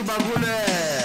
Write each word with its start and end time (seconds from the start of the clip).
o 0.00 0.04
bagulho 0.04 0.46
é. 0.46 1.02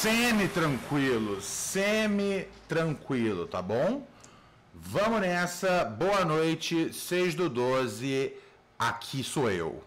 Semi-tranquilo, 0.00 1.40
semi-tranquilo, 1.40 3.46
tá 3.46 3.62
bom? 3.62 4.06
Vamos 4.74 5.20
nessa, 5.20 5.84
boa 5.84 6.24
noite, 6.24 6.92
6 6.92 7.34
do 7.34 7.48
12, 7.48 8.32
aqui 8.78 9.24
sou 9.24 9.50
eu. 9.50 9.82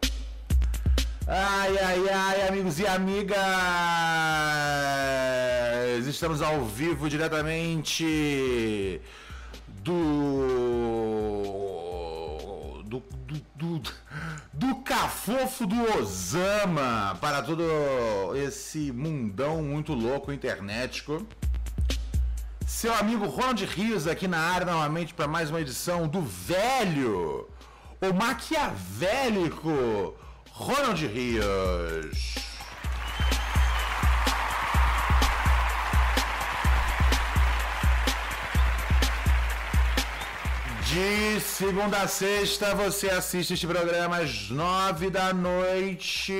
Ai, 1.28 1.78
ai, 1.78 2.10
ai, 2.10 2.48
amigos 2.48 2.80
e 2.80 2.88
amigas! 2.88 3.38
Estamos 6.08 6.42
ao 6.42 6.66
vivo 6.66 7.08
diretamente 7.10 9.02
do. 9.84 9.94
do. 12.86 13.04
do. 13.56 13.56
do, 13.56 14.07
do 14.58 14.78
cafofo 14.78 15.68
do 15.68 16.00
Osama 16.00 17.16
para 17.22 17.44
todo 17.44 17.64
esse 18.36 18.92
mundão 18.92 19.62
muito 19.62 19.94
louco 19.94 20.34
internetico. 20.34 21.24
Seu 22.66 22.92
amigo 22.96 23.28
Ronald 23.28 23.64
Rios 23.66 24.08
aqui 24.08 24.28
na 24.28 24.40
área 24.40 24.66
novamente 24.66 25.14
para 25.14 25.28
mais 25.28 25.52
uma 25.52 25.62
edição 25.62 26.08
do 26.08 26.24
velho, 26.24 27.48
o 28.02 28.14
maquiavélico 28.16 30.16
Ronald 30.52 31.06
Rios. 31.06 32.47
De 40.98 41.40
segunda 41.42 42.00
a 42.00 42.08
sexta 42.08 42.74
você 42.74 43.08
assiste 43.08 43.54
este 43.54 43.68
programa 43.68 44.18
às 44.18 44.50
nove 44.50 45.12
da 45.12 45.32
noite. 45.32 46.34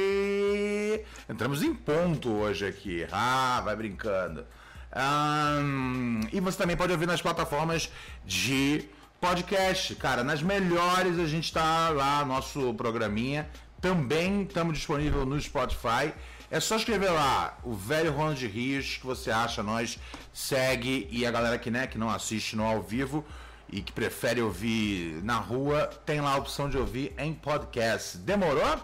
Entramos 1.30 1.62
em 1.62 1.76
ponto 1.76 2.32
hoje 2.32 2.66
aqui. 2.66 3.06
Ah, 3.12 3.62
vai 3.64 3.76
brincando. 3.76 4.44
Ahn, 4.92 6.22
e 6.34 6.40
você 6.40 6.58
também 6.58 6.76
pode 6.76 6.92
ouvir 6.92 7.06
nas 7.06 7.22
plataformas 7.22 7.92
de 8.26 8.90
podcast. 9.22 9.94
Cara, 9.94 10.24
nas 10.24 10.42
melhores 10.42 11.20
a 11.20 11.28
gente 11.28 11.54
tá 11.54 11.90
lá, 11.90 12.26
nosso 12.26 12.74
programinha. 12.74 13.48
Também 13.80 14.42
estamos 14.42 14.76
disponível 14.76 15.24
no 15.24 15.40
Spotify. 15.40 16.12
É 16.50 16.60
só 16.60 16.78
escrever 16.78 17.12
lá, 17.12 17.60
o 17.64 17.76
velho 17.76 18.12
Ronald 18.12 18.44
Rios, 18.48 18.98
que 18.98 19.06
você 19.06 19.30
acha, 19.30 19.62
nós 19.62 20.00
segue. 20.34 21.08
E 21.12 21.28
a 21.28 21.30
galera 21.30 21.60
que, 21.60 21.70
né, 21.70 21.86
que 21.86 22.00
não 22.00 22.10
assiste 22.10 22.56
no 22.56 22.64
ao 22.64 22.82
vivo 22.82 23.24
e 23.70 23.82
que 23.82 23.92
prefere 23.92 24.42
ouvir 24.42 25.22
na 25.24 25.38
rua, 25.38 25.90
tem 26.06 26.22
lá 26.22 26.34
a 26.34 26.38
opção 26.38 26.70
de 26.70 26.78
ouvir 26.78 27.14
em 27.18 27.34
podcast. 27.34 28.18
Demorou? 28.18 28.80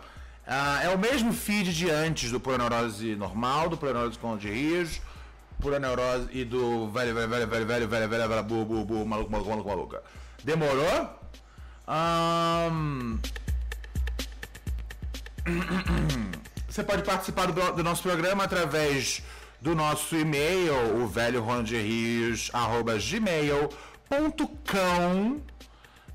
Ah, 0.45 0.81
é 0.83 0.89
o 0.89 0.97
mesmo 0.97 1.31
feed 1.31 1.73
de 1.73 1.89
antes 1.89 2.29
do 2.29 2.39
Pura 2.39 2.57
Neurose 2.57 3.15
normal, 3.15 3.69
do 3.69 3.77
Pura 3.77 3.93
Neurose 3.93 4.19
com 4.19 4.27
Ronald 4.27 4.45
Rios, 4.45 5.01
Pura 5.61 5.79
Neurose 5.79 6.27
e 6.31 6.43
do 6.43 6.89
velho, 6.89 7.15
velho, 7.15 7.29
velho, 7.29 7.47
velho, 7.47 7.65
velho, 7.65 7.87
velho, 7.87 8.09
velho, 8.09 8.29
velho, 8.29 8.43
bu, 8.43 8.65
bu, 8.65 8.83
bu, 8.85 9.05
maluco, 9.05 9.31
maluco, 9.31 9.49
maluco, 9.49 9.69
maluca. 9.69 10.03
Demorou? 10.43 11.09
Ahn... 11.87 13.19
Você 16.67 16.83
pode 16.83 17.03
participar 17.03 17.51
do, 17.51 17.73
do 17.73 17.83
nosso 17.83 18.01
programa 18.01 18.43
através 18.43 19.21
do 19.61 19.75
nosso 19.75 20.15
e-mail, 20.15 21.01
o 21.01 21.07
velho 21.07 21.41
gmail.com. 24.13 25.41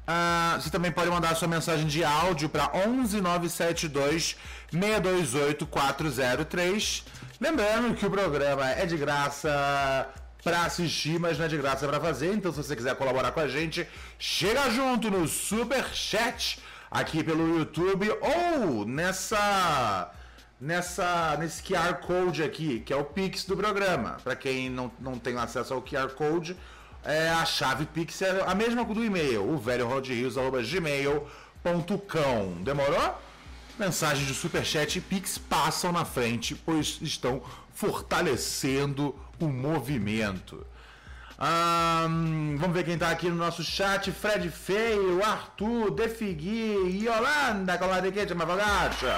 Ah, 0.06 0.58
você 0.58 0.70
também 0.70 0.90
pode 0.90 1.10
mandar 1.10 1.34
sua 1.34 1.48
mensagem 1.48 1.86
de 1.86 2.02
áudio 2.02 2.48
para 2.48 2.70
11972 2.72 4.36
628 4.70 5.66
403. 5.66 7.04
Lembrando 7.40 7.94
que 7.94 8.06
o 8.06 8.10
programa 8.10 8.70
é 8.70 8.86
de 8.86 8.96
graça 8.96 10.08
para 10.42 10.62
assistir, 10.64 11.18
mas 11.18 11.38
não 11.38 11.44
é 11.44 11.48
de 11.48 11.58
graça 11.58 11.86
para 11.86 12.00
fazer. 12.00 12.32
Então, 12.32 12.50
se 12.52 12.62
você 12.62 12.74
quiser 12.74 12.94
colaborar 12.96 13.32
com 13.32 13.40
a 13.40 13.48
gente, 13.48 13.86
chega 14.18 14.70
junto 14.70 15.10
no 15.10 15.28
Super 15.28 15.84
Chat 15.92 16.58
aqui 16.90 17.22
pelo 17.22 17.58
YouTube 17.58 18.10
ou 18.10 18.86
nessa 18.86 20.10
nessa 20.60 21.36
nesse 21.38 21.62
QR 21.62 21.94
Code 22.00 22.42
aqui, 22.42 22.80
que 22.80 22.92
é 22.92 22.96
o 22.96 23.04
Pix 23.04 23.44
do 23.44 23.56
programa. 23.56 24.16
Para 24.24 24.34
quem 24.34 24.70
não, 24.70 24.90
não 24.98 25.18
tem 25.18 25.36
acesso 25.36 25.74
ao 25.74 25.82
QR 25.82 26.08
Code, 26.14 26.56
é 27.08 27.30
a 27.30 27.44
chave 27.46 27.86
Pix 27.86 28.20
é 28.20 28.44
a 28.46 28.54
mesma 28.54 28.84
do 28.84 29.02
e-mail, 29.02 29.42
o 29.42 29.56
velho 29.56 29.88
gmail.com. 30.70 31.22
Demorou? 32.62 33.18
Mensagens 33.78 34.26
de 34.26 34.34
Superchat 34.34 34.98
e 34.98 35.00
Pix 35.00 35.38
passam 35.38 35.90
na 35.90 36.04
frente, 36.04 36.54
pois 36.54 36.98
estão 37.00 37.40
fortalecendo 37.72 39.18
o 39.40 39.48
movimento. 39.48 40.66
Ahn, 41.38 42.56
vamos 42.58 42.76
ver 42.76 42.84
quem 42.84 42.98
tá 42.98 43.08
aqui 43.08 43.30
no 43.30 43.36
nosso 43.36 43.64
chat. 43.64 44.12
Fred 44.12 44.50
Feio, 44.50 45.24
Arthur, 45.24 45.92
Defigui, 45.92 47.04
Yolanda, 47.04 47.78
Colariquete, 47.78 48.34
Mavagacha. 48.34 49.14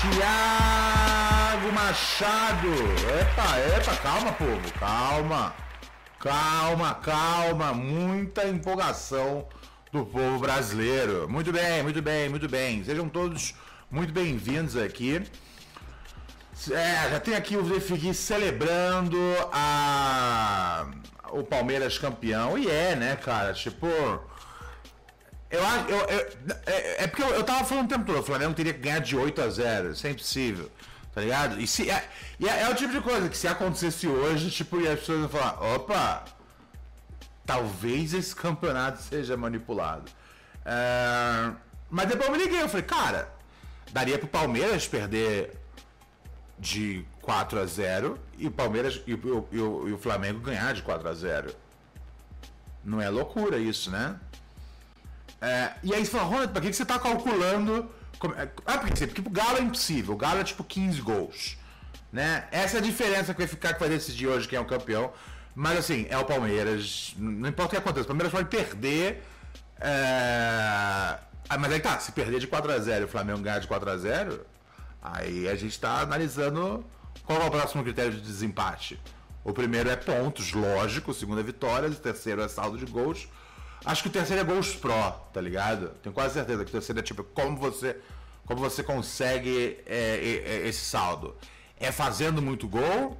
Tiago 0.00 1.37
Machado. 1.72 2.68
Epa, 3.20 3.58
epa, 3.76 3.96
calma, 3.96 4.32
povo. 4.32 4.72
Calma. 4.78 5.54
Calma, 6.18 6.94
calma. 6.94 7.72
Muita 7.72 8.46
empolgação 8.48 9.46
do 9.92 10.04
povo 10.04 10.38
brasileiro. 10.38 11.28
Muito 11.28 11.52
bem, 11.52 11.82
muito 11.82 12.02
bem, 12.02 12.28
muito 12.28 12.48
bem. 12.48 12.82
Sejam 12.84 13.08
todos 13.08 13.54
muito 13.90 14.12
bem-vindos 14.12 14.76
aqui. 14.76 15.22
É, 16.70 17.10
já 17.10 17.20
tem 17.20 17.34
aqui 17.36 17.56
o 17.56 17.62
Defigui 17.62 18.12
celebrando 18.12 19.18
a 19.52 20.86
o 21.30 21.44
Palmeiras 21.44 21.98
campeão. 21.98 22.58
E 22.58 22.68
é, 22.68 22.96
né, 22.96 23.16
cara? 23.16 23.52
Tipo. 23.52 23.86
Eu 25.50 25.66
acho. 25.66 25.88
Eu, 25.88 25.98
eu- 25.98 26.26
é, 26.66 27.04
é 27.04 27.06
porque 27.06 27.22
eu, 27.22 27.28
eu 27.30 27.44
tava 27.44 27.64
falando 27.64 27.86
o 27.86 27.88
tempo 27.88 28.04
todo, 28.04 28.18
o 28.20 28.22
Flamengo 28.22 28.54
teria 28.54 28.74
que 28.74 28.80
ganhar 28.80 28.98
de 29.00 29.16
8 29.16 29.40
a 29.40 29.48
0 29.48 29.92
Isso 29.92 30.06
é 30.06 30.10
impossível. 30.10 30.70
Tá 31.18 31.22
ligado? 31.22 31.60
E, 31.60 31.66
se, 31.66 31.90
é, 31.90 32.08
é, 32.40 32.62
é 32.62 32.70
o 32.70 32.76
tipo 32.76 32.92
de 32.92 33.00
coisa 33.00 33.28
que 33.28 33.36
se 33.36 33.48
acontecesse 33.48 34.06
hoje, 34.06 34.52
tipo, 34.52 34.80
e 34.80 34.86
as 34.86 35.00
pessoas 35.00 35.28
falar, 35.28 35.60
opa, 35.60 36.24
talvez 37.44 38.14
esse 38.14 38.36
campeonato 38.36 39.02
seja 39.02 39.36
manipulado. 39.36 40.08
É, 40.64 41.50
mas 41.90 42.06
depois 42.06 42.28
eu 42.28 42.36
me 42.36 42.38
liguei, 42.40 42.62
eu 42.62 42.68
falei, 42.68 42.86
cara, 42.86 43.28
daria 43.90 44.16
pro 44.16 44.28
Palmeiras 44.28 44.86
perder 44.86 45.58
de 46.56 47.04
4 47.20 47.58
a 47.58 47.66
0 47.66 48.16
e 48.36 48.46
o 48.46 48.52
Palmeiras 48.52 49.02
e 49.04 49.14
o, 49.14 49.48
e 49.50 49.56
e 49.56 49.92
o 49.92 49.98
Flamengo 49.98 50.38
ganhar 50.38 50.72
de 50.72 50.82
4 50.82 51.08
a 51.08 51.14
0 51.14 51.52
Não 52.84 53.02
é 53.02 53.10
loucura 53.10 53.58
isso, 53.58 53.90
né? 53.90 54.20
É, 55.40 55.72
e 55.82 55.92
aí 55.92 56.06
você 56.06 56.12
fala, 56.12 56.24
Ronald, 56.24 56.52
pra 56.52 56.62
que, 56.62 56.70
que 56.70 56.76
você 56.76 56.86
tá 56.86 56.96
calculando. 56.96 57.90
É, 58.36 58.48
Ah, 58.66 58.78
porque, 58.78 59.06
porque 59.06 59.20
o 59.20 59.30
Galo 59.30 59.58
é 59.58 59.62
impossível. 59.62 60.14
O 60.14 60.16
Galo 60.16 60.40
é 60.40 60.44
tipo 60.44 60.64
15 60.64 61.00
gols. 61.00 61.58
Né? 62.12 62.46
Essa 62.50 62.78
é 62.78 62.80
a 62.80 62.82
diferença 62.82 63.32
que 63.32 63.40
vai 63.40 63.48
ficar 63.48 63.74
que 63.74 63.80
vai 63.80 63.88
decidir 63.88 64.26
hoje 64.26 64.48
quem 64.48 64.56
é 64.56 64.60
o 64.60 64.64
campeão. 64.64 65.12
Mas 65.54 65.78
assim, 65.78 66.06
é 66.08 66.16
o 66.16 66.24
Palmeiras. 66.24 67.14
Não 67.16 67.48
importa 67.48 67.66
o 67.66 67.70
que 67.70 67.76
aconteça, 67.76 68.04
o 68.04 68.08
Palmeiras 68.08 68.32
pode 68.32 68.48
perder. 68.48 69.24
é, 69.80 71.18
ah, 71.48 71.56
mas 71.58 71.72
aí 71.72 71.80
tá, 71.80 71.98
se 71.98 72.12
perder 72.12 72.40
de 72.40 72.46
4x0 72.46 73.00
e 73.00 73.04
o 73.04 73.08
Flamengo 73.08 73.40
ganhar 73.40 73.58
de 73.58 73.66
4x0, 73.66 74.40
aí 75.00 75.48
a 75.48 75.54
gente 75.54 75.80
tá 75.80 76.00
analisando 76.00 76.84
qual 77.24 77.40
é 77.40 77.46
o 77.46 77.50
próximo 77.50 77.82
critério 77.82 78.12
de 78.12 78.20
desempate. 78.20 79.00
O 79.42 79.52
primeiro 79.52 79.88
é 79.88 79.96
pontos, 79.96 80.52
lógico, 80.52 81.10
o 81.10 81.14
segundo 81.14 81.40
é 81.40 81.42
vitórias, 81.42 81.96
o 81.96 82.00
terceiro 82.00 82.42
é 82.42 82.48
saldo 82.48 82.76
de 82.76 82.84
gols. 82.84 83.28
Acho 83.84 84.02
que 84.02 84.08
o 84.08 84.12
terceiro 84.12 84.42
é 84.42 84.44
gols 84.44 84.74
pró, 84.74 85.12
tá 85.32 85.40
ligado? 85.40 85.90
Tenho 86.02 86.12
quase 86.12 86.34
certeza 86.34 86.64
que 86.64 86.70
o 86.70 86.72
terceiro 86.72 86.98
é 86.98 87.02
tipo 87.02 87.22
como 87.24 87.56
você, 87.56 87.96
como 88.44 88.60
você 88.60 88.82
consegue 88.82 89.78
é, 89.86 89.96
é, 89.96 90.52
é, 90.64 90.68
esse 90.68 90.84
saldo. 90.84 91.36
É 91.78 91.92
fazendo 91.92 92.42
muito 92.42 92.66
gol, 92.68 93.16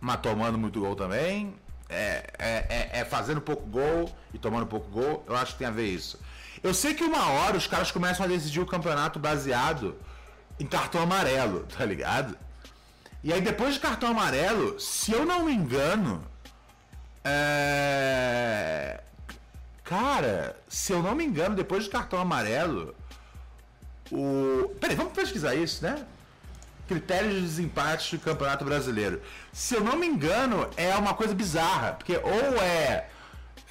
mas 0.00 0.20
tomando 0.20 0.56
muito 0.58 0.80
gol 0.80 0.96
também. 0.96 1.54
É, 1.88 2.26
é, 2.38 2.66
é- 2.68 3.00
é 3.00 3.04
fazendo 3.04 3.40
pouco 3.40 3.64
gol 3.66 4.10
e 4.34 4.38
tomando 4.38 4.66
pouco 4.66 4.88
gol. 4.90 5.24
Eu 5.26 5.36
acho 5.36 5.52
que 5.52 5.58
tem 5.58 5.66
a 5.68 5.70
ver 5.70 5.86
isso. 5.86 6.18
Eu 6.62 6.74
sei 6.74 6.94
que 6.94 7.04
uma 7.04 7.28
hora 7.30 7.56
os 7.56 7.66
caras 7.66 7.92
começam 7.92 8.24
a 8.24 8.28
decidir 8.28 8.60
o 8.60 8.66
campeonato 8.66 9.18
baseado 9.18 9.94
em 10.58 10.66
cartão 10.66 11.02
amarelo, 11.02 11.64
tá 11.76 11.84
ligado? 11.84 12.36
E 13.22 13.32
aí 13.32 13.40
depois 13.40 13.74
de 13.74 13.80
cartão 13.80 14.08
amarelo, 14.10 14.80
se 14.80 15.12
eu 15.12 15.24
não 15.24 15.44
me 15.44 15.52
engano, 15.52 16.24
é... 17.24 19.00
Cara, 19.86 20.56
se 20.68 20.92
eu 20.92 21.00
não 21.00 21.14
me 21.14 21.24
engano, 21.24 21.54
depois 21.54 21.84
de 21.84 21.90
cartão 21.90 22.18
amarelo, 22.18 22.92
o. 24.10 24.68
Peraí, 24.80 24.96
vamos 24.96 25.12
pesquisar 25.12 25.54
isso, 25.54 25.84
né? 25.84 26.04
Critérios 26.88 27.34
de 27.34 27.40
desempate 27.42 28.16
do 28.16 28.22
Campeonato 28.22 28.64
Brasileiro. 28.64 29.22
Se 29.52 29.76
eu 29.76 29.80
não 29.80 29.96
me 29.96 30.06
engano, 30.06 30.68
é 30.76 30.94
uma 30.96 31.14
coisa 31.14 31.32
bizarra, 31.34 31.92
porque 31.92 32.16
ou 32.16 32.60
é 32.60 33.08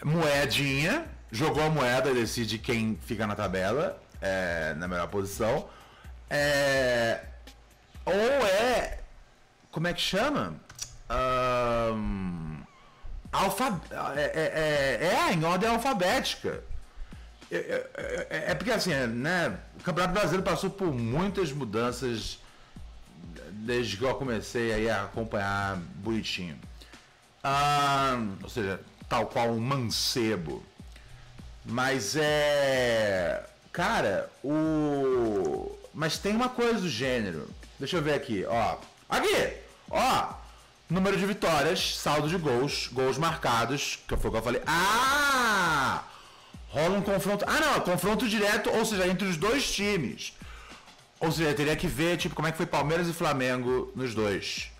moedinha, 0.04 1.06
jogou 1.30 1.64
a 1.64 1.70
moeda 1.70 2.10
e 2.12 2.14
decide 2.14 2.60
quem 2.60 2.98
fica 3.06 3.28
na 3.28 3.36
tabela, 3.36 4.02
é, 4.22 4.74
na 4.76 4.88
melhor 4.88 5.10
posição. 5.10 5.68
É, 6.30 7.26
ou 8.06 8.14
é. 8.14 9.00
Como 9.70 9.86
é 9.88 9.94
que 9.94 10.02
chama? 10.02 10.56
Um, 11.10 12.45
alfa, 13.36 13.80
é, 14.16 14.22
é, 14.22 15.08
é, 15.08 15.30
é, 15.30 15.34
em 15.34 15.44
ordem 15.44 15.70
alfabética. 15.70 16.64
É, 17.52 17.58
é, 17.58 18.52
é, 18.52 18.56
porque 18.56 18.72
assim, 18.72 18.94
né? 18.94 19.58
O 19.80 19.84
Campeonato 19.84 20.14
Brasileiro 20.14 20.44
passou 20.44 20.70
por 20.70 20.94
muitas 20.94 21.52
mudanças 21.52 22.40
desde 23.52 23.98
que 23.98 24.04
eu 24.04 24.16
comecei 24.16 24.90
a 24.90 25.04
acompanhar 25.04 25.78
bonitinho. 25.96 26.58
ou 28.42 28.50
seja, 28.50 28.80
tal 29.08 29.28
qual 29.28 29.50
um 29.50 29.60
mancebo. 29.60 30.64
Mas 31.66 32.16
é. 32.16 33.44
Cara, 33.72 34.30
o. 34.44 35.78
Mas 35.94 36.18
tem 36.18 36.36
uma 36.36 36.50
coisa 36.50 36.80
do 36.82 36.90
gênero. 36.90 37.50
Deixa 37.80 37.98
eu 37.98 38.02
ver 38.02 38.14
aqui, 38.14 38.46
ó. 38.48 38.78
Aqui! 39.10 39.54
Ó! 39.90 40.45
Número 40.88 41.18
de 41.18 41.26
vitórias, 41.26 41.98
saldo 41.98 42.30
de 42.30 42.38
gols, 42.38 42.90
gols 42.94 43.18
marcados, 43.18 44.00
que 44.08 44.16
foi 44.16 44.30
o 44.30 44.32
que 44.32 44.38
eu 44.38 44.44
falei. 44.44 44.62
Ah! 44.68 46.04
Rola 46.70 46.98
um 46.98 47.02
confronto. 47.02 47.44
Ah, 47.48 47.60
não, 47.60 47.80
confronto 47.82 48.28
direto, 48.28 48.70
ou 48.70 48.86
seja, 48.86 49.08
entre 49.08 49.28
os 49.28 49.36
dois 49.36 49.72
times. 49.72 50.34
Ou 51.20 51.32
seja, 51.32 51.54
teria 51.56 51.76
que 51.76 51.88
ver, 51.88 52.18
tipo, 52.18 52.36
como 52.36 52.48
é 52.48 52.52
que 52.52 52.58
foi 52.58 52.68
Palmeiras 52.68 53.08
e 53.08 53.14
Flamengo 53.14 53.92
nos 53.96 54.14
dois. 54.14 54.72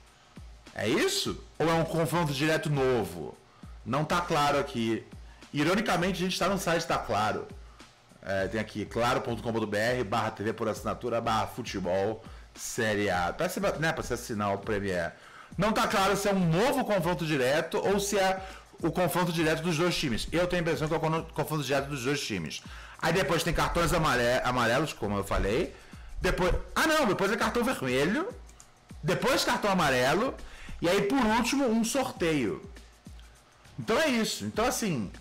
É 0.76 0.88
isso? 0.88 1.44
Ou 1.58 1.68
é 1.68 1.74
um 1.74 1.86
confronto 1.86 2.34
direto 2.34 2.70
novo? 2.70 3.36
Não 3.84 4.06
tá 4.06 4.22
claro 4.22 4.60
aqui. 4.60 5.04
Ironicamente, 5.52 6.18
a 6.18 6.26
gente 6.26 6.34
está 6.34 6.50
no 6.50 6.60
site, 6.60 6.86
tá 6.86 7.00
claro. 7.00 7.48
É, 8.22 8.48
tem 8.48 8.60
aqui 8.60 8.86
claro.com.br 8.86 10.04
barra 10.06 10.32
TV 10.32 10.54
por 10.54 10.68
assinatura 10.68 11.22
barra 11.22 11.48
futebol 11.48 12.24
série 12.56 13.10
A. 13.10 13.34
Você, 13.38 13.60
né, 13.80 13.92
pra 13.92 14.04
você 14.04 14.16
assinar 14.16 14.54
o 14.54 14.58
Premiere. 14.58 15.14
Não 15.58 15.72
tá 15.72 15.88
claro 15.88 16.16
se 16.18 16.28
é 16.28 16.34
um 16.34 16.46
novo 16.46 16.84
confronto 16.84 17.26
direto 17.26 17.78
ou 17.78 18.00
se 18.00 18.18
é 18.18 18.42
o 18.82 18.92
confronto 18.92 19.32
direto 19.32 19.62
dos 19.64 19.78
dois 19.78 19.98
times. 19.98 20.28
Eu 20.32 20.48
tenho 20.48 20.62
a 20.62 20.64
impressão 20.64 20.88
que 20.88 20.94
é 20.94 20.98
o 20.98 21.24
confronto 21.34 21.64
direto 21.64 21.88
dos 21.88 22.04
dois 22.04 22.22
times. 22.22 22.62
Aí 23.02 23.14
depois 23.14 23.44
tem 23.44 23.54
cartões 23.54 23.92
amarelos, 23.94 24.94
como 24.94 25.18
eu 25.18 25.24
falei. 25.24 25.74
Depois. 26.22 26.54
Ah 26.76 26.88
não, 26.88 27.06
depois 27.06 27.32
é 27.32 27.38
cartão 27.38 27.64
vermelho. 27.64 28.28
Depois 29.02 29.44
cartão 29.44 29.72
amarelo. 29.72 30.34
E 30.82 30.90
aí 30.90 31.04
por 31.04 31.24
último 31.26 31.68
um 31.68 31.84
sorteio. 31.84 32.62
Então 33.80 34.00
é 34.00 34.10
isso. 34.10 34.46
Então 34.46 34.66
assim, 34.66 35.12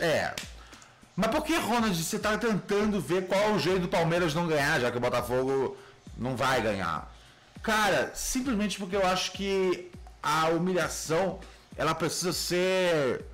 é. 0.00 0.34
Mas 1.16 1.30
por 1.30 1.44
que, 1.44 1.54
Ronald, 1.56 1.94
você 1.94 2.16
está 2.16 2.36
tentando 2.36 3.00
ver 3.00 3.26
qual 3.28 3.40
é 3.40 3.52
o 3.52 3.58
jeito 3.58 3.82
do 3.82 3.88
Palmeiras 3.88 4.34
não 4.34 4.48
ganhar, 4.48 4.80
já 4.80 4.90
que 4.90 4.96
o 4.96 5.00
Botafogo 5.00 5.76
não 6.18 6.34
vai 6.34 6.60
ganhar? 6.60 7.13
Cara, 7.64 8.12
simplesmente 8.14 8.78
porque 8.78 8.94
eu 8.94 9.06
acho 9.06 9.32
que 9.32 9.90
a 10.22 10.48
humilhação 10.48 11.40
ela 11.74 11.94
precisa 11.94 12.30
ser. 12.30 13.24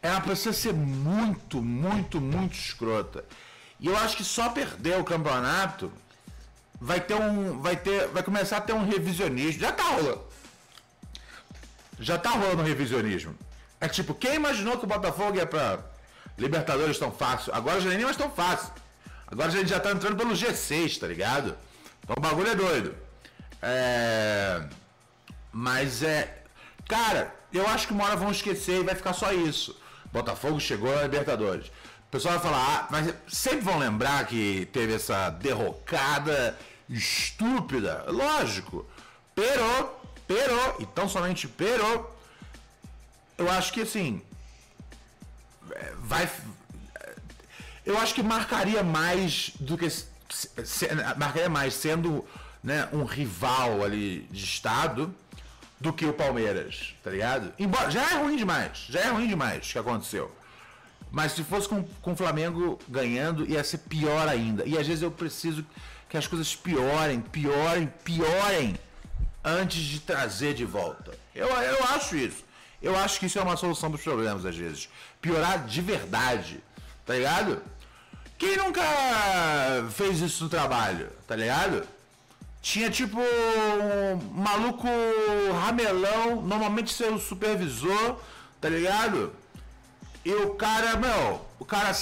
Ela 0.00 0.20
precisa 0.20 0.52
ser 0.52 0.72
muito, 0.72 1.60
muito, 1.60 2.20
muito 2.20 2.54
escrota. 2.54 3.24
E 3.80 3.88
eu 3.88 3.96
acho 3.96 4.16
que 4.16 4.22
só 4.22 4.48
perder 4.50 5.00
o 5.00 5.04
campeonato 5.04 5.92
vai 6.80 7.00
ter 7.00 7.14
um. 7.14 7.60
Vai 7.60 7.74
ter. 7.74 8.06
Vai 8.06 8.22
começar 8.22 8.58
a 8.58 8.60
ter 8.60 8.74
um 8.74 8.86
revisionismo. 8.86 9.60
Já 9.60 9.72
tá 9.72 9.82
rolando. 9.82 10.22
Já 11.98 12.16
tá 12.16 12.30
rolando 12.30 12.62
revisionismo. 12.62 13.34
É 13.80 13.88
tipo, 13.88 14.14
quem 14.14 14.36
imaginou 14.36 14.78
que 14.78 14.84
o 14.84 14.88
Botafogo 14.88 15.36
ia 15.36 15.46
pra 15.46 15.80
Libertadores 16.38 16.96
tão 16.96 17.10
fácil? 17.10 17.52
Agora 17.52 17.80
já 17.80 17.90
nem 17.90 18.04
mais 18.04 18.16
tão 18.16 18.30
fácil. 18.30 18.72
Agora 19.26 19.48
a 19.48 19.50
gente 19.50 19.68
já 19.68 19.80
tá 19.80 19.90
entrando 19.90 20.16
pelo 20.16 20.30
G6, 20.30 21.00
tá 21.00 21.08
ligado? 21.08 21.56
Então 22.04 22.14
o 22.16 22.20
bagulho 22.20 22.50
é 22.50 22.54
doido. 22.54 23.07
É. 23.62 24.62
Mas 25.52 26.02
é. 26.02 26.42
Cara, 26.88 27.34
eu 27.52 27.66
acho 27.68 27.86
que 27.86 27.92
uma 27.92 28.04
hora 28.04 28.16
vão 28.16 28.30
esquecer 28.30 28.80
e 28.80 28.84
vai 28.84 28.94
ficar 28.94 29.12
só 29.12 29.32
isso. 29.32 29.78
Botafogo 30.12 30.58
chegou 30.58 30.94
na 30.94 31.02
Libertadores. 31.02 31.66
O 31.66 32.10
pessoal 32.10 32.38
vai 32.38 32.42
falar, 32.42 32.66
ah, 32.66 32.88
mas 32.90 33.14
sempre 33.26 33.60
vão 33.60 33.78
lembrar 33.78 34.26
que 34.26 34.66
teve 34.72 34.94
essa 34.94 35.28
derrocada 35.30 36.58
estúpida. 36.88 38.06
Lógico. 38.08 38.86
Perou, 39.34 40.02
perou, 40.26 40.76
e 40.78 40.86
tão 40.86 41.08
somente 41.08 41.46
perou 41.46 42.18
eu 43.38 43.48
acho 43.48 43.72
que 43.72 43.82
assim. 43.82 44.20
É, 45.70 45.92
vai. 46.00 46.28
Eu 47.86 47.96
acho 47.96 48.12
que 48.12 48.22
marcaria 48.22 48.82
mais 48.82 49.52
do 49.60 49.78
que. 49.78 49.86
Marcaria 51.16 51.48
mais 51.48 51.72
sendo 51.72 52.26
né, 52.68 52.86
um 52.92 53.04
rival 53.04 53.82
ali 53.82 54.28
de 54.30 54.44
estado 54.44 55.14
do 55.80 55.90
que 55.90 56.04
o 56.04 56.12
Palmeiras, 56.12 56.94
tá 57.02 57.10
ligado? 57.10 57.50
Embora 57.58 57.90
já 57.90 58.10
é 58.10 58.14
ruim 58.18 58.36
demais, 58.36 58.84
já 58.90 59.00
é 59.00 59.08
ruim 59.08 59.26
demais 59.26 59.66
o 59.66 59.72
que 59.72 59.78
aconteceu. 59.78 60.30
Mas 61.10 61.32
se 61.32 61.42
fosse 61.42 61.66
com, 61.66 61.82
com 62.02 62.12
o 62.12 62.16
Flamengo 62.16 62.78
ganhando, 62.86 63.48
ia 63.48 63.64
ser 63.64 63.78
pior 63.78 64.28
ainda. 64.28 64.66
E 64.66 64.76
às 64.76 64.86
vezes 64.86 65.02
eu 65.02 65.10
preciso 65.10 65.64
que 66.10 66.18
as 66.18 66.26
coisas 66.26 66.54
piorem, 66.54 67.22
piorem, 67.22 67.90
piorem 68.04 68.78
antes 69.42 69.80
de 69.80 70.00
trazer 70.00 70.52
de 70.52 70.66
volta. 70.66 71.12
Eu, 71.34 71.48
eu 71.48 71.84
acho 71.84 72.16
isso. 72.16 72.44
Eu 72.82 72.94
acho 72.94 73.18
que 73.18 73.24
isso 73.24 73.38
é 73.38 73.42
uma 73.42 73.56
solução 73.56 73.90
para 73.90 73.96
os 73.96 74.04
problemas, 74.04 74.44
às 74.44 74.54
vezes. 74.54 74.90
Piorar 75.22 75.64
de 75.64 75.80
verdade, 75.80 76.62
tá 77.06 77.14
ligado? 77.14 77.62
Quem 78.36 78.58
nunca 78.58 78.82
fez 79.90 80.20
isso 80.20 80.44
no 80.44 80.50
trabalho, 80.50 81.08
tá 81.26 81.34
ligado? 81.34 81.82
Tinha 82.60 82.90
tipo 82.90 83.18
um 83.20 84.42
maluco 84.42 84.86
ramelão, 85.60 86.42
normalmente 86.42 86.92
seu 86.92 87.18
supervisor, 87.18 88.20
tá 88.60 88.68
ligado? 88.68 89.32
E 90.24 90.32
o 90.32 90.50
cara, 90.54 90.96
meu, 90.96 91.46
o 91.58 91.64
cara, 91.64 91.92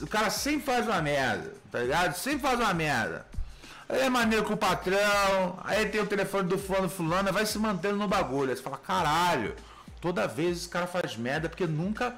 o 0.00 0.06
cara 0.06 0.30
sempre 0.30 0.66
faz 0.66 0.86
uma 0.86 1.00
merda, 1.00 1.54
tá 1.70 1.80
ligado? 1.80 2.14
Sempre 2.14 2.40
faz 2.40 2.60
uma 2.60 2.74
merda. 2.74 3.26
Aí 3.88 4.00
é 4.00 4.10
maneiro 4.10 4.44
com 4.44 4.54
o 4.54 4.56
patrão, 4.56 5.58
aí 5.64 5.86
tem 5.86 6.00
o 6.00 6.06
telefone 6.06 6.48
do 6.48 6.58
fulano 6.58 6.88
fulano, 6.88 7.32
vai 7.32 7.44
se 7.44 7.58
mantendo 7.58 7.96
no 7.96 8.06
bagulho. 8.06 8.50
Aí 8.50 8.56
você 8.56 8.62
fala, 8.62 8.78
caralho, 8.78 9.54
Toda 10.02 10.26
vez 10.26 10.58
esse 10.58 10.68
cara 10.68 10.88
faz 10.88 11.16
merda 11.16 11.48
porque 11.48 11.64
nunca. 11.64 12.16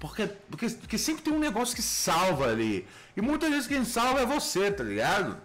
Porque, 0.00 0.26
porque, 0.50 0.70
porque 0.70 0.96
sempre 0.96 1.22
tem 1.22 1.32
um 1.32 1.38
negócio 1.38 1.76
que 1.76 1.82
salva 1.82 2.46
ali. 2.46 2.88
E 3.14 3.20
muitas 3.20 3.50
vezes 3.50 3.66
quem 3.66 3.84
salva 3.84 4.22
é 4.22 4.26
você, 4.26 4.72
tá 4.72 4.82
ligado? 4.82 5.36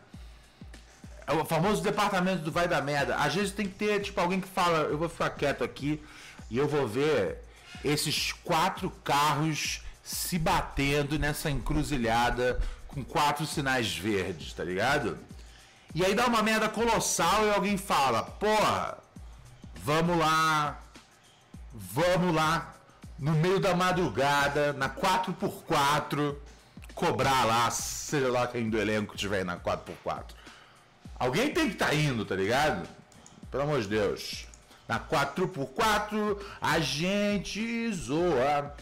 É 1.28 1.34
o 1.34 1.46
famoso 1.46 1.84
departamento 1.84 2.42
do 2.42 2.52
vai 2.52 2.68
da 2.68 2.82
merda. 2.82 3.18
Às 3.18 3.36
vezes 3.36 3.52
tem 3.52 3.68
que 3.68 3.76
ter, 3.76 4.02
tipo, 4.02 4.20
alguém 4.20 4.40
que 4.40 4.48
fala, 4.48 4.80
eu 4.80 4.98
vou 4.98 5.10
ficar 5.10 5.30
quieto 5.32 5.64
aqui 5.64 6.02
e 6.50 6.58
eu 6.58 6.68
vou 6.68 6.88
ver 6.88 7.44
esses 7.84 8.32
quatro 8.32 8.90
carros 9.04 9.82
se 10.02 10.40
batendo 10.40 11.20
nessa 11.20 11.52
encruzilhada 11.52 12.60
com 12.88 13.04
quatro 13.04 13.46
sinais 13.46 13.96
verdes, 13.96 14.54
tá 14.54 14.64
ligado? 14.64 15.18
E 15.94 16.04
aí 16.04 16.16
dá 16.16 16.26
uma 16.26 16.42
merda 16.42 16.70
colossal 16.70 17.46
e 17.46 17.52
alguém 17.52 17.78
fala, 17.78 18.24
porra, 18.24 18.98
vamos 19.84 20.18
lá, 20.18 20.80
Vamos 21.80 22.34
lá, 22.34 22.74
no 23.20 23.34
meio 23.34 23.60
da 23.60 23.76
madrugada, 23.76 24.74
na 24.74 24.90
4x4, 24.90 26.36
cobrar 26.96 27.46
lá, 27.46 27.70
seja 27.70 28.32
lá 28.32 28.48
quem 28.48 28.68
do 28.68 28.80
elenco 28.80 29.14
estiver 29.14 29.46
na 29.46 29.58
4x4. 29.58 30.24
Alguém 31.20 31.52
tem 31.52 31.68
que 31.68 31.74
estar 31.74 31.88
tá 31.88 31.96
indo, 31.96 32.26
tá 32.26 32.36
ligado? 32.36 32.88
Pelo 33.50 33.64
amor 33.64 33.82
de 33.82 33.88
Deus. 33.88 34.46
Na 34.88 35.00
4x4, 35.00 36.38
a 36.62 36.80
gente 36.80 37.92
zoa. 37.92 38.74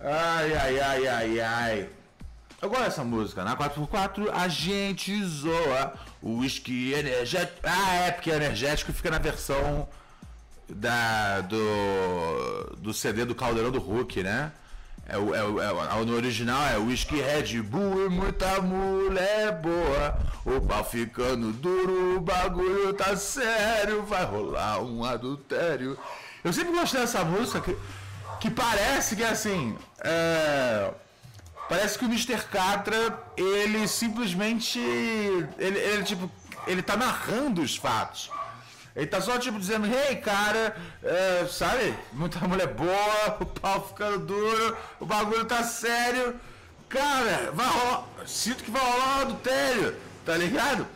Ai, 0.00 0.54
ai, 0.54 0.80
ai, 0.80 1.06
ai, 1.06 1.40
ai. 1.40 1.88
Eu 2.60 2.68
gosto 2.68 2.84
dessa 2.84 3.04
música. 3.04 3.44
Na 3.44 3.56
4x4, 3.56 4.30
a 4.32 4.46
gente 4.46 5.24
zoa. 5.24 5.94
O 6.20 6.38
whisky 6.38 6.92
energético. 6.92 7.58
Ah, 7.64 7.94
é, 7.94 8.10
porque 8.12 8.30
energético 8.30 8.92
fica 8.92 9.10
na 9.10 9.18
versão 9.18 9.88
da, 10.68 11.40
do, 11.40 12.76
do 12.78 12.94
CD 12.94 13.24
do 13.24 13.34
Caldeirão 13.34 13.70
do 13.70 13.80
Hulk, 13.80 14.22
né? 14.22 14.52
É, 15.08 15.18
o, 15.18 15.34
é, 15.34 15.44
o, 15.44 15.60
é, 15.60 16.04
no 16.04 16.14
original 16.14 16.62
é 16.68 16.76
Whisky 16.76 17.20
Red 17.20 17.60
Bull 17.62 18.06
e 18.06 18.08
muita 18.08 18.60
mulher 18.60 19.52
boa. 19.60 20.18
O 20.44 20.60
pau 20.60 20.84
ficando 20.84 21.52
duro, 21.52 22.16
o 22.16 22.20
bagulho 22.20 22.92
tá 22.94 23.16
sério, 23.16 24.04
vai 24.04 24.24
rolar 24.24 24.80
um 24.80 25.04
adultério. 25.04 25.98
Eu 26.44 26.52
sempre 26.52 26.72
gostei 26.72 27.00
dessa 27.00 27.24
música 27.24 27.60
que, 27.60 27.76
que 28.40 28.50
parece 28.50 29.16
que 29.16 29.22
é 29.22 29.30
assim. 29.30 29.76
É, 30.00 30.92
parece 31.68 31.98
que 31.98 32.04
o 32.04 32.08
Mr. 32.08 32.44
Catra, 32.50 33.18
ele 33.36 33.86
simplesmente. 33.88 34.78
Ele, 35.58 35.78
ele 35.78 36.04
tipo. 36.04 36.30
Ele 36.66 36.80
tá 36.80 36.96
narrando 36.96 37.60
os 37.60 37.76
fatos. 37.76 38.30
Ele 38.94 39.06
tá 39.06 39.20
só 39.20 39.38
tipo 39.38 39.58
dizendo, 39.58 39.86
hey 39.86 40.16
cara, 40.16 40.76
é, 41.02 41.46
sabe? 41.46 41.94
Muita 42.12 42.46
mulher 42.46 42.68
boa, 42.68 43.38
o 43.40 43.46
pau 43.46 43.88
ficando 43.88 44.18
duro, 44.26 44.76
o 45.00 45.06
bagulho 45.06 45.44
tá 45.44 45.62
sério. 45.62 46.38
Cara, 46.88 47.50
vai 47.52 47.66
rolar. 47.66 48.06
Sinto 48.26 48.62
que 48.64 48.70
vai 48.70 48.82
rolar 48.82 49.16
do 49.16 49.22
adultério, 49.22 49.96
tá 50.26 50.36
ligado? 50.36 50.86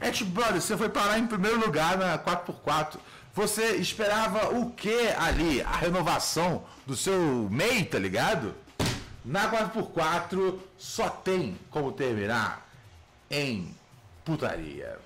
É 0.00 0.10
tipo, 0.10 0.30
brother, 0.30 0.60
você 0.60 0.76
foi 0.76 0.88
parar 0.88 1.18
em 1.18 1.26
primeiro 1.26 1.60
lugar 1.60 1.96
na 1.96 2.18
4x4. 2.18 2.98
Você 3.34 3.76
esperava 3.76 4.56
o 4.56 4.70
que 4.72 5.08
ali? 5.16 5.62
A 5.62 5.76
renovação 5.76 6.64
do 6.84 6.96
seu 6.96 7.48
MEI, 7.50 7.84
tá 7.84 7.98
ligado? 7.98 8.54
Na 9.24 9.48
4x4 9.48 10.58
só 10.76 11.08
tem 11.08 11.56
como 11.70 11.92
terminar 11.92 12.68
em 13.30 13.74
putaria. 14.24 14.98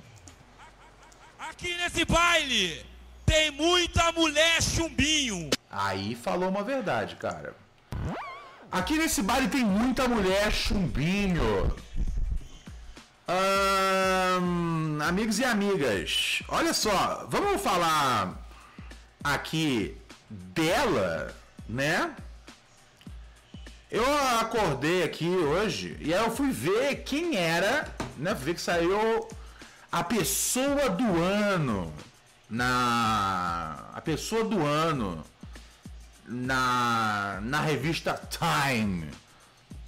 Aqui 1.51 1.77
nesse 1.77 2.05
baile 2.05 2.87
tem 3.27 3.51
muita 3.51 4.13
mulher 4.13 4.63
chumbinho. 4.63 5.51
Aí 5.69 6.15
falou 6.15 6.49
uma 6.49 6.63
verdade, 6.63 7.17
cara. 7.17 7.57
Aqui 8.71 8.97
nesse 8.97 9.25
baile 9.25 9.49
tem 9.49 9.65
muita 9.65 10.07
mulher 10.07 10.53
chumbinho. 10.53 11.75
Amigos 15.05 15.41
e 15.41 15.45
amigas, 15.45 16.45
olha 16.47 16.73
só, 16.73 17.27
vamos 17.29 17.61
falar 17.61 18.39
aqui 19.25 19.97
dela, 20.31 21.35
né? 21.69 22.15
Eu 23.91 24.05
acordei 24.39 25.03
aqui 25.03 25.29
hoje 25.29 25.97
e 26.01 26.15
aí 26.15 26.23
eu 26.23 26.31
fui 26.31 26.53
ver 26.53 27.03
quem 27.03 27.37
era, 27.37 27.93
né? 28.17 28.33
Fui 28.37 28.45
ver 28.45 28.55
que 28.55 28.61
saiu 28.61 29.29
a 29.93 30.03
pessoa 30.03 30.89
do 30.89 31.23
ano 31.23 31.93
na 32.49 33.91
a 33.93 34.01
pessoa 34.01 34.43
do 34.43 34.65
ano 34.65 35.23
na 36.27 37.39
na 37.43 37.61
revista 37.61 38.19
Time. 38.31 39.11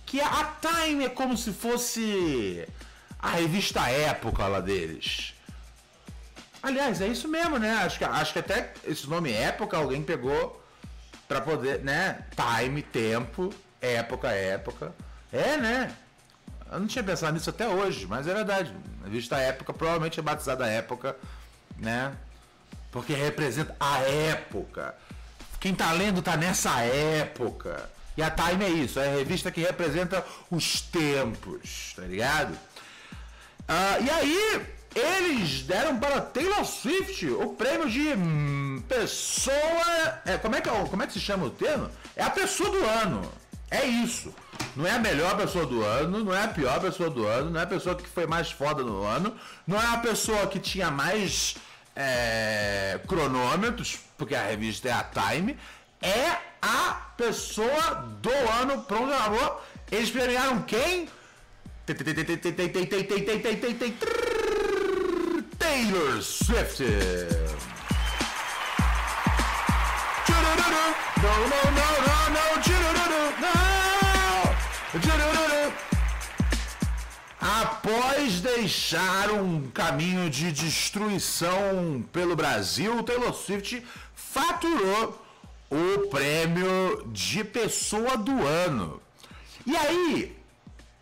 Que 0.04 0.20
a 0.20 0.54
Time 0.60 1.06
é 1.06 1.08
como 1.08 1.36
se 1.38 1.52
fosse 1.52 2.68
a 3.18 3.30
revista 3.30 3.88
Época 3.88 4.46
lá 4.46 4.60
deles. 4.60 5.32
Aliás, 6.62 7.00
é 7.00 7.08
isso 7.08 7.26
mesmo, 7.26 7.58
né? 7.58 7.72
Acho 7.76 7.98
que, 7.98 8.04
acho 8.04 8.32
que 8.32 8.38
até 8.38 8.72
esse 8.84 9.08
nome 9.08 9.32
Época 9.32 9.76
alguém 9.76 10.02
pegou 10.02 10.62
pra 11.26 11.40
poder, 11.40 11.80
né? 11.80 12.24
Time, 12.36 12.82
tempo, 12.82 13.52
época, 13.80 14.28
época. 14.28 14.94
É, 15.32 15.56
né? 15.56 15.94
Eu 16.70 16.80
não 16.80 16.86
tinha 16.86 17.02
pensado 17.04 17.32
nisso 17.32 17.50
até 17.50 17.66
hoje, 17.66 18.06
mas 18.06 18.26
é 18.26 18.34
verdade. 18.34 18.74
A 19.04 19.06
revista 19.06 19.36
Época 19.36 19.72
provavelmente 19.74 20.18
é 20.18 20.22
batizada 20.22 20.66
Época, 20.66 21.14
né? 21.76 22.12
Porque 22.90 23.12
representa 23.12 23.76
a 23.78 23.98
época. 23.98 24.94
Quem 25.60 25.74
tá 25.74 25.92
lendo 25.92 26.22
tá 26.22 26.36
nessa 26.36 26.80
época. 26.80 27.90
E 28.16 28.22
a 28.22 28.30
Time 28.30 28.64
é 28.64 28.68
isso, 28.68 29.00
é 29.00 29.08
a 29.08 29.16
revista 29.16 29.50
que 29.50 29.60
representa 29.60 30.24
os 30.48 30.80
tempos, 30.80 31.92
tá 31.96 32.02
ligado? 32.02 32.56
Ah, 33.66 33.98
e 33.98 34.08
aí, 34.08 34.66
eles 34.94 35.62
deram 35.62 35.98
para 35.98 36.20
Taylor 36.20 36.64
Swift 36.64 37.26
o 37.26 37.48
prêmio 37.54 37.90
de 37.90 38.12
hum, 38.12 38.82
pessoa. 38.88 40.20
É, 40.24 40.38
como, 40.38 40.54
é 40.54 40.60
que, 40.60 40.68
é 40.68 40.84
como 40.84 41.02
é 41.02 41.06
que 41.06 41.14
se 41.14 41.20
chama 41.20 41.46
o 41.46 41.50
termo? 41.50 41.90
É 42.14 42.22
a 42.22 42.30
pessoa 42.30 42.70
do 42.70 42.84
ano. 42.86 43.32
É 43.70 43.84
isso. 43.84 44.34
Não 44.76 44.86
é 44.86 44.92
a 44.92 44.98
melhor 44.98 45.36
pessoa 45.36 45.66
do 45.66 45.84
ano, 45.84 46.24
não 46.24 46.34
é 46.34 46.44
a 46.44 46.48
pior 46.48 46.80
pessoa 46.80 47.10
do 47.10 47.26
ano, 47.26 47.50
não 47.50 47.60
é 47.60 47.62
a 47.62 47.66
pessoa 47.66 47.94
que 47.94 48.08
foi 48.08 48.26
mais 48.26 48.50
foda 48.50 48.82
no 48.82 49.02
ano, 49.04 49.34
não 49.66 49.80
é 49.80 49.86
a 49.86 49.98
pessoa 49.98 50.46
que 50.46 50.58
tinha 50.58 50.90
mais 50.90 51.56
é, 51.94 53.00
cronômetros, 53.06 53.98
porque 54.18 54.34
a 54.34 54.46
revista 54.46 54.88
é 54.88 54.92
a 54.92 55.04
Time, 55.04 55.56
é 56.02 56.36
a 56.60 56.92
pessoa 57.16 58.08
do 58.20 58.30
ano. 58.60 58.82
Pronto, 58.82 59.12
acabou. 59.12 59.64
Eles 59.90 60.10
premiaram 60.10 60.62
quem? 60.62 61.08
Taylor 65.58 66.22
Swift. 66.22 66.82
No, 71.22 71.30
no, 71.30 71.60
no, 71.70 71.88
no, 72.10 72.30
no, 72.30 72.83
Após 77.44 78.40
deixar 78.40 79.30
um 79.30 79.68
caminho 79.70 80.30
de 80.30 80.50
destruição 80.50 82.02
pelo 82.10 82.34
Brasil, 82.34 83.02
Taylor 83.02 83.34
Swift 83.34 83.84
faturou 84.14 85.22
o 85.70 86.08
prêmio 86.08 87.06
de 87.12 87.44
pessoa 87.44 88.16
do 88.16 88.46
ano. 88.46 88.98
E 89.66 89.76
aí, 89.76 90.34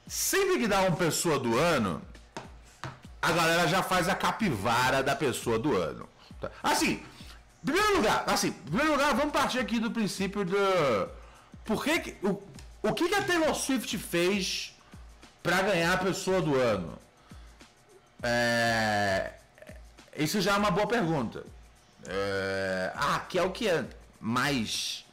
sempre 0.05 0.59
que 0.59 0.67
dá 0.67 0.81
um 0.81 0.97
pessoa 0.97 1.39
do 1.39 1.57
ano, 1.57 2.03
a 3.23 3.31
galera 3.31 3.69
já 3.69 3.81
faz 3.81 4.09
a 4.09 4.17
capivara 4.17 5.01
da 5.01 5.15
pessoa 5.15 5.61
do 5.61 5.77
ano. 5.77 6.09
Assim, 6.61 7.05
primeiro 7.65 7.99
lugar, 7.99 8.25
assim, 8.27 8.51
primeiro 8.51 8.91
lugar, 8.91 9.15
vamos 9.15 9.33
partir 9.33 9.61
aqui 9.61 9.79
do 9.79 9.93
princípio 9.93 10.45
do. 10.45 10.57
Por 11.65 11.85
que, 11.85 12.01
que 12.01 12.27
o, 12.27 12.43
o 12.83 12.93
que, 12.93 13.09
que 13.09 13.15
a 13.15 13.23
Taylor 13.23 13.55
Swift 13.55 13.97
fez 13.97 14.73
pra 15.43 15.63
ganhar 15.63 15.95
a 15.95 15.99
pessoa 15.99 16.41
do 16.41 16.55
ano? 16.55 16.99
É, 18.23 19.33
isso 20.17 20.41
já 20.41 20.55
é 20.55 20.57
uma 20.57 20.71
boa 20.71 20.87
pergunta. 20.87 21.45
É, 22.07 22.93
ah, 22.95 23.21
que 23.29 23.39
é 23.39 23.43
o 23.43 23.51
que 23.51 23.69
é 23.69 23.85
mais 24.21 25.05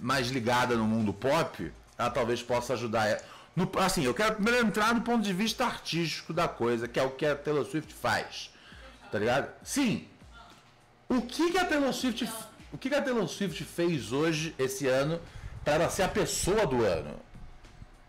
mais 0.00 0.28
ligada 0.28 0.74
no 0.76 0.84
mundo 0.84 1.12
pop, 1.12 1.72
ela 1.98 2.10
talvez 2.10 2.42
possa 2.42 2.72
ajudar. 2.72 3.20
No, 3.54 3.70
assim, 3.78 4.02
eu 4.02 4.14
quero 4.14 4.36
primeiro 4.36 4.66
entrar 4.66 4.94
no 4.94 5.02
ponto 5.02 5.22
de 5.22 5.32
vista 5.32 5.64
artístico 5.64 6.32
da 6.32 6.48
coisa, 6.48 6.88
que 6.88 6.98
é 6.98 7.02
o 7.02 7.10
que 7.10 7.26
a 7.26 7.36
Taylor 7.36 7.64
Swift 7.64 7.92
faz. 7.92 8.50
Tá 9.12 9.18
ligado? 9.18 9.52
Sim. 9.62 10.08
O 11.08 11.20
que, 11.20 11.52
que 11.52 11.58
a 11.58 11.64
Taylor 11.64 11.92
Swift. 11.92 12.30
O 12.72 12.78
que, 12.78 12.88
que 12.88 12.94
a 12.94 13.02
Taylor 13.02 13.28
Swift 13.28 13.64
fez 13.64 14.12
hoje, 14.12 14.54
esse 14.58 14.86
ano, 14.86 15.20
para 15.64 15.90
ser 15.90 16.04
a 16.04 16.08
pessoa 16.08 16.66
do 16.66 16.84
ano? 16.84 17.18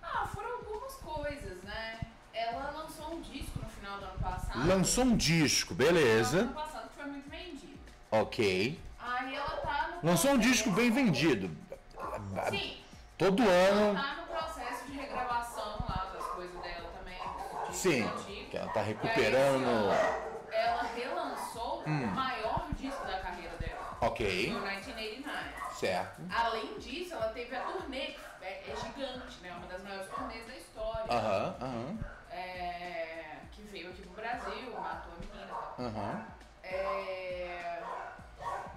Ah, 0.01 0.27
foram 0.33 0.51
algumas 0.57 0.93
coisas, 0.95 1.61
né? 1.63 1.99
Ela 2.31 2.69
lançou 2.69 3.15
um 3.15 3.21
disco 3.21 3.59
no 3.61 3.69
final 3.69 3.97
do 3.97 4.05
ano 4.05 4.19
passado. 4.51 4.67
Lançou 4.67 5.03
um 5.05 5.15
disco, 5.17 5.73
beleza. 5.73 6.39
ano 6.41 6.53
passado 6.53 6.89
que 6.89 6.95
foi 7.01 7.05
muito 7.11 7.29
vendido. 7.29 7.79
Ok. 8.11 8.79
Aí 8.99 9.35
ela 9.35 9.49
tá 9.57 9.89
no 10.01 10.09
Lançou 10.09 10.31
um 10.31 10.37
disco 10.37 10.71
bem 10.71 10.91
vendido. 10.91 11.49
Sim. 12.49 12.77
Todo 13.17 13.43
Ela 13.43 13.75
ano. 13.79 14.01
tá 14.01 14.15
no 14.15 14.27
processo 14.27 14.85
de 14.85 14.93
regravação 14.93 15.85
lá 15.87 16.11
das 16.13 16.25
coisas 16.27 16.59
dela 16.61 16.89
também. 16.97 17.19
discos 17.69 17.75
Sim. 17.77 18.09
Que 18.49 18.57
ela 18.57 18.71
tá 18.73 18.79
aí, 18.81 18.87
recuperando. 18.87 19.63
Hum. 19.67 19.91
esse 19.93 20.01
ano, 20.01 20.51
Ela 20.51 20.83
relançou 20.95 21.83
o 21.85 21.89
maior 21.89 22.67
disco 22.77 23.05
da 23.05 23.19
carreira 23.19 23.55
dela. 23.57 23.97
Ok. 24.01 24.49
No 24.51 24.59
1989. 24.61 25.39
Certo. 25.79 26.21
Além 26.31 26.77
disso, 26.79 27.13
ela 27.13 27.29
teve 27.29 27.55
a 27.55 27.61
turnê, 27.61 28.05
que 28.07 28.19
é, 28.45 28.63
é 28.67 28.75
gigante, 28.75 29.39
né? 29.41 29.51
Uma 29.57 29.67
das 29.67 29.81
maiores 29.83 30.09
turnês 30.09 30.45
da 30.47 30.55
história. 30.55 31.05
Aham, 31.11 31.55
aham, 31.61 31.97
É, 32.31 33.20
que 33.20 33.20
veio 33.71 33.89
aqui 33.89 34.01
pro 34.01 34.11
Brasil, 34.21 34.71
matou 34.71 35.13
a 35.13 35.19
menina 35.19 35.43
e 35.43 35.47
tal. 35.47 35.75
aham. 35.79 36.25
É, 36.63 37.81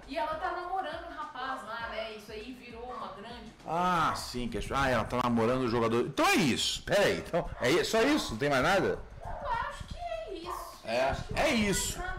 e 0.07 0.17
ela 0.17 0.35
tá 0.35 0.51
namorando 0.51 1.07
um 1.07 1.13
rapaz 1.15 1.63
lá, 1.63 1.89
né? 1.89 2.13
Isso 2.13 2.31
aí 2.31 2.53
virou 2.53 2.83
uma 2.91 3.07
grande. 3.13 3.53
Ah, 3.67 4.13
sim, 4.15 4.47
que 4.47 4.57
as- 4.57 4.71
Ah, 4.71 4.89
ela 4.89 5.03
tá 5.03 5.17
namorando 5.23 5.61
o 5.61 5.67
jogador. 5.67 6.01
Então 6.05 6.25
é 6.27 6.35
isso. 6.35 6.83
Pera 6.83 7.01
aí. 7.01 7.19
Então, 7.19 7.49
é 7.61 7.83
só 7.83 8.01
isso? 8.01 8.31
Não 8.31 8.37
tem 8.39 8.49
mais 8.49 8.63
nada? 8.63 8.99
Eu 9.23 9.49
acho 9.51 9.83
que 9.87 9.97
é 9.97 10.33
isso. 10.33 10.79
É, 10.83 11.05
Eu 11.05 11.09
acho 11.09 11.23
que 11.23 11.33
é 11.33 11.35
não 11.37 11.43
tem 11.43 11.65
isso. 11.69 11.99
Nada. 11.99 12.15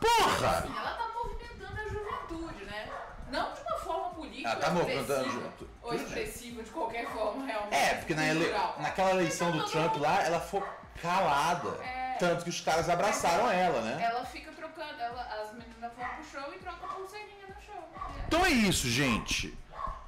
Porra! 0.00 0.48
Assim, 0.58 0.74
ela 0.78 0.90
tá 0.94 1.08
movimentando 1.14 1.80
a 1.80 1.88
juventude, 1.88 2.64
né? 2.64 2.88
Não 3.30 3.52
de 3.52 3.60
uma 3.60 3.78
forma 3.78 4.08
política 4.14 4.48
Ela 4.48 4.60
tá 4.60 4.70
movimentando 4.70 5.20
a 5.20 5.28
juventude. 5.30 5.70
ou 5.82 5.94
expressiva 5.94 6.62
de 6.62 6.70
qualquer 6.70 7.06
forma, 7.10 7.44
realmente. 7.46 7.74
É, 7.74 7.94
porque 7.96 8.14
na 8.14 8.26
ele- 8.26 8.50
naquela 8.78 9.10
eleição 9.10 9.50
do 9.50 9.58
Mas 9.58 9.70
Trump 9.70 9.96
lá, 9.98 10.22
ela 10.22 10.40
foi 10.40 10.62
calada. 11.00 11.70
É. 11.82 12.16
Tanto 12.18 12.44
que 12.44 12.50
os 12.50 12.60
caras 12.60 12.88
abraçaram 12.88 13.50
ela, 13.50 13.80
né? 13.80 14.02
Ela 14.02 14.24
fica 14.26 14.52
trocando, 14.52 15.00
ela, 15.00 15.22
as 15.42 15.52
meninas 15.52 15.90
vão 15.96 16.08
pro 16.08 16.24
show 16.30 16.54
e 16.54 16.58
trocam 16.58 16.88
pulseirinha 16.88 17.46
no 17.48 17.62
show. 17.62 17.90
É. 17.96 18.24
Então 18.26 18.44
é 18.44 18.50
isso, 18.50 18.88
gente. 18.88 19.58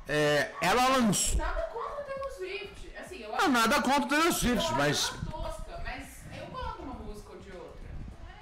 É, 0.06 0.50
ela 0.60 0.88
lançou. 0.88 1.38
Nada 1.38 1.62
contra 1.62 2.04
Taylor 2.04 2.30
Swift. 2.32 2.92
Assim, 3.00 3.22
eu 3.22 3.34
acho 3.34 3.48
nada 3.48 3.82
contra 3.82 4.02
o 4.02 4.08
Taylor 4.08 4.32
Swift, 4.32 4.58
acho 4.58 4.74
mas. 4.74 5.08
tosca, 5.30 5.80
mas 5.84 6.06
eu 6.38 6.46
gosto 6.46 6.82
uma 6.82 6.94
música 6.94 7.30
ou 7.30 7.38
de 7.38 7.50
outra. 7.52 7.80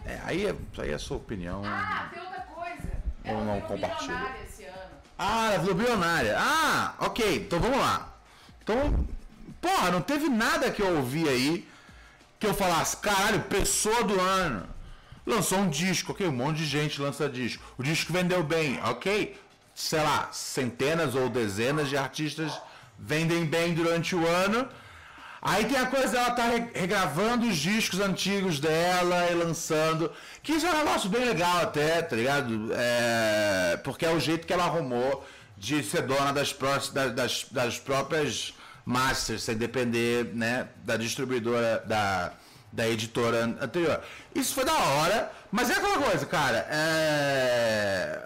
É, 0.05 0.21
aí, 0.25 0.47
é, 0.47 0.55
aí 0.79 0.91
é 0.91 0.95
a 0.95 0.99
sua 0.99 1.19
opinião. 1.19 1.63
Ah, 1.65 2.09
tem 2.13 2.23
outra 2.23 2.41
coisa. 2.41 2.91
Eu 3.25 3.31
Ela 3.33 3.45
não 3.45 3.55
milionária 3.55 4.43
esse 4.43 4.65
ano. 4.65 4.91
Ah, 5.17 5.53
ela 5.53 5.59
virou 5.59 5.75
bilionária. 5.77 6.37
Ah, 6.39 6.95
ok. 6.99 7.37
Então 7.37 7.61
vamos 7.61 7.79
lá. 7.79 8.15
Então, 8.63 9.07
porra, 9.61 9.91
não 9.93 10.03
teve 10.03 10.29
nada 10.29 10.71
que 10.71 10.83
eu 10.83 10.97
ouvi 10.97 11.29
aí 11.29 11.70
que 12.41 12.47
eu 12.47 12.55
falasse, 12.55 12.97
caralho, 12.97 13.43
pessoa 13.43 14.03
do 14.03 14.19
ano. 14.19 14.67
Lançou 15.27 15.59
um 15.59 15.69
disco, 15.69 16.13
ok? 16.13 16.27
Um 16.27 16.33
monte 16.33 16.57
de 16.59 16.67
gente 16.67 17.01
lança 17.01 17.29
disco. 17.29 17.63
O 17.77 17.83
disco 17.83 18.13
vendeu 18.13 18.43
bem, 18.43 18.81
ok? 18.83 19.39
Sei 19.75 20.01
lá, 20.03 20.31
centenas 20.33 21.15
ou 21.15 21.29
dezenas 21.29 21.89
de 21.89 21.97
artistas 21.97 22.51
vendem 22.99 23.45
bem 23.45 23.75
durante 23.75 24.17
o 24.17 24.27
ano. 24.27 24.67
Aí 25.43 25.65
tem 25.67 25.79
a 25.79 25.87
coisa 25.87 26.09
dela 26.09 26.31
tá 26.33 26.45
re- 26.49 26.71
regravando 26.75 27.47
os 27.47 27.57
discos 27.57 28.01
antigos 28.01 28.59
dela 28.59 29.31
e 29.31 29.35
lançando. 29.35 30.11
Que 30.43 30.53
isso 30.53 30.67
é 30.67 30.71
um 30.71 30.79
negócio 30.79 31.09
bem 31.09 31.25
legal 31.25 31.59
até, 31.59 32.03
tá 32.03 32.17
ligado? 32.17 32.71
É, 32.75 33.79
porque 33.85 34.05
é 34.05 34.11
o 34.11 34.21
jeito 34.21 34.47
que 34.47 34.53
ela 34.53 34.65
arrumou 34.65 35.27
de 35.57 35.83
ser 35.83 36.03
dona 36.03 36.33
das, 36.33 36.53
pró- 36.53 36.79
da- 36.93 37.09
das, 37.09 37.47
das 37.51 37.79
próprias 37.79 38.55
masters, 38.85 39.43
sem 39.43 39.57
depender 39.57 40.25
né, 40.35 40.69
da 40.85 40.97
distribuidora, 40.97 41.83
da, 41.87 42.33
da 42.73 42.89
editora 42.89 43.45
an- 43.45 43.57
anterior. 43.61 44.01
Isso 44.35 44.55
foi 44.55 44.65
da 44.65 44.73
hora, 44.75 45.31
mas 45.51 45.71
é 45.71 45.75
aquela 45.75 45.99
coisa, 45.99 46.27
cara. 46.27 46.67
É, 46.71 48.21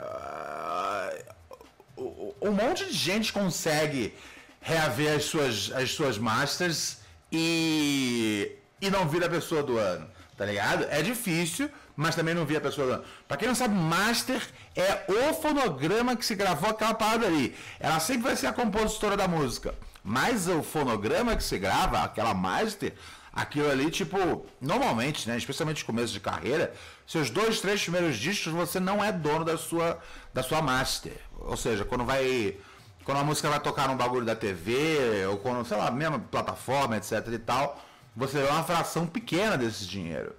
um 2.41 2.53
monte 2.53 2.87
de 2.87 2.93
gente 2.93 3.33
consegue 3.33 4.15
reaver 4.61 5.17
as 5.17 5.25
suas, 5.25 5.71
as 5.75 5.91
suas 5.93 6.19
masters 6.19 6.99
e, 7.31 8.53
e 8.81 8.91
não 8.91 9.09
vira 9.09 9.27
a 9.27 9.31
pessoa 9.31 9.63
do 9.63 9.79
ano, 9.79 10.07
tá 10.37 10.45
ligado? 10.47 10.85
É 10.91 11.03
difícil, 11.03 11.71
mas 11.97 12.15
também 12.15 12.35
não 12.35 12.45
vira 12.47 12.59
a 12.59 12.63
pessoa 12.63 12.87
do 12.87 12.93
ano. 12.95 13.05
Pra 13.29 13.37
quem 13.37 13.47
não 13.49 13.55
sabe, 13.55 13.75
master 13.75 14.41
é 14.75 15.05
o 15.09 15.35
fonograma 15.35 16.17
que 16.17 16.25
se 16.25 16.35
gravou 16.35 16.71
aquela 16.71 16.95
parada 16.95 17.27
ali. 17.27 17.55
Ela 17.79 18.01
sempre 18.01 18.23
vai 18.25 18.37
ser 18.37 18.47
a 18.47 18.53
compositora 18.53 19.17
da 19.17 19.29
música, 19.29 19.75
mas 20.05 20.47
o 20.47 20.63
fonograma 20.63 21.35
que 21.35 21.43
se 21.43 21.59
grava, 21.59 22.03
aquela 22.03 22.35
master, 22.35 22.93
aquilo 23.33 23.71
ali, 23.71 23.91
tipo, 23.91 24.47
normalmente, 24.61 25.27
né, 25.29 25.37
especialmente 25.39 25.81
no 25.81 25.87
começo 25.87 26.13
de 26.13 26.21
carreira, 26.21 26.75
seus 27.07 27.31
dois, 27.31 27.61
três 27.61 27.83
primeiros 27.83 28.17
discos, 28.19 28.53
você 28.53 28.79
não 28.79 29.03
é 29.03 29.11
dono 29.11 29.45
da 29.45 29.57
sua, 29.57 29.99
da 30.33 30.43
sua 30.43 30.61
master. 30.61 31.17
Ou 31.41 31.57
seja, 31.57 31.85
quando 31.85 32.05
vai. 32.05 32.57
Quando 33.05 33.19
a 33.19 33.25
música 33.25 33.51
vai 33.51 33.61
tocar 33.61 33.89
num 33.89 33.97
bagulho 33.97 34.25
da 34.25 34.35
TV, 34.35 35.27
ou 35.31 35.37
quando, 35.39 35.65
sei 35.67 35.77
lá, 35.77 35.91
mesma 35.91 36.19
plataforma, 36.19 36.97
etc 36.97 37.27
e 37.33 37.39
tal, 37.39 37.79
você 38.17 38.43
dá 38.43 38.51
uma 38.53 38.65
fração 38.65 39.07
pequena 39.07 39.59
desse 39.59 39.87
dinheiro. 39.87 40.35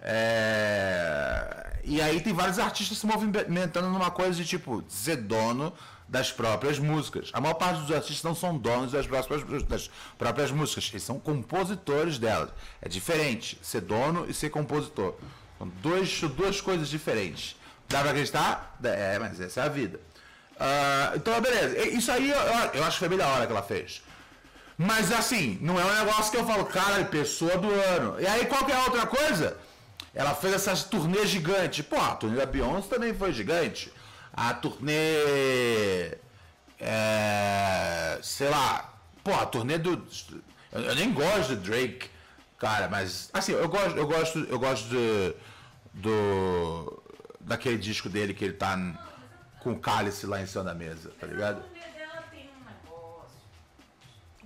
É, 0.00 1.78
E 1.84 2.00
aí 2.00 2.20
tem 2.20 2.32
vários 2.32 2.58
artistas 2.58 2.98
se 2.98 3.06
movimentando 3.06 3.88
numa 3.88 4.10
coisa 4.10 4.34
de 4.34 4.44
tipo 4.44 4.82
ser 4.88 5.16
dono 5.16 5.72
das 6.12 6.30
próprias 6.30 6.78
músicas. 6.78 7.30
A 7.32 7.40
maior 7.40 7.54
parte 7.54 7.80
dos 7.80 7.90
artistas 7.90 8.22
não 8.22 8.34
são 8.34 8.58
donos 8.58 8.92
das 8.92 9.06
próprias, 9.06 9.62
das 9.62 9.90
próprias 10.18 10.50
músicas, 10.50 10.90
eles 10.92 11.02
são 11.02 11.18
compositores 11.18 12.18
delas. 12.18 12.50
É 12.82 12.88
diferente 12.88 13.58
ser 13.62 13.80
dono 13.80 14.26
e 14.28 14.34
ser 14.34 14.50
compositor. 14.50 15.14
São 15.56 15.68
dois, 15.80 16.20
duas 16.20 16.60
coisas 16.60 16.90
diferentes. 16.90 17.56
Dá 17.88 18.02
pra 18.02 18.10
acreditar? 18.10 18.78
É, 18.84 19.18
mas 19.18 19.40
essa 19.40 19.62
é 19.62 19.64
a 19.64 19.68
vida. 19.70 19.98
Ah, 20.60 21.14
então, 21.16 21.40
beleza. 21.40 21.78
Isso 21.88 22.12
aí 22.12 22.30
eu, 22.30 22.36
eu 22.74 22.84
acho 22.84 22.98
que 22.98 23.06
foi 23.06 23.16
bem 23.16 23.26
hora 23.26 23.46
que 23.46 23.52
ela 23.52 23.62
fez. 23.62 24.02
Mas 24.76 25.10
assim, 25.10 25.56
não 25.62 25.80
é 25.80 25.84
um 25.84 25.94
negócio 25.94 26.30
que 26.30 26.36
eu 26.36 26.46
falo, 26.46 26.66
cara, 26.66 27.06
pessoa 27.06 27.56
do 27.56 27.70
ano. 27.70 28.20
E 28.20 28.26
aí 28.26 28.44
qual 28.44 28.66
que 28.66 28.72
é 28.72 28.78
outra 28.80 29.06
coisa? 29.06 29.56
Ela 30.14 30.34
fez 30.34 30.52
essas 30.52 30.84
turnês 30.84 31.30
gigantes. 31.30 31.86
Pô, 31.86 31.96
a 31.96 32.16
turnê 32.16 32.36
da 32.36 32.44
Beyoncé 32.44 32.88
também 32.88 33.14
foi 33.14 33.32
gigante. 33.32 33.90
A 34.32 34.54
turnê. 34.54 36.16
É, 36.80 38.18
sei 38.22 38.48
lá. 38.48 38.94
Pô, 39.22 39.32
a 39.34 39.46
turnê 39.46 39.78
do. 39.78 40.06
Eu, 40.72 40.94
nem 40.94 41.12
gosto 41.12 41.54
do 41.54 41.62
Drake, 41.62 42.10
cara, 42.58 42.88
mas. 42.88 43.30
Assim, 43.32 43.52
eu 43.52 43.68
gosto, 43.68 43.96
eu 43.96 44.06
gosto, 44.06 44.38
eu 44.38 44.58
gosto 44.58 44.88
de, 44.88 45.34
do. 45.92 47.02
Daquele 47.40 47.76
disco 47.76 48.08
dele 48.08 48.32
que 48.32 48.44
ele 48.44 48.54
tá 48.54 48.76
com 49.60 49.72
o 49.72 49.78
cálice 49.78 50.26
lá 50.26 50.40
em 50.40 50.46
cima 50.46 50.64
da 50.64 50.74
mesa, 50.74 51.10
tá 51.20 51.26
ligado? 51.26 51.58
A 51.58 51.62
turnê 51.62 51.80
dela 51.90 52.22
tem 52.30 52.48
um 52.48 52.64
negócio. 52.64 53.40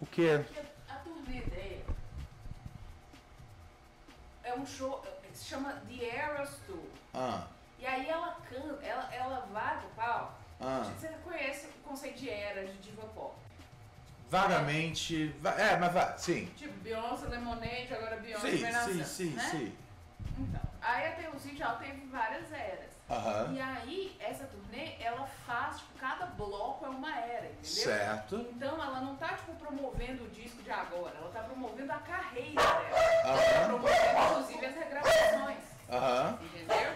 O 0.00 0.06
quê? 0.06 0.40
Porque 0.44 0.60
a 0.88 0.94
turnê 0.96 1.40
dela 1.42 1.96
é 4.42 4.54
um 4.54 4.66
show, 4.66 5.04
se 5.32 5.44
chama 5.44 5.74
The 5.88 6.04
Eras 6.04 6.50
Tour. 6.66 6.84
Ah, 7.14 7.46
E 7.78 7.86
aí 7.86 8.08
ela 8.08 8.36
canta, 8.48 8.84
ela, 8.84 9.08
ela 9.14 9.40
pro 9.80 9.88
palco. 9.90 10.32
Ah. 10.60 10.90
Você 10.98 11.08
conhece 11.22 11.66
o 11.66 11.88
conceito 11.88 12.18
de 12.18 12.30
eras 12.30 12.70
de 12.70 12.78
diva 12.78 13.02
pop? 13.14 13.34
vagamente. 14.28 15.28
va- 15.40 15.52
É, 15.60 15.76
mas 15.76 15.92
vai, 15.92 16.18
sim. 16.18 16.46
Tipo, 16.56 16.74
Beyoncé 16.80 17.26
Lemonade, 17.28 17.94
agora 17.94 18.16
Beyoncé 18.16 18.50
Sim, 18.50 18.72
sim, 18.72 19.04
sim, 19.04 19.30
né? 19.30 19.48
sim. 19.50 19.76
Então, 20.38 20.60
aí 20.82 21.06
a 21.06 21.12
Taylor 21.12 21.38
Swift 21.38 21.62
ela 21.62 21.74
teve 21.76 22.06
várias 22.06 22.52
eras. 22.52 22.96
Aham. 23.08 23.52
E 23.54 23.60
aí, 23.60 24.16
essa 24.18 24.44
turnê, 24.46 24.96
ela 25.00 25.26
faz, 25.46 25.76
tipo, 25.78 25.96
cada 26.00 26.26
bloco 26.26 26.84
é 26.84 26.88
uma 26.88 27.16
era, 27.16 27.46
entendeu? 27.46 27.62
Certo. 27.62 28.36
Então 28.50 28.74
ela 28.82 29.00
não 29.00 29.14
tá, 29.16 29.28
tipo, 29.28 29.54
promovendo 29.54 30.24
o 30.24 30.28
disco 30.30 30.60
de 30.62 30.70
agora, 30.72 31.14
ela 31.16 31.30
tá 31.30 31.40
promovendo 31.44 31.92
a 31.92 31.98
carreira 31.98 32.60
dela. 32.60 33.22
Aham. 33.26 33.66
Promovendo, 33.68 34.30
inclusive, 34.32 34.66
as 34.66 34.74
regravações. 34.74 35.58
Aham. 35.88 36.38
Entendeu? 36.42 36.92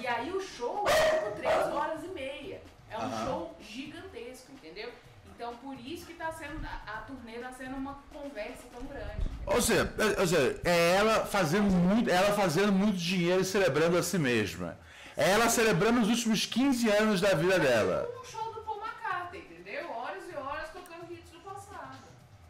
E 0.00 0.06
aí 0.06 0.30
o 0.32 0.40
show 0.40 0.84
é 0.88 0.92
tipo 1.18 1.36
3 1.36 1.66
horas 1.72 2.04
e 2.04 2.08
meia. 2.08 2.60
É 2.90 2.98
um 2.98 3.02
Aham. 3.02 3.24
show 3.26 3.56
gigantesco, 3.60 4.52
entendeu? 4.52 4.90
Então 5.34 5.56
por 5.56 5.74
isso 5.80 6.06
que 6.06 6.14
tá 6.14 6.30
sendo. 6.32 6.64
A, 6.66 6.92
a 6.92 6.96
turnê 7.02 7.38
tá 7.38 7.52
sendo 7.52 7.76
uma 7.76 7.98
conversa 8.12 8.64
tão 8.72 8.82
grande. 8.86 9.30
Ou 9.46 9.60
seja, 9.62 9.92
é- 9.98 10.20
ou 10.20 10.26
seja, 10.26 10.60
é 10.64 10.96
ela 10.96 11.24
fazendo 11.26 11.70
muito, 11.70 12.10
ela 12.10 12.32
fazendo 12.34 12.72
muito 12.72 12.96
dinheiro 12.96 13.40
e 13.40 13.44
celebrando 13.44 13.96
a 13.96 14.02
si 14.02 14.18
mesma. 14.18 14.76
É 15.16 15.30
ela 15.30 15.48
celebrando 15.48 16.00
os 16.00 16.08
últimos 16.08 16.46
15 16.46 16.88
anos 16.90 17.20
da 17.20 17.34
vida 17.34 17.58
dela. 17.58 18.08
Um 18.20 18.24
show 18.24 18.52
do 18.54 18.60
Paul 18.62 18.80
McCartney, 18.80 19.40
entendeu? 19.40 19.90
Horas 19.90 20.22
e 20.30 20.36
horas 20.36 20.70
tocando 20.70 21.12
hits 21.12 21.30
do 21.30 21.40
passado. 21.40 21.98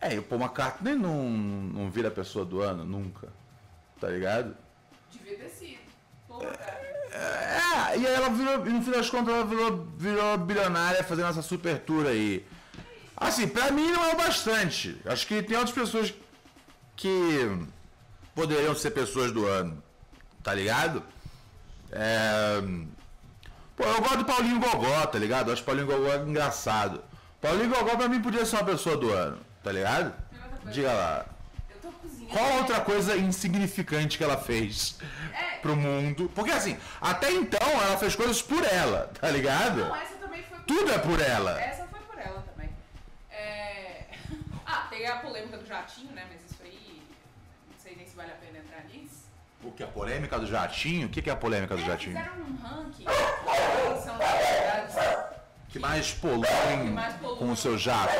É, 0.00 0.14
e 0.14 0.18
o 0.18 0.22
Paul 0.22 0.40
McCartney 0.42 0.94
não, 0.94 1.28
não 1.28 1.90
vira 1.90 2.10
pessoa 2.10 2.44
do 2.44 2.60
ano, 2.60 2.84
nunca. 2.84 3.28
Tá 4.00 4.08
ligado? 4.08 4.56
Devia 5.10 5.36
ter 5.38 5.48
sido. 5.48 5.80
Paul 6.28 6.42
McCartney. 6.42 6.86
É, 6.89 6.89
e 7.12 8.06
aí 8.06 8.14
ela 8.14 8.30
virou, 8.30 8.64
no 8.64 8.82
fim 8.82 8.90
das 8.90 9.10
contas, 9.10 9.34
ela 9.34 9.44
virou, 9.44 9.86
virou 9.96 10.38
bilionária 10.38 11.02
fazendo 11.02 11.28
essa 11.28 11.42
super 11.42 11.78
tour 11.78 12.06
aí. 12.06 12.46
Assim, 13.16 13.46
pra 13.48 13.70
mim 13.70 13.90
não 13.90 14.04
é 14.04 14.12
o 14.14 14.16
bastante. 14.16 14.96
Acho 15.04 15.26
que 15.26 15.42
tem 15.42 15.56
outras 15.56 15.74
pessoas 15.74 16.14
que 16.96 17.66
poderiam 18.34 18.74
ser 18.74 18.92
pessoas 18.92 19.32
do 19.32 19.46
ano. 19.46 19.82
Tá 20.42 20.54
ligado? 20.54 21.02
É... 21.92 22.62
Pô, 23.76 23.84
eu 23.84 24.00
gosto 24.00 24.18
do 24.18 24.24
Paulinho 24.24 24.60
Gogó, 24.60 25.06
tá 25.06 25.18
ligado? 25.18 25.48
Eu 25.48 25.52
acho 25.52 25.62
o 25.62 25.64
Paulinho 25.66 25.86
Gogó 25.86 26.14
engraçado. 26.16 27.02
Paulinho 27.40 27.70
Gogó 27.70 27.96
pra 27.96 28.08
mim 28.08 28.20
podia 28.20 28.46
ser 28.46 28.56
uma 28.56 28.64
pessoa 28.64 28.96
do 28.96 29.10
ano, 29.10 29.38
tá 29.62 29.72
ligado? 29.72 30.14
Diga 30.72 30.92
lá. 30.92 31.26
Eu 31.70 31.76
tô 31.80 31.92
cozinhando. 31.98 32.32
Qual 32.32 32.58
outra 32.58 32.80
coisa 32.80 33.16
insignificante 33.16 34.16
que 34.16 34.24
ela 34.24 34.36
fez 34.36 34.98
É. 35.34 35.49
pro 35.60 35.76
mundo? 35.76 36.30
Porque 36.34 36.50
assim, 36.50 36.76
até 37.00 37.30
então 37.32 37.68
ela 37.82 37.96
fez 37.98 38.14
coisas 38.16 38.40
por 38.42 38.64
ela, 38.64 39.10
tá 39.20 39.28
ligado? 39.30 39.78
Não, 39.84 39.96
essa 39.96 40.14
também 40.16 40.42
foi 40.42 40.58
por 40.58 40.66
Tudo 40.66 40.92
é 40.92 40.98
por 40.98 41.20
ela. 41.20 41.60
Essa 41.60 41.84
foi 41.86 42.00
por 42.00 42.18
ela 42.18 42.42
também. 42.42 42.70
É... 43.30 44.04
Ah, 44.66 44.86
tem 44.88 45.06
a 45.06 45.16
polêmica 45.16 45.56
do 45.58 45.66
jatinho, 45.66 46.12
né? 46.12 46.24
Mas 46.30 46.48
isso 46.50 46.62
aí. 46.62 47.02
Não 47.70 47.78
sei 47.82 47.96
nem 47.96 48.06
se 48.06 48.14
vale 48.14 48.30
a 48.30 48.34
pena 48.34 48.58
entrar 48.58 48.84
nisso. 48.84 49.24
O 49.64 49.72
que? 49.72 49.82
A 49.82 49.86
polêmica 49.86 50.38
do 50.38 50.46
jatinho? 50.46 51.06
O 51.08 51.10
que 51.10 51.20
que 51.20 51.28
é 51.28 51.32
a 51.32 51.36
polêmica 51.36 51.74
do 51.76 51.82
É, 51.82 51.86
jatinho? 51.86 52.16
Fizeram 52.16 52.36
um 52.42 52.56
ranking. 52.62 53.04
São 54.04 54.14
as 54.14 54.46
cidades 54.46 54.96
Que 55.68 55.78
mais 55.78 56.12
poluem 56.12 56.94
com 57.38 57.50
o 57.50 57.56
seu 57.56 57.76
jato. 57.76 58.14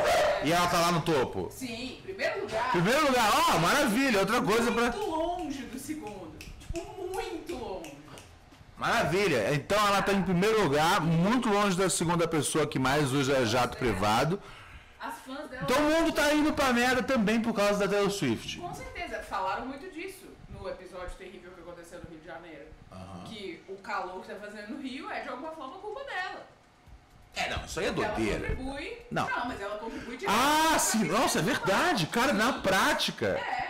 E 0.45 0.53
ela 0.53 0.67
tá 0.67 0.81
lá 0.81 0.93
no 0.93 1.03
topo. 1.03 1.49
Sim, 1.53 2.01
primeiro 2.03 2.41
lugar. 2.43 2.73
Primeiro 2.73 3.07
lugar, 3.07 3.31
ó, 3.33 3.59
maravilha, 3.59 4.21
outra 4.21 4.43
coisa 4.43 4.73
pra. 4.73 4.83
Muito 4.83 4.99
longe 5.07 5.63
do 5.63 5.79
segundo. 5.79 6.00
Maravilha. 8.81 9.55
Então 9.55 9.79
ela 9.87 10.01
tá 10.01 10.11
em 10.13 10.23
primeiro 10.23 10.63
lugar, 10.63 11.01
muito 11.03 11.51
longe 11.51 11.77
da 11.77 11.91
segunda 11.91 12.27
pessoa 12.27 12.67
que 12.67 12.79
mais 12.79 13.13
usa 13.13 13.45
jato 13.45 13.77
privado. 13.77 14.41
As 14.99 15.15
fãs 15.27 15.49
dela. 15.51 15.63
Então 15.65 15.77
o 15.77 15.91
mundo 15.91 16.13
tá 16.13 16.33
indo 16.33 16.51
pra 16.55 16.73
merda 16.73 17.03
também 17.03 17.41
por 17.43 17.53
causa 17.53 17.79
da 17.81 17.87
Taylor 17.89 18.11
Swift. 18.11 18.59
Com 18.59 18.75
certeza, 18.75 19.19
falaram 19.29 19.67
muito 19.67 19.89
disso 19.93 20.27
no 20.49 20.67
episódio 20.67 21.11
terrível 21.19 21.51
que 21.53 21.61
aconteceu 21.61 22.01
no 22.03 22.09
Rio 22.11 22.21
de 22.21 22.27
Janeiro. 22.27 22.65
Que 23.27 23.63
o 23.69 23.77
calor 23.77 24.23
que 24.23 24.29
tá 24.29 24.35
fazendo 24.41 24.71
no 24.71 24.81
Rio 24.83 25.11
é 25.11 25.21
de 25.21 25.29
alguma 25.29 25.53
forma 25.53 25.75
culpa 25.79 26.01
dela. 26.05 26.47
É, 27.37 27.49
não, 27.51 27.65
isso 27.65 27.79
aí 27.81 27.87
é 27.87 27.89
Ela 27.91 27.97
doideira. 27.97 28.49
contribui. 28.49 28.99
Não. 29.11 29.29
mas 29.47 29.61
ela 29.61 29.77
contribui 29.79 30.17
de 30.17 30.27
Ah, 30.27 30.77
sim, 30.79 31.05
nossa, 31.05 31.39
é 31.39 31.43
verdade, 31.43 32.07
cara, 32.07 32.33
na 32.33 32.55
prática. 32.55 33.27
É. 33.39 33.70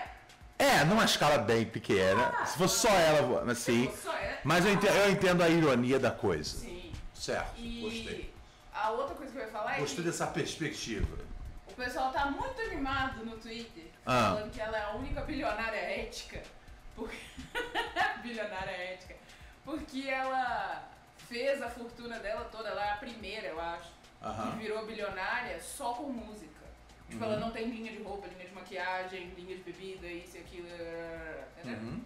É, 0.61 0.85
numa 0.85 1.05
escala 1.05 1.39
bem 1.39 1.65
pequena. 1.65 2.45
Se 2.47 2.59
fosse 2.59 2.81
só 2.81 2.89
ela 2.91 3.51
assim. 3.51 3.91
Só. 4.03 4.15
Mas 4.45 4.65
eu 4.67 4.73
entendo, 4.73 4.95
eu 4.97 5.11
entendo 5.11 5.43
a 5.43 5.49
ironia 5.49 5.99
da 5.99 6.11
coisa. 6.11 6.59
Sim. 6.59 6.93
Certo, 7.15 7.53
E 7.59 7.81
gostei. 7.83 8.35
a 8.73 8.91
outra 8.91 9.15
coisa 9.15 9.33
que 9.33 9.39
eu 9.39 9.43
ia 9.45 9.51
falar 9.51 9.77
é 9.77 9.81
Gostei 9.81 9.97
que 9.97 10.03
dessa 10.11 10.27
perspectiva. 10.27 11.19
o 11.69 11.75
pessoal 11.75 12.11
tá 12.13 12.27
muito 12.27 12.61
animado 12.63 13.25
no 13.25 13.37
Twitter 13.39 13.85
Ah. 14.07 14.35
falando 14.35 14.51
que 14.51 14.61
ela 14.61 14.77
é 14.79 14.83
a 14.85 14.91
única 14.93 15.21
bilionária 15.23 15.77
ética. 15.79 16.43
Porque... 16.97 17.17
bilionária 18.23 18.71
ética. 18.71 19.15
Porque 19.65 20.09
ela 20.09 20.89
fez 21.29 21.61
a 21.63 21.69
fortuna 21.69 22.19
dela 22.19 22.45
toda, 22.51 22.69
ela 22.71 22.85
é 22.85 22.91
a 22.93 22.97
primeira, 22.97 23.49
eu 23.49 23.61
acho, 23.61 23.91
Aham. 24.23 24.51
que 24.53 24.59
virou 24.59 24.85
bilionária 24.87 25.61
só 25.63 25.93
com 25.95 26.05
música. 26.05 26.50
Tipo, 27.11 27.25
Uhum. 27.25 27.31
ela 27.33 27.41
não 27.41 27.51
tem 27.51 27.69
linha 27.69 27.93
de 27.93 28.03
roupa, 28.03 28.27
linha 28.29 28.49
de 28.49 28.55
maquiagem, 28.55 29.33
linha 29.37 29.57
de 29.57 29.63
bebida, 29.63 30.07
isso 30.07 30.37
e 30.37 30.41
aquilo, 30.41 30.67
entendeu? 31.59 31.79
Uhum. 31.81 32.01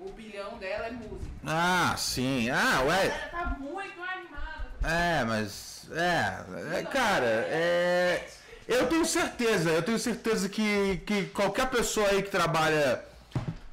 O 0.00 0.12
bilhão 0.12 0.58
dela 0.58 0.86
é 0.86 0.90
música. 0.90 1.30
Ah, 1.46 1.94
sim. 1.96 2.50
Ah, 2.50 2.82
ué. 2.86 3.06
Ela 3.06 3.28
tá 3.30 3.56
muito 3.58 4.02
animada. 4.02 4.68
É, 4.84 5.24
mas. 5.24 5.88
É, 5.90 6.78
é, 6.78 6.82
cara, 6.84 7.24
é. 7.26 8.28
Eu 8.68 8.86
tenho 8.86 9.04
certeza, 9.06 9.70
eu 9.70 9.82
tenho 9.82 9.98
certeza 9.98 10.48
que, 10.48 10.98
que 11.06 11.24
qualquer 11.26 11.70
pessoa 11.70 12.06
aí 12.08 12.22
que 12.22 12.30
trabalha 12.30 13.02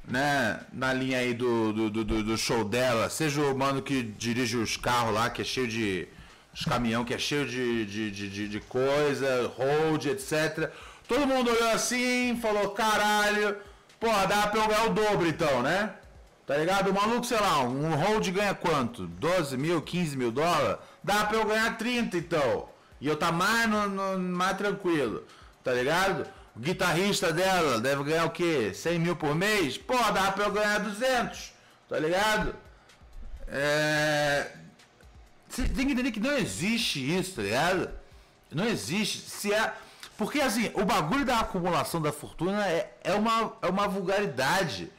né, 0.08 0.58
na 0.72 0.92
linha 0.94 1.18
aí 1.18 1.34
do, 1.34 1.72
do, 1.72 1.90
do- 1.90 2.04
do, 2.04 2.22
do 2.24 2.38
show 2.38 2.64
dela, 2.64 3.10
seja 3.10 3.42
o 3.42 3.56
mano 3.56 3.82
que 3.82 4.02
dirige 4.02 4.56
os 4.56 4.76
carros 4.78 5.12
lá, 5.14 5.28
que 5.30 5.42
é 5.42 5.44
cheio 5.44 5.68
de. 5.68 6.08
Os 6.58 6.64
caminhão 6.64 7.04
que 7.04 7.12
é 7.12 7.18
cheio 7.18 7.46
de, 7.46 7.84
de, 7.84 8.10
de, 8.10 8.48
de- 8.48 8.60
coisa, 8.60 9.52
hold, 9.56 10.06
etc. 10.06 10.70
Todo 11.06 11.26
mundo 11.26 11.50
olhou 11.50 11.70
assim, 11.70 12.38
falou, 12.40 12.70
caralho, 12.70 13.56
porra, 14.00 14.26
dá 14.26 14.46
pra 14.46 14.60
eu 14.62 14.66
ganhar 14.68 14.84
o 14.86 14.94
dobro 14.94 15.26
então, 15.28 15.62
né? 15.62 15.90
Tá 16.46 16.56
ligado? 16.56 16.90
O 16.90 16.94
maluco, 16.94 17.26
sei 17.26 17.38
lá, 17.38 17.60
um 17.60 17.94
hold 17.94 18.26
ganha 18.30 18.54
quanto? 18.54 19.06
12 19.06 19.56
mil, 19.58 19.82
15 19.82 20.16
mil 20.16 20.30
dólares? 20.32 20.78
Dá 21.04 21.26
pra 21.26 21.36
eu 21.38 21.44
ganhar 21.44 21.76
30 21.76 22.16
então. 22.16 22.68
E 23.00 23.06
eu 23.06 23.16
tá 23.16 23.30
mais, 23.30 23.68
no, 23.68 23.88
no- 23.88 24.18
mais 24.18 24.56
tranquilo, 24.56 25.24
tá 25.62 25.72
ligado? 25.72 26.26
O 26.56 26.60
guitarrista 26.60 27.32
dela 27.32 27.78
deve 27.80 28.02
ganhar 28.04 28.24
o 28.24 28.30
quê? 28.30 28.72
100 28.74 28.98
mil 28.98 29.14
por 29.16 29.34
mês? 29.34 29.76
Pô, 29.76 29.94
dá 30.12 30.32
pra 30.32 30.44
eu 30.46 30.52
ganhar 30.52 30.78
200, 30.80 31.52
tá 31.88 31.98
ligado? 31.98 32.54
É... 33.48 34.46
Você 35.56 35.62
tem 35.68 35.86
que 35.86 35.92
entender 35.94 36.12
que 36.12 36.20
não 36.20 36.36
existe 36.36 37.00
isso, 37.00 37.36
tá 37.36 37.42
ligado? 37.42 37.90
Não 38.52 38.66
existe. 38.66 39.20
Se 39.20 39.54
é... 39.54 39.72
Porque 40.18 40.38
assim, 40.38 40.70
o 40.74 40.84
bagulho 40.84 41.24
da 41.24 41.40
acumulação 41.40 42.00
da 42.00 42.12
fortuna 42.12 42.66
é, 42.66 42.94
é, 43.02 43.14
uma, 43.14 43.56
é 43.62 43.66
uma 43.66 43.88
vulgaridade. 43.88 44.92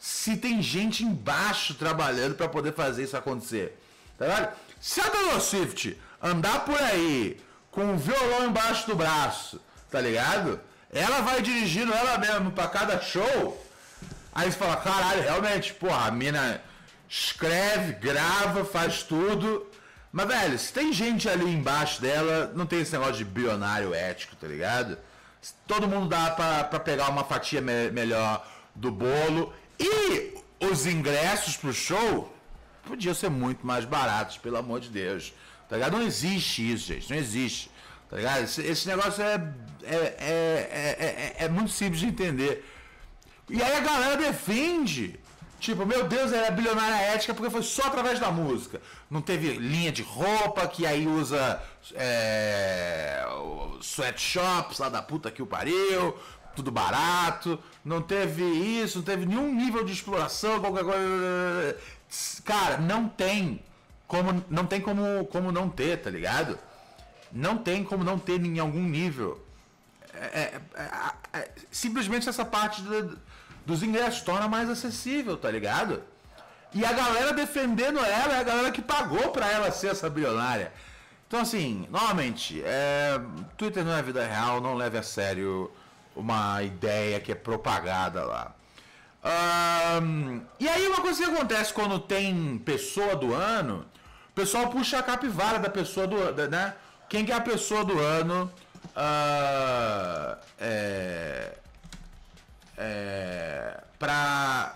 Se 0.00 0.36
tem 0.36 0.60
gente 0.60 1.04
embaixo 1.04 1.74
trabalhando 1.74 2.34
pra 2.34 2.48
poder 2.48 2.74
fazer 2.74 3.04
isso 3.04 3.16
acontecer. 3.16 3.80
Tá 4.18 4.26
ligado? 4.26 4.56
Se 4.80 5.00
a 5.00 5.08
Taylor 5.08 5.40
Swift 5.40 5.96
andar 6.20 6.64
por 6.64 6.80
aí 6.80 7.40
com 7.70 7.84
um 7.84 7.96
violão 7.96 8.48
embaixo 8.48 8.88
do 8.88 8.96
braço, 8.96 9.60
tá 9.92 10.00
ligado? 10.00 10.60
Ela 10.92 11.20
vai 11.20 11.40
dirigindo 11.40 11.94
ela 11.94 12.18
mesma 12.18 12.50
pra 12.50 12.66
cada 12.66 13.00
show. 13.00 13.64
Aí 14.34 14.50
você 14.50 14.58
fala, 14.58 14.76
caralho, 14.76 15.22
realmente, 15.22 15.72
porra, 15.72 16.08
a 16.08 16.10
mina 16.10 16.60
escreve, 17.08 17.92
grava, 17.92 18.64
faz 18.64 19.04
tudo. 19.04 19.69
Mas, 20.12 20.26
velho, 20.26 20.58
se 20.58 20.72
tem 20.72 20.92
gente 20.92 21.28
ali 21.28 21.44
embaixo 21.44 22.00
dela, 22.02 22.52
não 22.54 22.66
tem 22.66 22.80
esse 22.80 22.92
negócio 22.92 23.14
de 23.16 23.24
bilionário 23.24 23.94
ético, 23.94 24.34
tá 24.36 24.46
ligado? 24.46 24.98
Todo 25.66 25.86
mundo 25.88 26.08
dá 26.08 26.30
pra, 26.32 26.64
pegar 26.80 27.08
uma 27.10 27.24
fatia 27.24 27.60
me- 27.60 27.90
melhor 27.90 28.44
do 28.74 28.90
bolo. 28.90 29.52
E 29.78 30.34
os 30.60 30.84
ingressos 30.86 31.56
pro 31.56 31.72
show 31.72 32.34
podiam 32.84 33.14
ser 33.14 33.30
muito 33.30 33.64
mais 33.64 33.84
baratos, 33.84 34.36
pelo 34.36 34.56
amor 34.56 34.80
de 34.80 34.88
Deus. 34.88 35.32
Tá 35.68 35.76
ligado? 35.76 35.92
Não 35.92 36.02
existe 36.02 36.72
isso, 36.72 36.86
gente. 36.88 37.08
Não 37.08 37.16
existe. 37.16 37.70
Tá 38.10 38.16
ligado? 38.16 38.42
Esse, 38.42 38.60
esse 38.62 38.88
negócio 38.88 39.22
é, 39.22 39.34
é, 39.84 39.94
é, 39.94 40.96
é, 40.98 41.34
é- 41.38 41.44
é 41.44 41.48
muito 41.48 41.70
simples 41.70 42.00
de 42.00 42.06
entender. 42.06 42.68
E 43.48 43.62
aí 43.62 43.76
a 43.76 43.80
galera 43.80 44.16
defende. 44.16 45.18
Tipo, 45.60 45.84
meu 45.84 46.08
Deus, 46.08 46.32
ela 46.32 46.46
é 46.46 46.50
bilionária 46.50 46.96
ética 47.14 47.34
porque 47.34 47.50
foi 47.50 47.62
só 47.62 47.82
através 47.88 48.18
da 48.18 48.30
música. 48.32 48.80
Não 49.10 49.20
teve 49.20 49.52
linha 49.52 49.92
de 49.92 50.02
roupa, 50.02 50.66
que 50.66 50.86
aí 50.86 51.06
usa 51.06 51.62
é, 51.94 53.22
sweatshops 53.82 54.78
lá 54.78 54.88
da 54.88 55.02
puta 55.02 55.30
que 55.30 55.42
o 55.42 55.46
pariu, 55.46 56.16
tudo 56.56 56.70
barato. 56.70 57.58
Não 57.84 58.00
teve 58.00 58.42
isso, 58.42 58.98
não 58.98 59.04
teve 59.04 59.26
nenhum 59.26 59.54
nível 59.54 59.84
de 59.84 59.92
exploração, 59.92 60.60
qualquer 60.60 60.82
coisa. 60.84 61.76
Cara, 62.44 62.78
não 62.78 63.08
tem 63.08 63.62
como 64.06 64.44
não 64.50 64.66
tem 64.66 64.80
como, 64.80 65.24
como 65.26 65.52
não 65.52 65.68
ter, 65.68 66.00
tá 66.00 66.10
ligado? 66.10 66.58
Não 67.30 67.56
tem 67.58 67.84
como 67.84 68.02
não 68.02 68.18
ter 68.18 68.44
em 68.44 68.58
algum 68.58 68.82
nível 68.82 69.40
é, 70.12 70.60
é, 70.74 71.38
é, 71.38 71.50
simplesmente 71.70 72.28
essa 72.28 72.44
parte 72.44 72.82
do- 72.82 73.16
dos 73.70 73.82
ingressos 73.82 74.20
torna 74.22 74.48
mais 74.48 74.68
acessível, 74.68 75.36
tá 75.36 75.50
ligado? 75.50 76.02
E 76.74 76.84
a 76.84 76.92
galera 76.92 77.32
defendendo 77.32 77.98
ela 77.98 78.34
é 78.34 78.40
a 78.40 78.42
galera 78.42 78.70
que 78.70 78.82
pagou 78.82 79.30
pra 79.30 79.50
ela 79.50 79.70
ser 79.70 79.88
essa 79.88 80.10
bilionária. 80.10 80.72
Então, 81.26 81.40
assim, 81.40 81.86
novamente, 81.90 82.62
é, 82.64 83.20
Twitter 83.56 83.84
não 83.84 83.96
é 83.96 84.02
vida 84.02 84.24
real, 84.24 84.60
não 84.60 84.74
leve 84.74 84.98
a 84.98 85.02
sério 85.02 85.70
uma 86.14 86.62
ideia 86.62 87.20
que 87.20 87.32
é 87.32 87.34
propagada 87.34 88.24
lá. 88.24 88.54
Ahn, 89.22 90.40
e 90.58 90.68
aí 90.68 90.86
uma 90.88 91.00
coisa 91.00 91.22
que 91.24 91.30
acontece 91.30 91.72
quando 91.72 91.98
tem 91.98 92.58
pessoa 92.58 93.14
do 93.14 93.34
ano, 93.34 93.86
o 94.30 94.32
pessoal 94.34 94.68
puxa 94.68 94.98
a 94.98 95.02
capivara 95.02 95.58
da 95.58 95.70
pessoa 95.70 96.06
do 96.06 96.16
ano, 96.16 96.48
né? 96.48 96.74
Quem 97.08 97.24
que 97.24 97.32
é 97.32 97.34
a 97.36 97.40
pessoa 97.40 97.84
do 97.84 97.98
ano? 97.98 98.50
ah, 98.96 100.38
é, 100.58 101.52
é, 102.80 103.82
pra, 103.98 104.74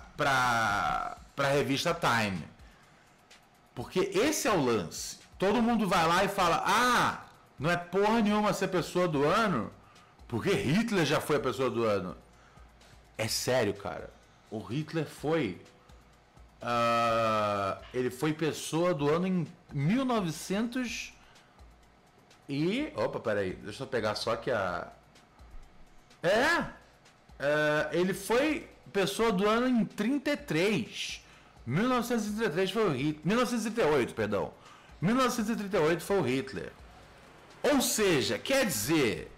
pra 1.34 1.48
revista 1.48 1.94
Time. 1.94 2.46
Porque 3.74 3.98
esse 3.98 4.46
é 4.46 4.52
o 4.52 4.62
lance. 4.62 5.18
Todo 5.38 5.62
mundo 5.62 5.88
vai 5.88 6.06
lá 6.06 6.22
e 6.22 6.28
fala: 6.28 6.62
Ah, 6.66 7.24
não 7.58 7.70
é 7.70 7.76
porra 7.76 8.20
nenhuma 8.20 8.52
ser 8.52 8.68
pessoa 8.68 9.08
do 9.08 9.24
ano, 9.24 9.72
porque 10.28 10.50
Hitler 10.50 11.06
já 11.06 11.20
foi 11.20 11.36
a 11.36 11.40
pessoa 11.40 11.70
do 11.70 11.84
ano. 11.84 12.14
É 13.16 13.26
sério, 13.26 13.74
cara. 13.74 14.10
O 14.50 14.58
Hitler 14.58 15.06
foi. 15.06 15.60
ah, 16.60 17.78
ele 17.92 18.10
foi 18.10 18.32
pessoa 18.34 18.92
do 18.94 19.08
ano 19.08 19.26
em 19.26 19.46
1900 19.72 21.14
e. 22.48 22.92
Opa, 22.94 23.18
peraí. 23.18 23.54
Deixa 23.54 23.82
eu 23.82 23.86
pegar 23.86 24.14
só 24.14 24.36
que 24.36 24.50
a. 24.50 24.92
É! 26.22 26.83
É, 27.38 27.88
ele 27.92 28.14
foi 28.14 28.68
pessoa 28.92 29.32
do 29.32 29.48
ano 29.48 29.68
em 29.68 29.84
33. 29.84 31.22
1933 31.66 32.70
foi 32.70 32.88
o 32.88 32.92
Hitler. 32.92 33.20
1938, 33.24 34.14
perdão. 34.14 34.52
1938 35.00 36.02
foi 36.02 36.18
o 36.18 36.22
Hitler. 36.22 36.72
Ou 37.62 37.80
seja, 37.80 38.38
quer 38.38 38.66
dizer, 38.66 39.30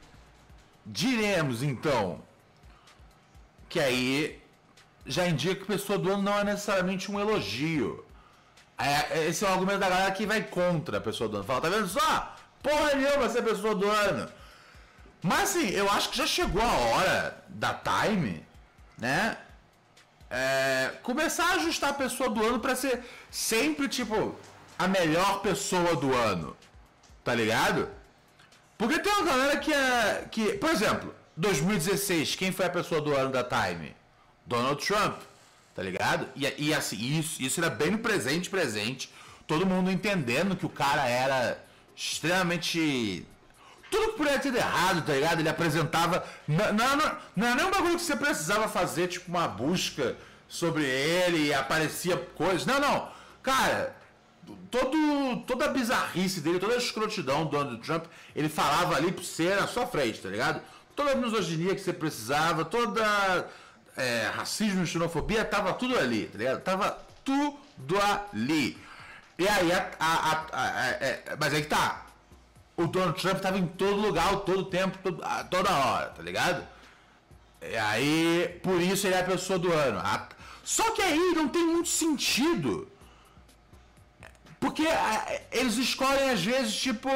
diremos 0.85 1.63
então 1.63 2.21
que 3.69 3.81
aí 3.81 4.43
já 5.05 5.27
indica 5.27 5.55
que 5.55 5.65
pessoa 5.65 5.99
do 5.99 6.13
ano 6.13 6.23
não 6.23 6.39
é 6.39 6.45
necessariamente 6.45 7.11
um 7.11 7.19
elogio. 7.19 8.05
É, 8.79 9.27
esse 9.29 9.45
é 9.45 9.49
o 9.49 9.53
argumento 9.53 9.79
da 9.79 9.89
galera 9.89 10.13
que 10.13 10.27
vai 10.27 10.43
contra 10.43 10.99
a 10.99 11.01
pessoa 11.01 11.29
do 11.29 11.37
ano. 11.37 11.45
Fala, 11.45 11.61
tá 11.63 11.69
vendo 11.69 11.89
só? 11.89 12.37
Porra 12.63 12.95
nenhuma 12.95 13.29
ser 13.29 13.43
pessoa 13.43 13.75
do 13.75 13.89
ano. 13.89 14.29
Mas 15.23 15.51
assim, 15.51 15.69
eu 15.71 15.91
acho 15.91 16.11
que 16.11 16.17
já 16.17 16.27
chegou 16.27 16.63
a 16.63 16.73
hora 16.73 17.45
da 17.49 17.75
Time, 17.75 18.45
né? 18.99 19.37
É, 20.29 20.93
começar 21.03 21.45
a 21.47 21.55
ajustar 21.55 21.91
a 21.91 21.95
pessoa 21.95 22.29
do 22.29 22.45
ano 22.45 22.59
pra 22.59 22.75
ser 22.75 23.05
sempre, 23.31 23.89
tipo, 23.89 24.35
a 24.79 24.89
melhor 24.89 25.41
pessoa 25.41 25.97
do 25.97 26.15
ano. 26.15 26.57
Tá 27.25 27.35
ligado? 27.35 27.89
Porque 28.79 28.99
tem 28.99 29.13
uma 29.13 29.25
galera 29.25 29.57
que 29.59 29.73
é. 29.73 30.27
Que, 30.31 30.53
por 30.55 30.71
exemplo, 30.71 31.15
2016, 31.37 32.37
quem 32.37 32.53
foi 32.53 32.67
a 32.67 32.71
pessoa 32.71 33.01
do 33.01 33.15
ano 33.15 33.31
da 33.31 33.43
Time? 33.43 33.95
Donald 34.45 34.85
Trump. 34.85 35.19
Tá 35.75 35.83
ligado? 35.83 36.29
E, 36.35 36.69
e 36.69 36.75
assim, 36.75 36.97
isso, 37.19 37.43
isso 37.43 37.61
era 37.61 37.69
bem 37.69 37.97
presente, 37.97 38.49
presente. 38.49 39.13
Todo 39.47 39.67
mundo 39.67 39.91
entendendo 39.91 40.57
que 40.57 40.67
o 40.67 40.71
cara 40.71 41.07
era 41.09 41.63
extremamente. 41.95 43.27
Tudo 43.91 44.13
que 44.13 44.19
poderia 44.19 44.39
ter 44.39 44.51
de 44.53 44.59
errado, 44.59 45.03
tá 45.07 45.13
ligado? 45.13 45.41
Ele 45.41 45.49
apresentava. 45.49 46.25
Não, 46.49 46.73
não, 46.73 46.97
não, 46.97 47.17
não 47.37 47.47
é 47.47 47.55
nem 47.55 47.65
um 47.67 47.71
bagulho 47.71 47.97
que 47.97 48.03
você 48.03 48.17
precisava 48.17 48.69
fazer, 48.69 49.07
tipo, 49.09 49.29
uma 49.31 49.47
busca 49.47 50.17
sobre 50.49 50.85
ele 50.85 51.47
e 51.49 51.55
aparecia 51.55 52.17
coisas. 52.35 52.67
Não, 52.67 52.81
não. 52.81 53.09
Cara, 53.43 53.95
todo, 54.71 55.37
toda 55.47 55.67
a 55.67 55.69
bizarrice 55.69 56.41
dele, 56.41 56.59
toda 56.59 56.75
a 56.75 56.79
escrotidão 56.79 57.45
do 57.45 57.51
Donald 57.53 57.81
Trump, 57.85 58.05
ele 58.35 58.49
falava 58.49 58.97
ali 58.97 59.13
pra 59.13 59.23
você 59.25 59.55
na 59.55 59.67
sua 59.67 59.87
frente, 59.87 60.21
tá 60.21 60.29
ligado? 60.29 60.61
Toda 60.95 61.13
a 61.13 61.15
misoginia 61.17 61.75
que 61.75 61.81
você 61.81 61.93
precisava, 61.93 62.65
toda 62.65 63.47
é, 63.97 64.31
racismo 64.35 64.85
xenofobia, 64.87 65.45
tava 65.45 65.73
tudo 65.75 65.97
ali, 65.99 66.27
tá 66.27 66.39
ligado? 66.39 66.61
Tava 66.63 66.99
tudo 67.25 67.57
ali. 68.33 68.79
E 69.39 69.47
aí, 69.47 69.71
a- 69.73 69.91
a- 70.01 70.47
a- 70.53 70.87
é, 71.01 71.23
mas 71.39 71.53
aí 71.53 71.63
que 71.63 71.69
tá. 71.69 72.06
O 72.77 72.87
Donald 72.87 73.21
Trump 73.21 73.41
tava 73.41 73.59
em 73.59 73.67
todo 73.67 73.97
lugar, 73.97 74.37
todo 74.41 74.65
tempo, 74.67 74.99
todo- 75.03 75.23
toda 75.51 75.71
hora, 75.71 76.07
tá 76.11 76.23
ligado? 76.23 76.67
E 77.63 77.77
aí, 77.77 78.61
por 78.63 78.81
isso 78.81 79.07
ele 79.07 79.15
é 79.15 79.21
a 79.21 79.25
pessoa 79.25 79.59
do 79.59 79.73
ano. 79.73 80.01
Só 80.63 80.91
que 80.93 81.01
aí 81.03 81.33
não 81.35 81.49
tem 81.49 81.65
muito 81.65 81.89
sentido 81.89 82.91
Porque 84.61 84.85
eles 85.53 85.77
escolhem 85.77 86.31
às 86.31 86.43
vezes, 86.45 86.75
tipo. 86.77 87.09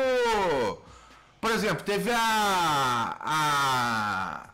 Por 1.41 1.51
exemplo, 1.51 1.83
teve 1.85 2.11
a. 2.13 3.17
A. 3.21 4.51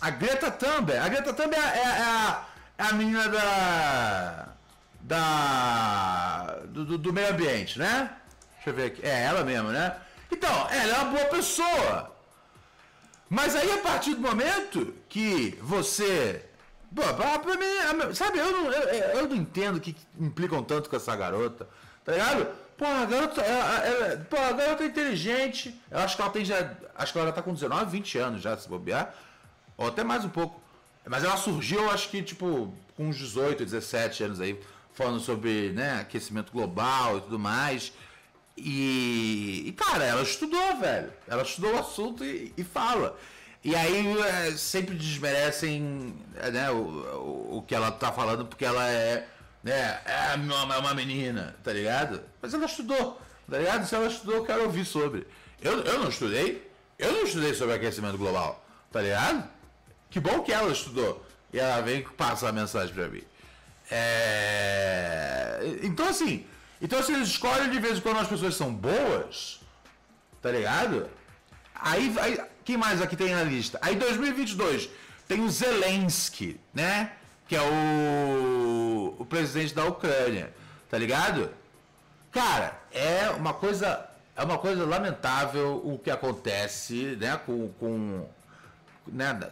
A 0.00 0.10
Greta 0.10 0.50
Thunberg. 0.50 0.98
A 1.00 1.08
Greta 1.08 1.32
Thunberg 1.32 1.56
é, 1.64 1.78
é, 1.78 1.86
a, 2.02 2.44
é 2.78 2.82
a 2.84 2.92
menina 2.92 3.28
da. 3.28 4.48
Da. 5.00 6.56
Do, 6.66 6.84
do, 6.84 6.98
do 6.98 7.12
meio 7.12 7.30
ambiente, 7.30 7.78
né? 7.78 8.10
Deixa 8.56 8.70
eu 8.70 8.74
ver 8.74 8.84
aqui. 8.86 9.04
É 9.04 9.24
ela 9.24 9.42
mesmo, 9.44 9.70
né? 9.70 9.96
Então, 10.30 10.68
ela 10.70 10.96
é 10.96 10.98
uma 10.98 11.12
boa 11.12 11.24
pessoa. 11.26 12.12
Mas 13.28 13.56
aí, 13.56 13.70
a 13.72 13.78
partir 13.78 14.14
do 14.14 14.20
momento 14.20 14.94
que 15.08 15.58
você. 15.60 16.44
Pô, 16.94 17.02
pra, 17.14 17.38
pra 17.38 17.56
mim, 17.56 18.14
sabe, 18.14 18.38
eu 18.38 18.52
não, 18.52 18.72
eu, 18.72 18.88
eu 19.18 19.28
não 19.28 19.36
entendo 19.36 19.80
que 19.80 19.96
implicam 20.18 20.62
tanto 20.62 20.88
com 20.88 20.96
essa 20.96 21.14
garota, 21.16 21.68
tá 22.04 22.12
ligado? 22.12 22.46
Pô, 22.76 22.84
a 22.84 23.04
garota, 23.04 23.40
ela, 23.40 23.86
ela, 23.86 24.26
pô, 24.30 24.36
a 24.36 24.52
garota 24.52 24.84
é 24.84 24.86
inteligente. 24.86 25.80
Eu 25.90 25.98
acho 25.98 26.14
que 26.14 26.22
ela 26.22 26.30
tem 26.30 26.44
já. 26.44 26.72
Acho 26.94 27.12
que 27.12 27.18
ela 27.18 27.28
já 27.28 27.32
tá 27.32 27.42
com 27.42 27.52
19, 27.52 27.90
20 27.90 28.18
anos 28.18 28.42
já, 28.42 28.56
se 28.56 28.68
bobear. 28.68 29.14
Ou 29.76 29.88
até 29.88 30.04
mais 30.04 30.24
um 30.24 30.28
pouco. 30.28 30.60
Mas 31.06 31.24
ela 31.24 31.36
surgiu, 31.36 31.90
acho 31.90 32.08
que, 32.08 32.22
tipo, 32.22 32.72
com 32.96 33.08
uns 33.08 33.16
18, 33.16 33.64
17 33.64 34.24
anos 34.24 34.40
aí, 34.40 34.60
falando 34.92 35.20
sobre 35.20 35.70
né, 35.70 36.00
aquecimento 36.00 36.52
global 36.52 37.18
e 37.18 37.20
tudo 37.22 37.38
mais. 37.38 37.92
E, 38.56 39.64
e, 39.66 39.72
cara, 39.72 40.04
ela 40.04 40.22
estudou, 40.22 40.76
velho. 40.78 41.12
Ela 41.28 41.42
estudou 41.42 41.74
o 41.74 41.78
assunto 41.78 42.24
e, 42.24 42.52
e 42.56 42.64
fala. 42.64 43.18
E 43.62 43.74
aí 43.74 44.16
é, 44.22 44.52
sempre 44.52 44.94
desmerecem 44.94 46.14
né, 46.52 46.70
o, 46.70 46.76
o, 46.76 47.56
o, 47.58 47.62
que 47.62 47.74
ela 47.74 47.90
tá 47.90 48.12
falando 48.12 48.46
porque 48.46 48.64
ela 48.64 48.88
é, 48.88 49.26
né, 49.62 50.00
é 50.04 50.34
uma, 50.36 50.74
é 50.74 50.78
uma 50.78 50.94
menina, 50.94 51.56
tá 51.64 51.72
ligado? 51.72 52.22
Mas 52.40 52.54
ela 52.54 52.66
estudou, 52.66 53.20
tá 53.50 53.58
ligado? 53.58 53.84
Se 53.84 53.94
ela 53.94 54.06
estudou, 54.06 54.36
eu 54.36 54.44
quero 54.44 54.62
ouvir 54.62 54.84
sobre. 54.84 55.26
Eu, 55.60 55.80
eu 55.80 55.98
não 55.98 56.08
estudei, 56.08 56.70
eu 56.96 57.12
não 57.12 57.24
estudei 57.24 57.54
sobre 57.54 57.74
aquecimento 57.74 58.16
global, 58.16 58.64
tá 58.92 59.02
ligado? 59.02 59.48
Que 60.10 60.20
bom 60.20 60.42
que 60.42 60.52
ela 60.52 60.70
estudou. 60.70 61.26
E 61.52 61.58
ela 61.58 61.80
vem 61.80 62.02
passar 62.02 62.50
a 62.50 62.52
mensagem 62.52 62.94
pra 62.94 63.08
mim. 63.08 63.24
É... 63.90 65.58
Então 65.82 66.08
assim, 66.08 66.46
então 66.80 67.02
se 67.02 67.12
eles 67.12 67.28
escolhem 67.28 67.70
de 67.70 67.80
vez 67.80 67.98
em 67.98 68.00
quando 68.00 68.18
as 68.18 68.28
pessoas 68.28 68.54
são 68.54 68.72
boas, 68.72 69.60
tá 70.42 70.50
ligado? 70.50 71.08
Aí, 71.74 72.14
aí 72.18 72.40
quem 72.64 72.76
mais 72.76 73.00
aqui 73.00 73.16
tem 73.16 73.34
na 73.34 73.42
lista? 73.42 73.78
Aí 73.82 73.96
2022 73.96 74.88
tem 75.26 75.40
o 75.40 75.50
Zelensky, 75.50 76.60
né? 76.72 77.12
Que 77.48 77.56
é 77.56 77.62
o, 77.62 79.16
o 79.18 79.24
presidente 79.24 79.74
da 79.74 79.84
Ucrânia, 79.84 80.52
tá 80.90 80.98
ligado? 80.98 81.50
Cara, 82.32 82.78
é 82.92 83.30
uma 83.30 83.54
coisa 83.54 84.08
é 84.36 84.44
uma 84.44 84.58
coisa 84.58 84.84
lamentável 84.84 85.80
o 85.82 85.98
que 85.98 86.10
acontece, 86.10 87.16
né, 87.18 87.40
com, 87.46 87.68
com 87.80 88.28
né, 89.06 89.50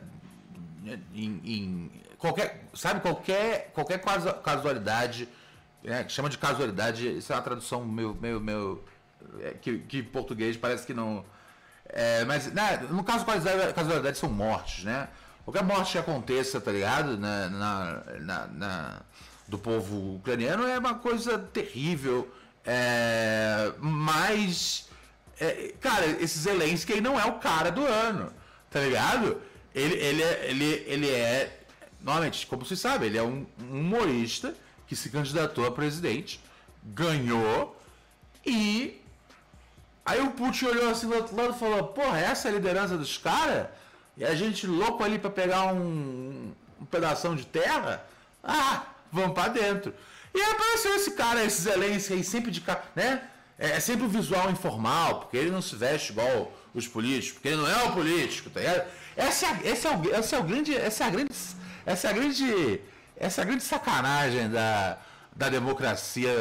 em, 1.15 1.41
em 1.43 1.91
qualquer, 2.19 2.65
sabe, 2.75 3.01
qualquer 3.01 3.71
qualquer 3.73 4.03
casualidade 4.43 5.27
é, 5.85 6.09
chama 6.09 6.29
de 6.29 6.39
casualidade, 6.39 7.19
isso 7.19 7.33
é 7.33 7.37
uma 7.37 7.43
tradução 7.43 7.85
meio, 7.85 8.17
meio, 8.21 8.41
meio 8.41 8.85
é, 9.41 9.51
que, 9.51 9.79
que 9.81 9.99
em 9.99 10.05
português 10.05 10.57
parece 10.57 10.87
que 10.87 10.95
não. 10.95 11.25
É, 11.87 12.25
mas 12.25 12.51
né, 12.53 12.87
no 12.91 13.05
caso 13.05 13.25
casualidade, 13.25 13.75
casualidade 13.75 14.19
são 14.19 14.31
mortes, 14.31 14.85
né? 14.85 15.09
Qualquer 15.45 15.63
morte 15.63 15.93
que 15.93 15.99
aconteça, 15.99 16.59
tá 16.59 16.73
ligado? 16.73 17.19
Na, 17.19 17.51
na, 17.51 18.03
na, 18.21 18.47
na 18.47 19.03
do 19.47 19.59
povo 19.59 20.17
ucraniano 20.17 20.67
é 20.67 20.79
uma 20.79 20.95
coisa 20.95 21.39
terrível. 21.39 22.33
É, 22.65 23.73
mas, 23.79 24.89
é, 25.39 25.75
cara, 25.81 26.07
esse 26.07 26.39
Zelensky 26.39 26.99
não 27.01 27.21
é 27.21 27.27
o 27.27 27.35
cara 27.35 27.71
do 27.71 27.85
ano, 27.85 28.33
tá 28.71 28.81
ligado? 28.81 29.39
Ele, 29.75 29.95
ele, 29.97 30.23
é, 30.23 30.47
ele, 30.51 30.85
ele 30.87 31.11
é, 31.11 31.61
normalmente, 32.01 32.47
como 32.47 32.65
você 32.65 32.75
sabe, 32.75 33.05
ele 33.05 33.19
é 33.19 33.23
um 33.23 33.45
humorista 33.59 34.55
que 34.87 34.95
se 34.95 35.11
candidatou 35.11 35.67
a 35.67 35.71
presidente, 35.71 36.41
ganhou 36.83 37.77
e 38.45 39.01
aí 40.05 40.21
o 40.21 40.31
Putin 40.33 40.67
olhou 40.67 40.91
assim 40.91 41.09
do 41.09 41.15
outro 41.15 41.37
lado 41.37 41.55
e 41.55 41.59
falou: 41.59 41.85
Porra, 41.89 42.19
essa 42.19 42.49
é 42.49 42.51
a 42.51 42.55
liderança 42.55 42.97
dos 42.97 43.17
caras? 43.17 43.69
E 44.17 44.25
a 44.25 44.35
gente 44.35 44.67
louco 44.67 45.03
ali 45.03 45.19
para 45.19 45.31
pegar 45.31 45.73
um, 45.73 46.53
um 46.81 46.85
pedação 46.85 47.35
de 47.35 47.47
terra? 47.47 48.05
Ah, 48.43 48.85
vamos 49.11 49.33
para 49.35 49.49
dentro. 49.49 49.95
E 50.35 50.41
apareceu 50.43 50.95
esse 50.97 51.13
cara, 51.13 51.45
esse 51.45 51.63
Zelensky 51.63 52.15
aí, 52.15 52.25
sempre 52.25 52.51
de 52.51 52.63
né? 52.95 53.29
É, 53.59 53.71
é 53.73 53.81
sempre 53.81 54.05
o 54.05 54.09
visual 54.09 54.51
informal, 54.51 55.21
porque 55.21 55.37
ele 55.37 55.51
não 55.51 55.63
se 55.63 55.75
veste 55.77 56.13
igual 56.13 56.53
os 56.75 56.89
políticos, 56.89 57.35
porque 57.35 57.49
ele 57.49 57.57
não 57.57 57.69
é 57.69 57.85
o 57.85 57.93
político, 57.93 58.51
tá 58.51 58.61
ligado? 58.61 58.89
Essa, 59.17 59.47
é, 59.47 59.61
esse 59.65 59.87
é, 59.87 59.91
o, 59.91 60.15
esse 60.19 60.35
é 60.35 60.39
o 60.39 60.43
grande. 60.43 60.77
Essa 60.77 61.05
é 61.05 61.07
a 61.07 61.11
grande. 61.11 61.31
Essa 61.87 62.09
é 62.09 62.11
a 62.11 62.13
grande 62.13 62.81
essa 63.17 63.43
é 63.43 63.45
grande 63.45 63.63
sacanagem 63.63 64.51
da, 64.51 64.99
da 65.35 65.49
democracia 65.49 66.33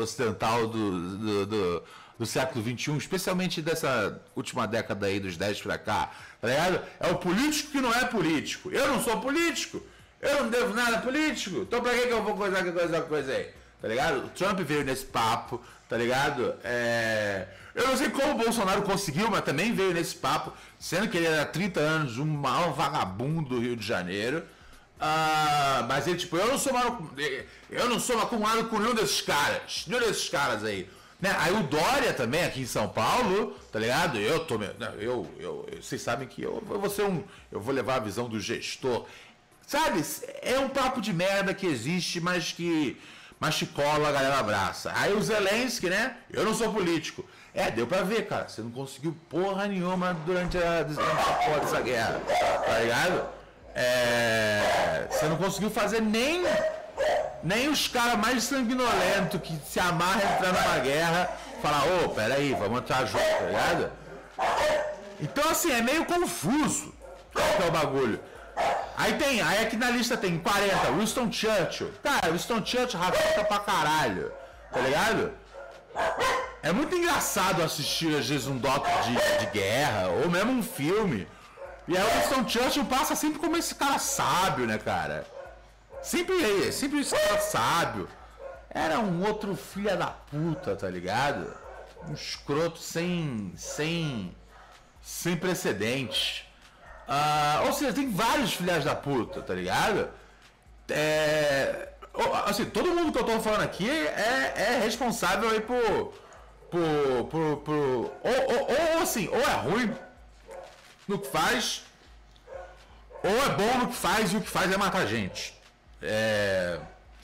ocidental 0.00 0.66
do, 0.66 1.16
do, 1.18 1.46
do, 1.46 1.82
do 2.18 2.26
século 2.26 2.64
XXI, 2.64 2.96
especialmente 2.96 3.60
dessa 3.62 4.20
última 4.34 4.66
década 4.66 5.06
aí, 5.06 5.20
dos 5.20 5.36
10 5.36 5.62
para 5.62 5.78
cá, 5.78 6.10
tá 6.40 6.48
ligado? 6.48 6.80
É 7.00 7.08
o 7.08 7.16
político 7.16 7.72
que 7.72 7.80
não 7.80 7.92
é 7.92 8.04
político. 8.04 8.70
Eu 8.70 8.88
não 8.88 9.02
sou 9.02 9.20
político, 9.20 9.82
eu 10.20 10.44
não 10.44 10.50
devo 10.50 10.74
nada 10.74 10.98
político, 10.98 11.58
então 11.58 11.80
pra 11.80 11.92
que, 11.92 12.06
que 12.06 12.12
eu 12.12 12.22
vou 12.22 12.36
coisar 12.36 12.62
que 12.64 12.72
coisa 12.72 13.00
coisa 13.02 13.32
aí? 13.32 13.50
Tá 13.80 13.88
ligado? 13.88 14.24
O 14.24 14.28
Trump 14.30 14.58
veio 14.60 14.84
nesse 14.84 15.04
papo, 15.04 15.60
tá 15.88 15.96
ligado? 15.96 16.54
É... 16.64 17.46
Eu 17.74 17.88
não 17.88 17.96
sei 17.96 18.08
como 18.08 18.32
o 18.32 18.38
Bolsonaro 18.38 18.82
conseguiu, 18.82 19.30
mas 19.30 19.42
também 19.42 19.74
veio 19.74 19.92
nesse 19.92 20.16
papo, 20.16 20.52
sendo 20.78 21.08
que 21.08 21.18
ele 21.18 21.26
era 21.26 21.44
30 21.44 21.78
anos, 21.78 22.18
um 22.18 22.24
maior 22.24 22.72
vagabundo 22.72 23.50
do 23.50 23.60
Rio 23.60 23.76
de 23.76 23.86
Janeiro. 23.86 24.42
Ah, 24.98 25.84
mas 25.88 26.06
ele, 26.06 26.16
tipo, 26.16 26.36
eu 26.36 26.46
não 26.46 26.58
sou 26.58 26.72
eu 27.70 27.88
não 27.88 28.00
sou 28.00 28.20
acumulado 28.20 28.68
com 28.68 28.78
nenhum 28.78 28.94
desses 28.94 29.20
caras. 29.20 29.84
Nenhum 29.86 30.00
desses 30.00 30.28
caras 30.28 30.64
aí. 30.64 30.88
Né? 31.20 31.34
Aí 31.38 31.52
o 31.54 31.62
Dória 31.62 32.12
também, 32.12 32.44
aqui 32.44 32.60
em 32.60 32.66
São 32.66 32.88
Paulo, 32.88 33.56
tá 33.72 33.78
ligado? 33.78 34.18
Eu 34.18 34.40
tô. 34.40 34.56
Eu, 34.56 35.26
eu, 35.38 35.66
eu 35.70 35.82
vocês 35.82 36.00
sabem 36.00 36.28
que 36.28 36.42
eu, 36.42 36.62
eu 36.68 36.80
vou 36.80 36.90
ser 36.90 37.02
um. 37.04 37.24
Eu 37.50 37.60
vou 37.60 37.74
levar 37.74 37.96
a 37.96 38.00
visão 38.00 38.28
do 38.28 38.40
gestor. 38.40 39.06
Sabe? 39.66 40.02
É 40.42 40.58
um 40.58 40.68
papo 40.68 41.00
de 41.00 41.12
merda 41.12 41.52
que 41.54 41.66
existe, 41.66 42.20
mas 42.20 42.52
que. 42.52 43.00
Mas 43.38 43.56
te 43.56 43.66
cola, 43.66 44.08
a 44.08 44.12
galera 44.12 44.38
abraça. 44.38 44.90
Aí 44.94 45.12
o 45.12 45.20
Zelensky, 45.20 45.90
né? 45.90 46.16
Eu 46.30 46.44
não 46.44 46.54
sou 46.54 46.72
político. 46.72 47.24
É, 47.52 47.70
deu 47.70 47.86
pra 47.86 48.02
ver, 48.02 48.26
cara. 48.26 48.48
Você 48.48 48.62
não 48.62 48.70
conseguiu 48.70 49.14
porra 49.28 49.66
nenhuma 49.66 50.14
durante 50.14 50.56
a, 50.56 50.82
durante 50.82 51.10
a 51.10 51.58
dessa 51.58 51.80
guerra. 51.82 52.20
Tá 52.64 52.78
ligado? 52.78 53.35
É, 53.76 55.06
você 55.10 55.26
não 55.26 55.36
conseguiu 55.36 55.70
fazer 55.70 56.00
nem, 56.00 56.42
nem 57.42 57.68
os 57.68 57.86
caras 57.86 58.16
mais 58.18 58.42
sanguinolentos 58.44 59.40
que 59.42 59.54
se 59.64 59.78
amarram 59.78 60.22
entrar 60.32 60.52
numa 60.52 60.78
guerra 60.78 61.30
falar, 61.62 61.84
ô, 61.84 62.04
oh, 62.04 62.08
peraí, 62.08 62.54
vamos 62.54 62.78
entrar 62.78 63.04
junto, 63.04 63.22
tá 63.22 63.44
ligado? 63.44 63.92
Então 65.20 65.50
assim, 65.50 65.70
é 65.70 65.82
meio 65.82 66.06
confuso 66.06 66.94
que 67.34 67.62
é 67.62 67.66
o 67.66 67.70
bagulho. 67.70 68.20
Aí 68.96 69.14
tem, 69.14 69.42
aí 69.42 69.62
aqui 69.62 69.76
na 69.76 69.90
lista 69.90 70.16
tem 70.16 70.38
40, 70.38 70.92
Winston 70.92 71.30
Churchill. 71.30 71.92
Cara, 72.02 72.32
Winston 72.32 72.64
Churchill 72.64 72.98
racista 72.98 73.44
pra 73.44 73.58
caralho, 73.58 74.32
tá 74.72 74.80
ligado? 74.80 75.32
É 76.62 76.72
muito 76.72 76.94
engraçado 76.96 77.62
assistir 77.62 78.16
às 78.16 78.28
vezes 78.28 78.46
um 78.46 78.56
doc 78.56 78.86
de, 79.04 79.44
de 79.44 79.46
guerra, 79.52 80.08
ou 80.08 80.30
mesmo 80.30 80.52
um 80.52 80.62
filme 80.62 81.28
e 81.88 81.96
aí 81.96 82.02
o 82.02 82.10
Winston 82.10 82.48
Churchill 82.48 82.84
passa 82.86 83.14
sempre 83.14 83.38
como 83.38 83.56
esse 83.56 83.74
cara 83.74 83.98
sábio, 83.98 84.66
né, 84.66 84.76
cara? 84.78 85.24
Sempre 86.02 86.34
ele, 86.34 86.72
sempre 86.72 87.00
esse 87.00 87.14
cara 87.14 87.40
sábio. 87.40 88.08
Era 88.70 88.98
um 88.98 89.24
outro 89.24 89.54
filho 89.56 89.96
da 89.96 90.08
puta, 90.08 90.74
tá 90.76 90.88
ligado? 90.88 91.52
Um 92.08 92.12
escroto 92.12 92.78
sem. 92.78 93.52
sem. 93.56 94.34
sem 95.00 95.36
precedentes. 95.36 96.44
Uh, 97.08 97.66
ou 97.66 97.72
seja, 97.72 97.92
tem 97.92 98.10
vários 98.10 98.54
filhas 98.54 98.84
da 98.84 98.94
puta, 98.94 99.40
tá 99.40 99.54
ligado? 99.54 100.10
É, 100.88 101.88
assim, 102.46 102.64
todo 102.66 102.94
mundo 102.94 103.12
que 103.12 103.18
eu 103.18 103.24
tô 103.24 103.40
falando 103.40 103.62
aqui 103.62 103.88
é, 103.88 104.54
é 104.56 104.80
responsável 104.82 105.50
aí 105.50 105.60
por. 105.60 106.12
por. 106.70 107.24
por. 107.30 107.56
por 107.58 107.74
ou, 107.74 108.12
ou, 108.22 108.96
ou 108.96 109.02
assim, 109.02 109.28
ou 109.28 109.40
é 109.40 109.54
ruim 109.54 110.05
no 111.06 111.18
que 111.18 111.28
faz, 111.28 111.82
ou 113.22 113.44
é 113.44 113.48
bom 113.50 113.78
no 113.78 113.88
que 113.88 113.96
faz 113.96 114.32
e 114.32 114.36
o 114.36 114.40
que 114.40 114.50
faz 114.50 114.72
é 114.72 114.76
matar 114.76 115.06
gente. 115.06 115.54
É, 116.02 116.78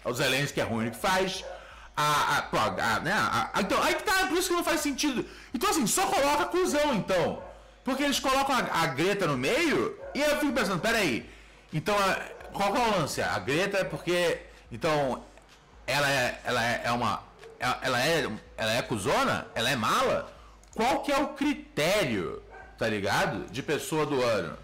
o 0.05 0.13
Zelensky 0.13 0.61
é 0.61 0.65
ruim 0.65 0.87
no 0.87 0.91
que 0.91 0.97
faz. 0.97 1.45
A, 1.97 2.39
a, 2.39 2.95
a, 2.97 3.01
né, 3.01 3.13
a, 3.13 3.61
então, 3.61 3.83
aí 3.83 3.95
que 3.95 4.03
tá, 4.03 4.27
por 4.27 4.39
isso 4.39 4.49
que 4.49 4.55
não 4.55 4.65
faz 4.65 4.81
sentido. 4.81 5.27
Então, 5.53 5.71
assim, 5.71 5.87
só 5.87 6.07
coloca 6.07 6.47
cuzão, 6.47 6.95
então. 6.95 7.43
Porque 7.85 8.03
eles 8.03 8.19
colocam 8.19 8.55
a, 8.57 8.83
a 8.83 8.87
Greta 8.87 9.27
no 9.27 9.37
meio 9.37 9.99
e 10.15 10.21
eu 10.21 10.39
fico 10.39 10.53
pensando, 10.53 10.81
peraí. 10.81 11.29
Então, 11.73 11.95
qual 12.53 12.75
é 12.75 12.79
o 12.79 12.99
lance? 12.99 13.21
A 13.21 13.39
Greta 13.39 13.79
é 13.79 13.85
porque. 13.85 14.41
Então, 14.71 15.23
ela 15.87 16.11
é, 16.11 16.41
ela 16.45 16.65
é, 16.65 16.83
é 16.85 16.93
uma. 16.93 17.23
ela 17.59 18.01
é, 18.01 18.31
ela 18.57 18.73
é 18.73 18.83
cuzona? 18.83 19.47
Ela 19.55 19.71
é 19.71 19.77
mala? 19.77 20.33
Qual 20.75 21.03
que 21.03 21.13
é 21.13 21.19
o 21.19 21.29
critério, 21.29 22.42
tá 22.83 22.89
ligado? 22.89 23.47
De 23.53 23.63
pessoa 23.63 24.05
do 24.05 24.21
ano. 24.21 24.59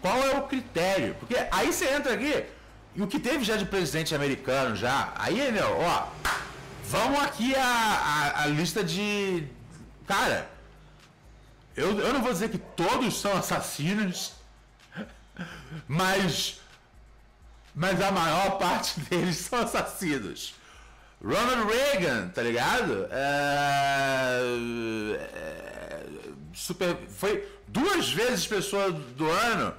Qual 0.00 0.16
é 0.16 0.38
o 0.38 0.42
critério? 0.42 1.16
Porque 1.18 1.34
aí 1.50 1.72
você 1.72 1.88
entra 1.88 2.14
aqui, 2.14 2.44
e 2.94 3.02
o 3.02 3.08
que 3.08 3.18
teve 3.18 3.42
já 3.42 3.56
de 3.56 3.64
presidente 3.64 4.14
americano 4.14 4.76
já, 4.76 5.12
aí, 5.16 5.50
meu, 5.50 5.76
ó, 5.80 6.06
vamos 6.84 7.20
aqui 7.20 7.52
a, 7.56 7.64
a, 7.64 8.42
a 8.44 8.46
lista 8.46 8.84
de. 8.84 9.48
Cara, 10.06 10.48
eu, 11.76 11.98
eu 11.98 12.12
não 12.12 12.22
vou 12.22 12.32
dizer 12.32 12.48
que 12.48 12.58
todos 12.58 13.20
são 13.20 13.36
assassinos, 13.36 14.34
mas. 15.88 16.60
Mas 17.74 18.00
a 18.00 18.12
maior 18.12 18.56
parte 18.56 19.00
deles 19.10 19.38
são 19.38 19.58
assassinos. 19.58 20.54
Ronald 21.20 21.68
Reagan, 21.68 22.28
tá 22.28 22.42
ligado? 22.42 23.08
É, 23.10 24.40
é, 25.18 25.71
super, 26.54 26.96
foi 27.08 27.46
duas 27.68 28.10
vezes 28.10 28.46
pessoa 28.46 28.90
do 28.90 29.30
ano. 29.30 29.74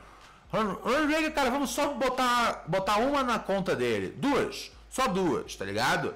Ronald 0.52 1.08
Reagan, 1.08 1.32
cara, 1.32 1.50
vamos 1.50 1.72
só 1.72 1.94
botar, 1.94 2.64
botar 2.68 2.98
uma 2.98 3.24
na 3.24 3.40
conta 3.40 3.76
dele. 3.76 4.14
Duas. 4.18 4.72
Só 4.90 5.08
duas, 5.08 5.56
tá 5.56 5.66
ligado? 5.66 6.14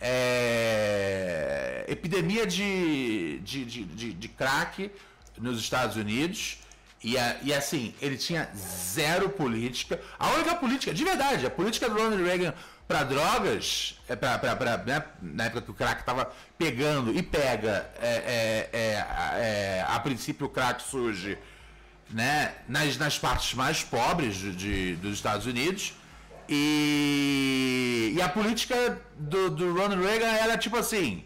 É, 0.00 1.84
epidemia 1.88 2.46
de, 2.46 3.38
de, 3.40 3.64
de, 3.64 3.84
de, 3.84 4.12
de 4.12 4.28
crack 4.28 4.90
nos 5.38 5.58
Estados 5.58 5.96
Unidos. 5.96 6.58
E, 7.02 7.14
e 7.42 7.54
assim, 7.54 7.94
ele 8.02 8.16
tinha 8.16 8.50
zero 8.54 9.30
política. 9.30 10.00
A 10.18 10.30
única 10.32 10.54
política, 10.56 10.92
de 10.92 11.04
verdade, 11.04 11.46
a 11.46 11.50
política 11.50 11.88
do 11.88 11.96
Ronald 11.96 12.22
Reagan 12.22 12.54
para 12.88 13.04
drogas, 13.04 14.00
é 14.08 14.16
pra, 14.16 14.38
pra, 14.38 14.56
pra 14.56 14.78
né, 14.78 15.04
na 15.20 15.44
época 15.44 15.60
que 15.60 15.70
o 15.70 15.74
crack 15.74 16.00
estava 16.00 16.32
pegando 16.56 17.14
e 17.14 17.22
pega, 17.22 17.88
é, 18.00 18.08
é, 18.08 18.70
é, 18.72 18.94
é, 18.96 19.86
a 19.86 20.00
princípio 20.00 20.46
o 20.46 20.48
crack 20.48 20.82
surge 20.82 21.36
né, 22.08 22.54
nas, 22.66 22.96
nas 22.96 23.18
partes 23.18 23.52
mais 23.52 23.84
pobres 23.84 24.36
de, 24.36 24.54
de 24.54 24.94
dos 24.96 25.12
Estados 25.12 25.44
Unidos. 25.44 25.92
E, 26.48 28.14
e 28.16 28.22
a 28.22 28.28
política 28.30 28.98
do, 29.18 29.50
do 29.50 29.74
Ronald 29.74 30.02
Reagan 30.02 30.26
era 30.26 30.56
tipo 30.56 30.78
assim: 30.78 31.22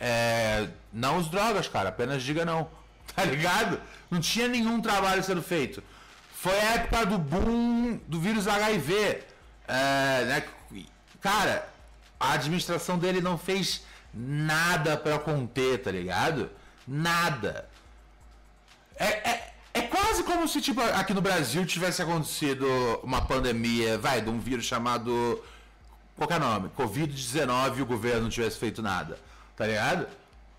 é, 0.00 0.66
não 0.92 1.18
os 1.18 1.28
drogas, 1.28 1.68
cara, 1.68 1.90
apenas 1.90 2.22
diga 2.24 2.44
não. 2.44 2.68
Tá 3.16 3.24
ligado? 3.24 3.80
Não 4.10 4.20
tinha 4.20 4.46
nenhum 4.46 4.80
trabalho 4.80 5.24
sendo 5.24 5.42
feito. 5.42 5.82
Foi 6.34 6.52
a 6.52 6.74
época 6.74 7.06
do 7.06 7.18
boom 7.18 7.98
do 8.06 8.20
vírus 8.20 8.46
HIV. 8.46 9.22
É, 9.66 10.24
né, 10.26 10.44
Cara, 11.20 11.68
a 12.18 12.32
administração 12.32 12.98
dele 12.98 13.20
não 13.20 13.36
fez 13.36 13.82
nada 14.12 14.96
para 14.96 15.18
conter, 15.18 15.82
tá 15.82 15.90
ligado? 15.90 16.50
Nada. 16.86 17.68
É, 18.96 19.30
é, 19.30 19.54
é 19.74 19.82
quase 19.82 20.22
como 20.22 20.48
se, 20.48 20.60
tipo, 20.60 20.80
aqui 20.80 21.12
no 21.14 21.20
Brasil 21.20 21.64
tivesse 21.66 22.02
acontecido 22.02 22.66
uma 23.02 23.22
pandemia, 23.22 23.98
vai, 23.98 24.20
de 24.20 24.30
um 24.30 24.38
vírus 24.38 24.64
chamado. 24.64 25.42
Qualquer 26.16 26.40
nome, 26.40 26.68
Covid-19 26.76 27.78
e 27.78 27.82
o 27.82 27.86
governo 27.86 28.22
não 28.22 28.28
tivesse 28.28 28.58
feito 28.58 28.82
nada, 28.82 29.16
tá 29.56 29.64
ligado? 29.64 30.08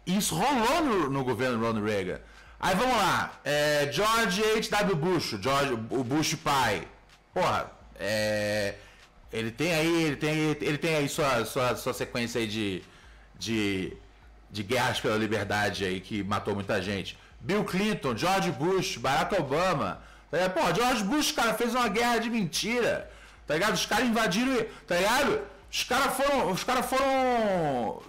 Isso 0.06 0.34
rolou 0.34 0.82
no, 0.82 1.10
no 1.10 1.24
governo 1.26 1.60
Ronald 1.60 1.86
Reagan. 1.86 2.22
Aí 2.58 2.76
vamos 2.76 2.96
lá, 2.96 3.34
é, 3.44 3.90
George 3.92 4.42
H.W. 4.42 4.96
Bush, 4.96 5.36
George, 5.42 5.74
o 5.74 6.04
Bush 6.04 6.36
pai. 6.36 6.88
Porra, 7.34 7.70
é 7.96 8.76
ele 9.32 9.52
tem 9.52 9.74
aí, 9.74 10.04
ele 10.04 10.16
tem, 10.16 10.58
ele 10.62 10.78
tem 10.78 10.96
aí 10.96 11.10
sua, 11.10 11.46
sua, 11.46 11.76
sua 11.76 11.94
sequência 11.94 12.40
aí 12.40 12.48
de, 12.48 12.82
de, 13.38 13.94
de 14.52 14.64
guerras 14.64 15.00
pela 15.00 15.16
liberdade 15.16 15.86
aí 15.86 16.00
que 16.00 16.24
matou 16.24 16.56
muita 16.56 16.82
gente. 16.82 17.18
Bill 17.40 17.64
Clinton, 17.64 18.18
George 18.18 18.52
Bush, 18.52 18.98
Barack 18.98 19.40
Obama. 19.40 20.02
Tá 20.32 20.50
Pô, 20.50 20.74
George 20.74 21.04
Bush, 21.04 21.32
cara, 21.32 21.54
fez 21.54 21.74
uma 21.74 21.88
guerra 21.88 22.20
de 22.20 22.30
mentira. 22.30 23.10
Tá 23.48 23.54
ligado? 23.56 23.74
Os 23.74 23.86
caras 23.86 24.08
invadiram, 24.08 24.66
tá 24.88 24.96
ligado? 24.96 25.42
Os 25.72 25.84
caras 25.84 26.14
foram, 26.16 26.52
os 26.52 26.64
caras 26.64 26.86
foram 26.86 28.02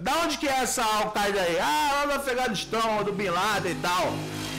da 0.00 0.12
onde 0.22 0.38
que 0.38 0.48
é 0.48 0.60
essa 0.60 0.84
Al-Qaeda 0.84 1.40
aí? 1.40 1.58
Ah, 1.58 1.90
lá 1.92 2.06
do 2.06 2.12
Afeganistão, 2.20 3.04
do 3.04 3.12
Bin 3.12 3.28
Laden 3.28 3.72
e 3.72 3.74
tal. 3.76 4.12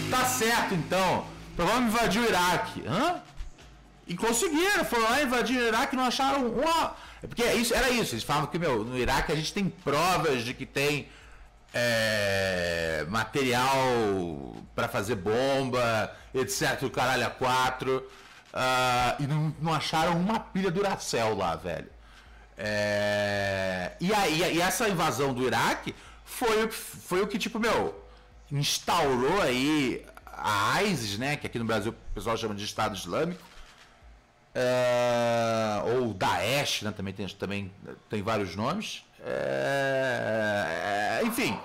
Tá 0.09 0.25
certo 0.25 0.73
então. 0.73 1.25
Então 1.53 1.67
vamos 1.67 1.93
invadir 1.93 2.21
o 2.21 2.25
Iraque. 2.25 2.83
Hã? 2.87 3.21
E 4.07 4.15
conseguiram, 4.15 4.85
foram 4.85 5.03
lá 5.03 5.21
invadir 5.21 5.57
o 5.59 5.67
Iraque 5.67 5.93
e 5.93 5.97
não 5.97 6.05
acharam 6.05 6.47
uma. 6.47 6.95
Porque 7.21 7.43
isso, 7.53 7.73
era 7.73 7.89
isso, 7.89 8.15
eles 8.15 8.23
falavam 8.23 8.47
que, 8.47 8.57
meu, 8.57 8.85
no 8.85 8.97
Iraque 8.97 9.33
a 9.33 9.35
gente 9.35 9.53
tem 9.53 9.67
provas 9.67 10.43
de 10.43 10.53
que 10.53 10.65
tem 10.65 11.09
é, 11.73 13.05
material 13.09 14.55
para 14.73 14.87
fazer 14.87 15.15
bomba, 15.15 16.15
etc. 16.33 16.83
O 16.83 16.89
caralho 16.89 17.27
a 17.27 17.29
quatro. 17.29 18.07
Uh, 18.53 19.21
e 19.21 19.27
não, 19.27 19.55
não, 19.61 19.73
acharam 19.73 20.13
uma 20.13 20.39
pilha 20.39 20.71
Duracell 20.71 21.35
lá, 21.35 21.55
velho. 21.57 21.89
É, 22.57 23.91
e, 23.99 24.11
aí, 24.13 24.55
e 24.55 24.61
essa 24.61 24.87
invasão 24.87 25.33
do 25.33 25.45
Iraque 25.45 25.93
foi, 26.23 26.71
foi 26.71 27.21
o 27.21 27.27
que, 27.27 27.37
tipo, 27.37 27.59
meu, 27.59 28.03
instaurou 28.51 29.41
aí 29.41 30.03
a 30.25 30.81
ISIS, 30.81 31.19
né? 31.19 31.35
Que 31.35 31.45
aqui 31.45 31.59
no 31.59 31.65
Brasil 31.65 31.91
o 31.91 32.13
pessoal 32.15 32.37
chama 32.37 32.55
de 32.55 32.63
Estado 32.63 32.95
Islâmico 32.95 33.46
é, 34.59 35.83
ou 35.83 36.15
Daesh, 36.15 36.81
né, 36.81 36.91
também, 36.91 37.13
tem, 37.13 37.27
também 37.27 37.71
tem 38.09 38.23
vários 38.23 38.55
nomes. 38.55 39.03
É, 39.23 41.21
enfim, 41.23 41.55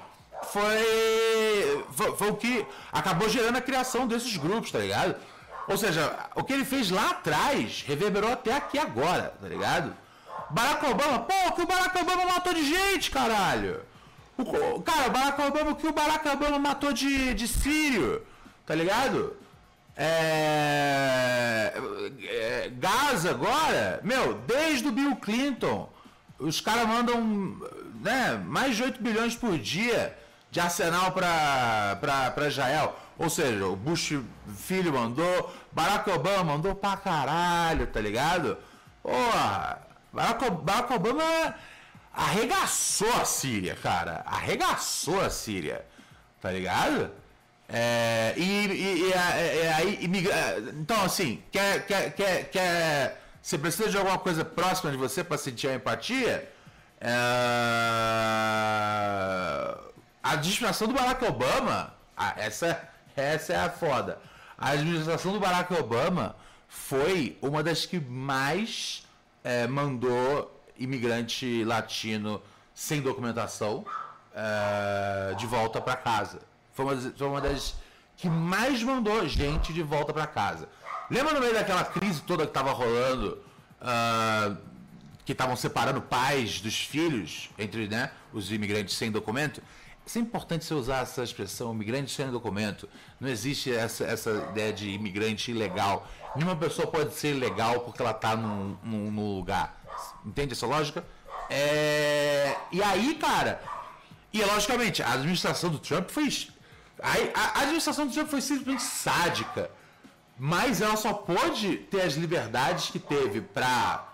foi, 0.42 1.84
foi, 1.92 2.16
foi, 2.16 2.30
o 2.30 2.36
que 2.36 2.66
acabou 2.92 3.30
gerando 3.30 3.56
a 3.56 3.62
criação 3.62 4.06
desses 4.06 4.36
grupos, 4.36 4.70
tá 4.70 4.78
ligado? 4.78 5.16
Ou 5.68 5.78
seja, 5.78 6.14
o 6.34 6.44
que 6.44 6.52
ele 6.52 6.66
fez 6.66 6.90
lá 6.90 7.12
atrás 7.12 7.82
reverberou 7.86 8.30
até 8.30 8.54
aqui 8.54 8.78
agora, 8.78 9.32
tá 9.40 9.48
ligado? 9.48 9.96
Barack 10.50 10.84
Obama, 10.84 11.20
pô, 11.20 11.52
que 11.52 11.62
o 11.62 11.66
Barack 11.66 11.98
Obama 11.98 12.26
matou 12.26 12.52
de 12.52 12.68
gente, 12.68 13.10
caralho! 13.10 13.80
O, 14.36 14.82
cara, 14.82 15.08
o 15.08 15.10
Barack 15.10 15.40
Obama, 15.40 15.70
o 15.70 15.76
que 15.76 15.86
o 15.86 15.92
Barack 15.92 16.28
Obama 16.28 16.58
matou 16.58 16.92
de, 16.92 17.32
de 17.32 17.48
sírio, 17.48 18.22
tá 18.66 18.74
ligado? 18.74 19.34
É, 19.96 21.72
é, 22.22 22.70
Gaza 22.76 23.30
agora, 23.30 24.00
meu, 24.02 24.34
desde 24.46 24.88
o 24.88 24.92
Bill 24.92 25.16
Clinton, 25.16 25.92
os 26.38 26.60
caras 26.60 26.86
mandam 26.86 27.56
né, 28.00 28.42
mais 28.44 28.76
de 28.76 28.82
8 28.82 29.02
bilhões 29.02 29.36
por 29.36 29.58
dia 29.58 30.16
de 30.50 30.60
arsenal 30.60 31.12
para 31.12 32.48
Israel. 32.48 32.96
Ou 33.18 33.30
seja, 33.30 33.66
o 33.66 33.76
Bush 33.76 34.18
filho 34.56 34.92
mandou, 34.92 35.52
Barack 35.70 36.10
Obama 36.10 36.44
mandou 36.44 36.74
pra 36.74 36.96
caralho, 36.96 37.86
tá 37.86 38.00
ligado? 38.00 38.58
Porra, 39.02 39.78
Barack, 40.12 40.50
Barack 40.50 40.92
Obama 40.92 41.54
arregaçou 42.12 43.12
a 43.14 43.24
Síria, 43.24 43.76
cara. 43.76 44.22
Arregaçou 44.26 45.20
a 45.20 45.30
Síria, 45.30 45.86
tá 46.40 46.50
ligado? 46.50 47.10
É, 47.74 48.34
e, 48.36 48.66
e, 48.66 49.08
e, 49.08 49.14
aí, 49.14 49.98
então, 50.78 51.02
assim, 51.02 51.42
quer, 51.50 51.86
quer, 51.86 52.12
quer, 52.14 52.50
quer, 52.50 53.22
você 53.40 53.56
precisa 53.56 53.88
de 53.88 53.96
alguma 53.96 54.18
coisa 54.18 54.44
próxima 54.44 54.90
de 54.90 54.98
você 54.98 55.24
para 55.24 55.38
sentir 55.38 55.68
a 55.68 55.74
empatia? 55.74 56.52
É, 57.00 57.08
a 60.22 60.32
administração 60.32 60.86
do 60.86 60.92
Barack 60.92 61.24
Obama, 61.24 61.94
essa, 62.36 62.78
essa 63.16 63.54
é 63.54 63.58
a 63.58 63.70
foda. 63.70 64.18
A 64.58 64.72
administração 64.72 65.32
do 65.32 65.40
Barack 65.40 65.72
Obama 65.72 66.36
foi 66.68 67.38
uma 67.40 67.62
das 67.62 67.86
que 67.86 67.98
mais 67.98 69.04
é, 69.42 69.66
mandou 69.66 70.62
imigrante 70.78 71.64
latino 71.64 72.42
sem 72.74 73.00
documentação 73.00 73.84
é, 74.34 75.34
de 75.34 75.46
volta 75.46 75.80
para 75.80 75.96
casa. 75.96 76.51
Foi 76.72 76.84
uma, 76.84 76.96
foi 76.96 77.26
uma 77.26 77.40
das 77.40 77.74
que 78.16 78.28
mais 78.28 78.82
mandou 78.82 79.26
gente 79.28 79.72
de 79.72 79.82
volta 79.82 80.12
para 80.12 80.26
casa. 80.26 80.68
Lembra 81.10 81.34
no 81.34 81.40
meio 81.40 81.54
daquela 81.54 81.84
crise 81.84 82.22
toda 82.22 82.44
que 82.44 82.50
estava 82.50 82.72
rolando, 82.72 83.42
uh, 83.80 84.56
que 85.24 85.32
estavam 85.32 85.56
separando 85.56 86.00
pais 86.00 86.60
dos 86.60 86.78
filhos 86.80 87.50
entre 87.58 87.88
né, 87.88 88.10
os 88.32 88.50
imigrantes 88.52 88.96
sem 88.96 89.10
documento? 89.10 89.62
É 90.14 90.18
importante 90.18 90.64
você 90.64 90.74
usar 90.74 91.02
essa 91.02 91.22
expressão, 91.22 91.72
imigrante 91.72 92.10
sem 92.10 92.28
documento. 92.30 92.88
Não 93.20 93.28
existe 93.28 93.72
essa, 93.72 94.04
essa 94.04 94.30
ideia 94.50 94.72
de 94.72 94.90
imigrante 94.90 95.50
ilegal. 95.50 96.08
Nenhuma 96.34 96.56
pessoa 96.56 96.86
pode 96.86 97.14
ser 97.14 97.36
ilegal 97.36 97.80
porque 97.80 98.02
ela 98.02 98.10
está 98.10 98.36
num, 98.36 98.76
num, 98.82 99.10
num, 99.10 99.36
lugar. 99.36 99.80
Entende 100.24 100.52
essa 100.52 100.66
lógica? 100.66 101.04
É... 101.48 102.56
E 102.72 102.82
aí, 102.82 103.14
cara, 103.14 103.62
e 104.32 104.42
logicamente, 104.42 105.02
a 105.02 105.12
administração 105.12 105.70
do 105.70 105.78
Trump 105.78 106.08
foi 106.08 106.28
a, 107.02 107.58
a 107.58 107.62
administração 107.62 108.06
do 108.06 108.12
Trump 108.12 108.28
foi 108.28 108.40
simplesmente 108.40 108.82
sádica. 108.82 109.70
Mas 110.38 110.80
ela 110.80 110.96
só 110.96 111.12
pôde 111.12 111.76
ter 111.76 112.02
as 112.02 112.14
liberdades 112.14 112.90
que 112.90 112.98
teve 112.98 113.40
para 113.40 114.08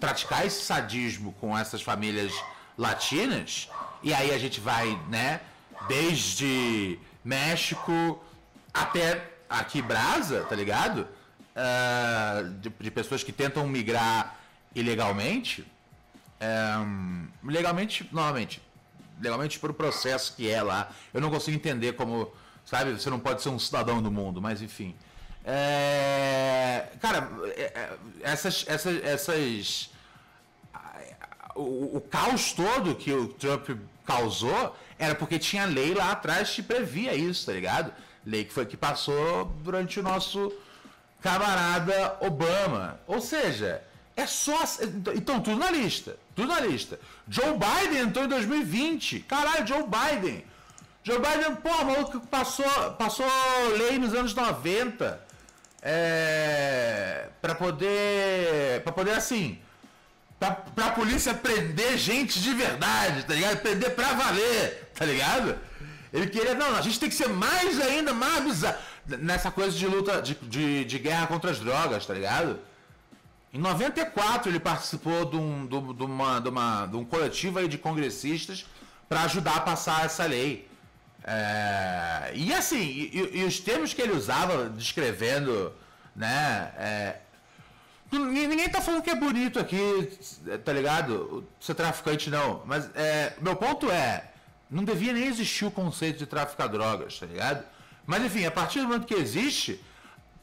praticar 0.00 0.44
esse 0.44 0.62
sadismo 0.62 1.32
com 1.40 1.56
essas 1.56 1.80
famílias 1.80 2.32
latinas, 2.76 3.70
e 4.02 4.12
aí 4.12 4.32
a 4.32 4.38
gente 4.38 4.60
vai, 4.60 5.00
né, 5.08 5.40
desde 5.88 6.98
México 7.24 8.22
até 8.72 9.30
aqui 9.48 9.80
Brasa, 9.80 10.44
tá 10.44 10.56
ligado? 10.56 11.08
Uh, 11.54 12.50
de, 12.60 12.68
de, 12.68 12.90
pessoas 12.90 13.22
que 13.22 13.32
tentam 13.32 13.66
migrar 13.68 14.36
ilegalmente. 14.74 15.64
Um, 16.42 17.28
legalmente, 17.44 18.08
novamente, 18.12 18.60
legalmente 19.20 19.58
por 19.58 19.70
o 19.70 19.74
processo 19.74 20.34
que 20.34 20.50
é 20.50 20.62
lá. 20.62 20.90
Eu 21.12 21.20
não 21.20 21.30
consigo 21.30 21.56
entender 21.56 21.94
como, 21.94 22.32
sabe, 22.64 22.92
você 22.92 23.10
não 23.10 23.20
pode 23.20 23.42
ser 23.42 23.48
um 23.48 23.58
cidadão 23.58 24.02
do 24.02 24.10
mundo, 24.10 24.40
mas 24.40 24.62
enfim. 24.62 24.94
É, 25.44 26.88
cara, 27.00 27.30
é, 27.56 27.62
é, 27.62 27.96
essas, 28.22 28.64
essas, 28.66 29.04
essas 29.04 29.90
o, 31.54 31.96
o, 31.96 32.00
caos 32.00 32.52
todo 32.52 32.94
que 32.94 33.12
o 33.12 33.28
Trump 33.28 33.70
causou 34.06 34.76
era 34.98 35.14
porque 35.14 35.38
tinha 35.38 35.66
lei 35.66 35.94
lá 35.94 36.12
atrás 36.12 36.50
que 36.50 36.62
previa 36.62 37.14
isso, 37.14 37.46
tá 37.46 37.52
ligado? 37.52 37.92
Lei 38.24 38.44
que 38.44 38.52
foi 38.52 38.64
que 38.64 38.76
passou 38.76 39.44
durante 39.62 40.00
o 40.00 40.02
nosso 40.02 40.52
camarada 41.20 42.16
Obama. 42.20 43.00
Ou 43.06 43.20
seja, 43.20 43.82
é 44.16 44.26
só. 44.26 44.58
Então, 45.14 45.40
tudo 45.40 45.58
na 45.58 45.70
lista. 45.70 46.16
Tudo 46.34 46.48
na 46.48 46.60
lista. 46.60 46.98
Joe 47.28 47.52
Biden 47.52 48.02
entrou 48.02 48.24
em 48.24 48.28
2020. 48.28 49.20
Caralho, 49.20 49.66
Joe 49.66 49.84
Biden. 49.84 50.44
Joe 51.02 51.18
Biden, 51.18 51.56
pô, 51.56 51.84
maluco 51.84 52.20
passou, 52.28 52.92
passou 52.92 53.26
lei 53.76 53.98
nos 53.98 54.14
anos 54.14 54.34
90 54.34 55.20
é, 55.82 57.28
para 57.42 57.54
poder. 57.54 58.82
para 58.82 58.92
poder 58.92 59.12
assim. 59.12 59.58
Pra, 60.38 60.50
pra 60.52 60.90
polícia 60.90 61.34
prender 61.34 61.96
gente 61.96 62.40
de 62.40 62.54
verdade, 62.54 63.24
tá 63.24 63.34
ligado? 63.34 63.58
Prender 63.58 63.94
pra 63.94 64.14
valer, 64.14 64.90
tá 64.94 65.04
ligado? 65.04 65.58
Ele 66.12 66.26
queria, 66.28 66.54
não, 66.54 66.74
a 66.76 66.80
gente 66.80 66.98
tem 66.98 67.08
que 67.08 67.14
ser 67.14 67.28
mais 67.28 67.80
ainda, 67.80 68.12
mais 68.12 68.42
bizarro. 68.42 68.78
Nessa 69.06 69.50
coisa 69.50 69.76
de 69.76 69.86
luta, 69.86 70.22
de, 70.22 70.34
de, 70.34 70.84
de 70.84 70.98
guerra 70.98 71.26
contra 71.26 71.50
as 71.50 71.58
drogas, 71.58 72.06
tá 72.06 72.14
ligado? 72.14 72.58
Em 73.54 73.58
94 73.58 74.50
ele 74.50 74.58
participou 74.58 75.24
de 75.24 75.36
um, 75.36 75.64
de, 75.64 75.94
de 75.94 76.02
uma, 76.02 76.40
de, 76.40 76.48
uma, 76.48 76.86
de 76.86 76.96
um 76.96 77.04
coletivo 77.04 77.66
de 77.68 77.78
congressistas 77.78 78.66
para 79.08 79.22
ajudar 79.22 79.58
a 79.58 79.60
passar 79.60 80.04
essa 80.04 80.26
lei. 80.26 80.68
É, 81.22 82.32
e 82.34 82.52
assim, 82.52 82.82
e, 82.82 83.30
e, 83.32 83.44
os 83.44 83.60
termos 83.60 83.94
que 83.94 84.02
ele 84.02 84.12
usava 84.12 84.68
descrevendo, 84.68 85.72
né? 86.16 86.72
É, 86.76 87.16
ninguém 88.10 88.68
tá 88.68 88.82
falando 88.82 89.02
que 89.02 89.10
é 89.10 89.14
bonito 89.14 89.60
aqui, 89.60 90.10
tá 90.64 90.72
ligado? 90.72 91.46
Ser 91.60 91.74
traficante 91.74 92.28
não. 92.28 92.60
Mas 92.66 92.90
é, 92.96 93.34
meu 93.40 93.54
ponto 93.54 93.88
é, 93.88 94.32
não 94.68 94.82
devia 94.82 95.12
nem 95.12 95.26
existir 95.26 95.64
o 95.64 95.70
conceito 95.70 96.18
de 96.18 96.26
traficar 96.26 96.66
drogas, 96.66 97.20
tá 97.20 97.26
ligado? 97.26 97.64
Mas 98.04 98.24
enfim, 98.24 98.44
a 98.46 98.50
partir 98.50 98.80
do 98.80 98.88
momento 98.88 99.06
que 99.06 99.14
existe, 99.14 99.80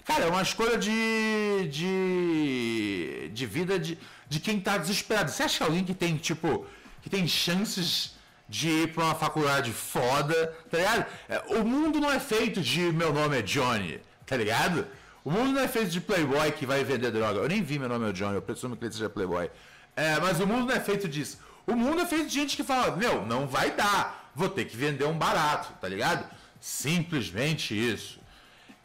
Cara, 0.06 0.26
é 0.26 0.28
uma 0.28 0.42
escolha 0.42 0.78
de, 0.78 1.68
de, 1.70 3.30
de 3.34 3.46
vida 3.46 3.78
de, 3.78 3.98
de 4.28 4.40
quem 4.40 4.60
tá 4.60 4.78
desesperado. 4.78 5.30
Você 5.30 5.44
acha 5.44 5.58
que 5.58 5.64
alguém 5.64 5.84
que 5.84 5.94
tem, 5.94 6.18
tipo, 6.18 6.66
que 7.02 7.10
tem 7.10 7.28
chances 7.28 8.16
de 8.50 8.70
ir 8.70 8.94
pra 8.94 9.06
uma 9.06 9.16
faculdade 9.16 9.72
foda, 9.72 10.54
tá 10.70 10.78
ligado? 10.78 11.06
É, 11.30 11.40
o 11.56 11.64
mundo 11.64 12.00
não 12.00 12.12
é 12.12 12.20
feito 12.20 12.62
de 12.62 12.82
meu 12.92 13.14
nome 13.14 13.40
é 13.40 13.42
Johnny, 13.42 14.02
tá 14.26 14.36
ligado? 14.36 14.88
O 15.24 15.32
mundo 15.32 15.54
não 15.54 15.62
é 15.62 15.68
feito 15.68 15.90
de 15.90 16.02
playboy 16.02 16.52
que 16.52 16.66
vai 16.66 16.84
vender 16.84 17.12
droga. 17.12 17.40
Eu 17.40 17.48
nem 17.48 17.62
vi 17.62 17.78
meu 17.78 17.88
nome 17.88 18.10
é 18.10 18.12
Johnny, 18.12 18.36
eu 18.36 18.42
presumo 18.42 18.76
que 18.76 18.84
ele 18.84 18.92
seja 18.92 19.10
playboy. 19.10 19.50
É, 19.96 20.20
mas 20.20 20.40
o 20.40 20.48
mundo 20.48 20.68
não 20.68 20.76
é 20.76 20.80
feito 20.80 21.08
disso. 21.08 21.40
O 21.68 21.76
mundo 21.76 22.02
é 22.02 22.06
feito 22.06 22.28
de 22.28 22.34
gente 22.34 22.58
que 22.58 22.64
fala, 22.64 22.96
meu, 22.96 23.26
não 23.26 23.48
vai 23.48 23.72
dar, 23.72 24.32
vou 24.36 24.50
ter 24.50 24.66
que 24.66 24.76
vender 24.76 25.06
um 25.06 25.18
barato, 25.18 25.74
tá 25.80 25.88
ligado? 25.88 26.26
Simplesmente 26.60 27.74
isso. 27.74 28.20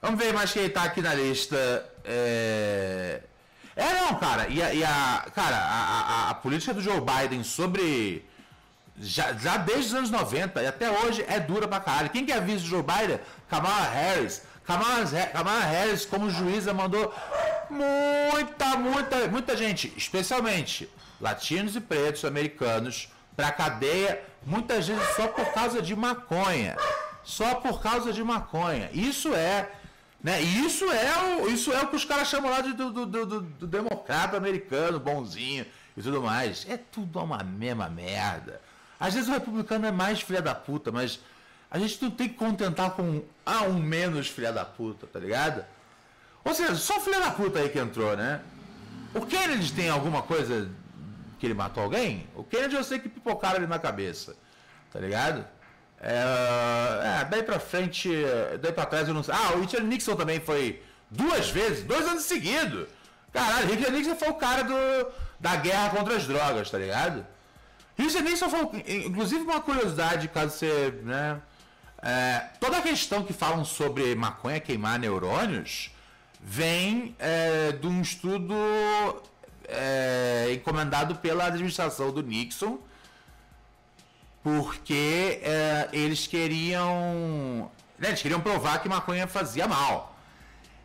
Vamos 0.00 0.18
ver 0.18 0.32
mais 0.32 0.52
quem 0.52 0.68
tá 0.68 0.84
aqui 0.84 1.00
na 1.00 1.14
lista. 1.14 1.56
É, 2.04 3.20
é 3.74 3.94
não, 3.94 4.14
cara. 4.14 4.48
E 4.48 4.62
a, 4.62 4.74
e 4.74 4.84
a 4.84 5.26
cara, 5.34 5.56
a, 5.56 6.28
a, 6.28 6.30
a, 6.30 6.34
política 6.34 6.74
do 6.74 6.80
Joe 6.80 7.00
Biden 7.00 7.42
sobre. 7.42 8.24
Já, 8.98 9.34
já 9.34 9.58
desde 9.58 9.88
os 9.88 9.94
anos 9.94 10.10
90 10.10 10.62
e 10.62 10.66
até 10.66 10.90
hoje 10.90 11.24
é 11.28 11.38
dura 11.38 11.68
pra 11.68 11.80
caralho. 11.80 12.10
Quem 12.10 12.24
que 12.24 12.32
avisa 12.32 12.64
o 12.64 12.68
Joe 12.68 12.82
Biden? 12.82 13.20
Kamala 13.48 13.88
Harris. 13.90 14.42
Kamala, 14.64 15.04
Kamala 15.32 15.60
Harris, 15.60 16.04
como 16.04 16.30
juíza, 16.30 16.72
mandou 16.74 17.14
muita, 17.70 18.76
muita, 18.76 19.28
muita 19.28 19.56
gente, 19.56 19.92
especialmente 19.96 20.90
latinos 21.20 21.76
e 21.76 21.80
pretos 21.80 22.24
americanos, 22.24 23.08
pra 23.36 23.52
cadeia, 23.52 24.22
muitas 24.44 24.88
vezes 24.88 25.02
só 25.14 25.28
por 25.28 25.46
causa 25.52 25.82
de 25.82 25.94
maconha. 25.94 26.76
Só 27.22 27.56
por 27.56 27.82
causa 27.82 28.12
de 28.12 28.22
maconha. 28.22 28.88
Isso 28.92 29.34
é 29.34 29.68
né? 30.22 30.42
E 30.42 30.66
isso 30.66 30.84
é, 30.90 31.36
o, 31.40 31.48
isso 31.48 31.72
é 31.72 31.82
o 31.82 31.88
que 31.88 31.96
os 31.96 32.04
caras 32.04 32.28
chamam 32.28 32.50
lá 32.50 32.60
de, 32.60 32.72
do, 32.72 32.90
do, 32.90 33.06
do, 33.06 33.40
do 33.40 33.66
democrata 33.66 34.36
americano, 34.36 34.98
bonzinho 34.98 35.66
e 35.96 36.02
tudo 36.02 36.22
mais. 36.22 36.66
É 36.68 36.76
tudo 36.76 37.20
uma 37.20 37.42
mesma 37.42 37.88
merda. 37.88 38.60
Às 38.98 39.14
vezes 39.14 39.28
o 39.28 39.32
republicano 39.32 39.86
é 39.86 39.92
mais 39.92 40.20
filha 40.20 40.42
da 40.42 40.54
puta, 40.54 40.90
mas 40.90 41.20
a 41.70 41.78
gente 41.78 42.02
não 42.02 42.10
tem 42.10 42.28
que 42.28 42.34
contentar 42.34 42.92
com 42.92 43.22
ah, 43.44 43.62
um 43.64 43.78
menos 43.78 44.28
filha 44.28 44.52
da 44.52 44.64
puta, 44.64 45.06
tá 45.06 45.18
ligado? 45.18 45.64
Ou 46.44 46.54
seja, 46.54 46.74
só 46.76 47.00
filha 47.00 47.20
da 47.20 47.30
puta 47.30 47.58
aí 47.58 47.68
que 47.68 47.78
entrou, 47.78 48.16
né? 48.16 48.40
O 49.14 49.26
Kennedy 49.26 49.72
tem 49.72 49.88
alguma 49.88 50.22
coisa 50.22 50.70
que 51.38 51.46
ele 51.46 51.54
matou 51.54 51.82
alguém? 51.82 52.26
O 52.34 52.44
Kennedy 52.44 52.76
eu 52.76 52.84
sei 52.84 52.98
que 52.98 53.08
pipocaram 53.08 53.56
ele 53.56 53.66
na 53.66 53.78
cabeça, 53.78 54.36
tá 54.92 54.98
ligado? 54.98 55.44
É, 56.00 57.20
é, 57.20 57.24
daí 57.24 57.42
pra 57.42 57.58
frente, 57.58 58.10
daí 58.60 58.72
pra 58.72 58.86
trás 58.86 59.08
eu 59.08 59.14
não 59.14 59.22
sei. 59.22 59.34
Ah, 59.34 59.52
o 59.54 59.60
Richard 59.60 59.86
Nixon 59.86 60.14
também 60.16 60.40
foi 60.40 60.82
duas 61.10 61.48
vezes, 61.50 61.84
dois 61.84 62.06
anos 62.06 62.24
seguidos. 62.24 62.88
Caralho, 63.32 63.68
Richard 63.68 63.92
Nixon 63.92 64.16
foi 64.16 64.28
o 64.28 64.34
cara 64.34 64.62
do, 64.62 64.74
da 65.38 65.56
guerra 65.56 65.90
contra 65.90 66.16
as 66.16 66.26
drogas, 66.26 66.70
tá 66.70 66.78
ligado? 66.78 67.26
Richard 67.98 68.28
Nixon 68.28 68.48
foi, 68.48 68.84
inclusive, 68.86 69.42
uma 69.42 69.60
curiosidade, 69.60 70.28
caso 70.28 70.56
você, 70.56 70.94
né? 71.02 71.40
É, 72.02 72.50
toda 72.60 72.76
a 72.78 72.82
questão 72.82 73.24
que 73.24 73.32
falam 73.32 73.64
sobre 73.64 74.14
maconha 74.14 74.60
queimar 74.60 74.98
neurônios 74.98 75.90
vem 76.40 77.16
é, 77.18 77.72
de 77.72 77.86
um 77.86 78.02
estudo 78.02 78.54
é, 79.66 80.52
encomendado 80.52 81.16
pela 81.16 81.46
administração 81.46 82.12
do 82.12 82.22
Nixon 82.22 82.78
porque 84.46 85.40
é, 85.42 85.88
eles 85.92 86.28
queriam. 86.28 87.68
Né, 87.98 88.10
eles 88.10 88.22
queriam 88.22 88.40
provar 88.40 88.80
que 88.80 88.88
maconha 88.88 89.26
fazia 89.26 89.66
mal. 89.66 90.16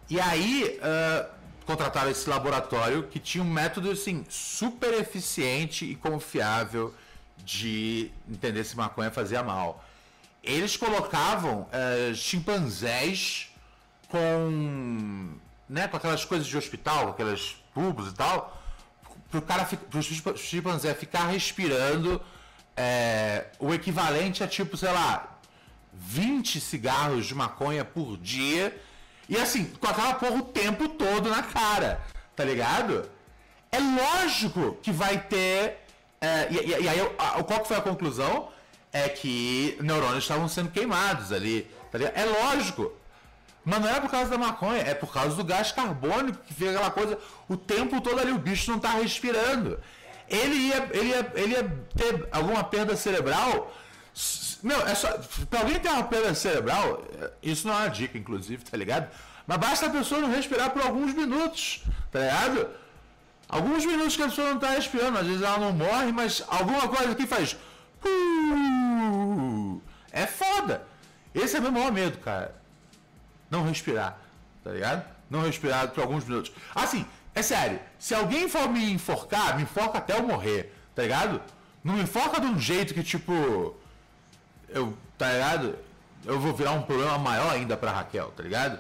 E 0.09 0.19
aí 0.19 0.79
uh, 0.79 1.29
contrataram 1.63 2.09
esse 2.09 2.27
laboratório 2.27 3.03
que 3.03 3.19
tinha 3.19 3.43
um 3.43 3.47
método 3.47 3.91
assim, 3.91 4.25
super 4.27 4.91
eficiente 4.95 5.85
e 5.85 5.95
confiável 5.95 6.91
de 7.37 8.09
entender 8.27 8.63
se 8.63 8.75
maconha 8.75 9.11
fazia 9.11 9.43
mal. 9.43 9.85
Eles 10.43 10.75
colocavam 10.75 11.67
uh, 11.69 12.15
chimpanzés 12.15 13.51
com, 14.07 15.35
né, 15.69 15.87
com 15.87 15.97
aquelas 15.97 16.25
coisas 16.25 16.47
de 16.47 16.57
hospital, 16.57 17.09
aquelas 17.09 17.57
tubos 17.75 18.07
e 18.07 18.15
tal, 18.15 18.59
para 19.29 19.37
o 19.37 19.41
cara, 19.43 19.65
pro 19.65 20.01
chimpanzé 20.35 20.95
ficar 20.95 21.27
respirando 21.27 22.19
é, 22.75 23.45
o 23.59 23.73
equivalente 23.73 24.43
a 24.43 24.47
tipo, 24.47 24.77
sei 24.77 24.91
lá, 24.91 25.37
20 25.93 26.59
cigarros 26.59 27.25
de 27.25 27.35
maconha 27.35 27.83
por 27.83 28.17
dia. 28.17 28.79
E 29.27 29.37
assim, 29.37 29.65
com 29.65 29.87
aquela 29.87 30.15
porra 30.15 30.35
o 30.35 30.41
tempo 30.41 30.89
todo 30.89 31.29
na 31.29 31.43
cara, 31.43 32.01
tá 32.35 32.43
ligado? 32.43 33.09
É 33.71 33.79
lógico 33.79 34.77
que 34.81 34.91
vai 34.91 35.19
ter. 35.19 35.79
É, 36.19 36.47
e, 36.51 36.55
e, 36.55 36.83
e, 36.83 36.89
aí, 36.89 36.99
a, 37.17 37.43
qual 37.43 37.61
que 37.61 37.67
foi 37.67 37.77
a 37.77 37.81
conclusão? 37.81 38.49
É 38.91 39.07
que 39.07 39.77
neurônios 39.79 40.23
estavam 40.23 40.49
sendo 40.49 40.69
queimados 40.69 41.31
ali. 41.31 41.69
Tá 41.91 41.97
é 41.99 42.25
lógico. 42.25 42.91
Mas 43.63 43.79
não 43.79 43.87
é 43.87 44.01
por 44.01 44.09
causa 44.09 44.31
da 44.31 44.37
maconha, 44.39 44.81
é 44.81 44.95
por 44.95 45.13
causa 45.13 45.35
do 45.35 45.43
gás 45.43 45.71
carbônico 45.71 46.39
que 46.43 46.53
fica 46.53 46.71
aquela 46.71 46.89
coisa 46.89 47.19
o 47.47 47.55
tempo 47.55 48.01
todo 48.01 48.19
ali, 48.19 48.31
o 48.31 48.39
bicho 48.39 48.71
não 48.71 48.79
tá 48.79 48.93
respirando 48.93 49.79
ele 50.31 50.55
ia, 50.55 50.89
ele 50.93 51.09
ia, 51.09 51.31
ele 51.35 51.53
ia 51.53 51.63
ter 51.95 52.27
alguma 52.31 52.63
perda 52.63 52.95
cerebral. 52.95 53.75
Meu, 54.63 54.79
é 54.87 54.95
só. 54.95 55.09
Pra 55.49 55.59
alguém 55.59 55.79
ter 55.79 55.89
uma 55.89 56.03
perda 56.03 56.33
cerebral, 56.33 57.03
isso 57.43 57.67
não 57.67 57.73
é 57.73 57.77
uma 57.79 57.89
dica, 57.89 58.17
inclusive, 58.17 58.63
tá 58.63 58.77
ligado? 58.77 59.11
Mas 59.45 59.57
basta 59.57 59.87
a 59.87 59.89
pessoa 59.89 60.21
não 60.21 60.31
respirar 60.31 60.69
por 60.69 60.81
alguns 60.81 61.13
minutos, 61.13 61.83
tá 62.11 62.19
ligado? 62.19 62.69
Alguns 63.49 63.85
minutos 63.85 64.15
que 64.15 64.23
a 64.23 64.29
pessoa 64.29 64.53
não 64.53 64.59
tá 64.59 64.69
respirando, 64.69 65.17
às 65.17 65.27
vezes 65.27 65.41
ela 65.41 65.57
não 65.57 65.73
morre, 65.73 66.13
mas 66.13 66.41
alguma 66.47 66.87
coisa 66.87 67.11
aqui 67.11 67.27
faz. 67.27 67.57
É 70.13 70.25
foda. 70.25 70.87
Esse 71.35 71.57
é 71.57 71.59
meu 71.59 71.71
maior 71.71 71.91
medo, 71.91 72.17
cara. 72.19 72.55
Não 73.49 73.65
respirar, 73.65 74.17
tá 74.63 74.71
ligado? 74.71 75.03
Não 75.29 75.41
respirar 75.41 75.89
por 75.89 76.01
alguns 76.01 76.23
minutos. 76.23 76.53
Assim, 76.73 77.05
é 77.33 77.41
sério, 77.41 77.79
se 77.97 78.13
alguém 78.13 78.49
for 78.49 78.69
me 78.69 78.91
enforcar, 78.91 79.55
me 79.55 79.63
enforca 79.63 79.99
até 79.99 80.17
eu 80.17 80.23
morrer, 80.23 80.73
tá 80.93 81.03
ligado? 81.03 81.41
Não 81.83 81.95
me 81.95 82.05
foca 82.05 82.39
de 82.39 82.47
um 82.47 82.59
jeito 82.59 82.93
que, 82.93 83.03
tipo. 83.03 83.75
Eu, 84.69 84.97
tá 85.17 85.31
ligado? 85.31 85.77
Eu 86.25 86.39
vou 86.39 86.53
virar 86.53 86.71
um 86.71 86.83
problema 86.83 87.17
maior 87.17 87.51
ainda 87.51 87.75
pra 87.75 87.91
Raquel, 87.91 88.31
tá 88.31 88.43
ligado? 88.43 88.79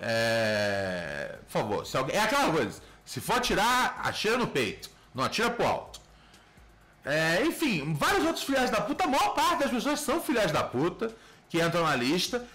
É. 0.00 1.38
Por 1.46 1.52
favor, 1.52 1.86
se 1.86 1.96
alguém. 1.96 2.16
É 2.16 2.20
aquela 2.20 2.50
coisa. 2.50 2.80
Se 3.04 3.20
for 3.20 3.36
atirar, 3.36 4.00
atira 4.02 4.36
no 4.36 4.46
peito. 4.46 4.90
Não 5.14 5.22
atira 5.22 5.50
pro 5.50 5.66
alto. 5.66 6.00
É, 7.04 7.44
enfim, 7.44 7.94
vários 7.94 8.24
outros 8.24 8.44
filhas 8.44 8.70
da 8.70 8.80
puta. 8.80 9.04
A 9.04 9.06
maior 9.06 9.34
parte 9.34 9.60
das 9.60 9.70
pessoas 9.70 10.00
são 10.00 10.20
filhas 10.20 10.50
da 10.50 10.62
puta 10.62 11.14
que 11.48 11.60
entram 11.60 11.84
na 11.84 11.94
lista. 11.94 12.46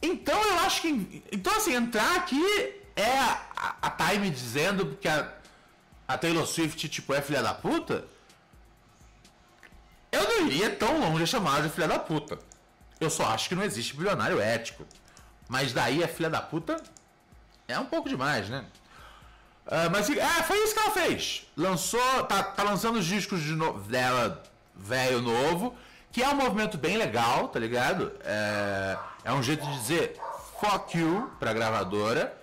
Então 0.00 0.40
eu 0.40 0.58
acho 0.60 0.82
que. 0.82 1.22
Então, 1.32 1.56
assim, 1.56 1.74
entrar 1.74 2.16
aqui 2.16 2.77
é 3.00 3.18
a, 3.18 3.76
a 3.82 3.90
Time 3.90 4.28
dizendo 4.28 4.96
que 5.00 5.06
a, 5.06 5.32
a 6.06 6.18
Taylor 6.18 6.46
Swift, 6.46 6.88
tipo, 6.88 7.14
é 7.14 7.22
filha 7.22 7.42
da 7.42 7.54
puta. 7.54 8.04
Eu 10.10 10.22
não 10.24 10.46
iria 10.46 10.70
tão 10.70 10.98
longe 10.98 11.22
a 11.22 11.26
chamar 11.26 11.62
de 11.62 11.68
filha 11.68 11.86
da 11.86 11.98
puta. 11.98 12.38
Eu 13.00 13.08
só 13.08 13.26
acho 13.26 13.48
que 13.48 13.54
não 13.54 13.62
existe 13.62 13.94
bilionário 13.94 14.40
ético. 14.40 14.84
Mas 15.48 15.72
daí 15.72 16.02
a 16.02 16.08
filha 16.08 16.28
da 16.28 16.42
puta 16.42 16.82
é 17.68 17.78
um 17.78 17.84
pouco 17.84 18.08
demais, 18.08 18.48
né? 18.48 18.64
Uh, 19.66 19.90
mas 19.92 20.10
é, 20.10 20.42
foi 20.42 20.58
isso 20.64 20.74
que 20.74 20.80
ela 20.80 20.90
fez. 20.90 21.46
Lançou, 21.56 22.24
tá, 22.24 22.42
tá 22.42 22.62
lançando 22.62 22.98
os 22.98 23.04
discos 23.04 23.40
de 23.42 23.52
no, 23.52 23.78
dela, 23.80 24.42
velho 24.74 25.20
novo, 25.22 25.76
que 26.10 26.22
é 26.22 26.28
um 26.28 26.34
movimento 26.34 26.76
bem 26.76 26.96
legal, 26.96 27.48
tá 27.48 27.60
ligado? 27.60 28.12
É, 28.24 28.98
é 29.24 29.32
um 29.32 29.42
jeito 29.42 29.64
de 29.64 29.78
dizer 29.78 30.18
fuck 30.58 30.98
you 30.98 31.30
pra 31.38 31.52
gravadora. 31.52 32.36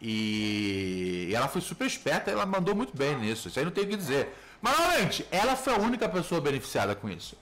E, 0.00 1.26
e 1.28 1.34
ela 1.34 1.48
foi 1.48 1.60
super 1.60 1.86
esperta, 1.86 2.30
ela 2.30 2.46
mandou 2.46 2.74
muito 2.74 2.96
bem 2.96 3.18
nisso. 3.18 3.48
Isso 3.48 3.58
aí 3.58 3.64
não 3.64 3.72
tem 3.72 3.84
o 3.84 3.88
que 3.88 3.96
dizer. 3.96 4.34
Mas, 4.62 4.76
normalmente, 4.78 5.26
ela 5.30 5.56
foi 5.56 5.74
a 5.74 5.78
única 5.78 6.08
pessoa 6.08 6.40
beneficiada 6.40 6.94
com 6.94 7.08
isso. 7.08 7.36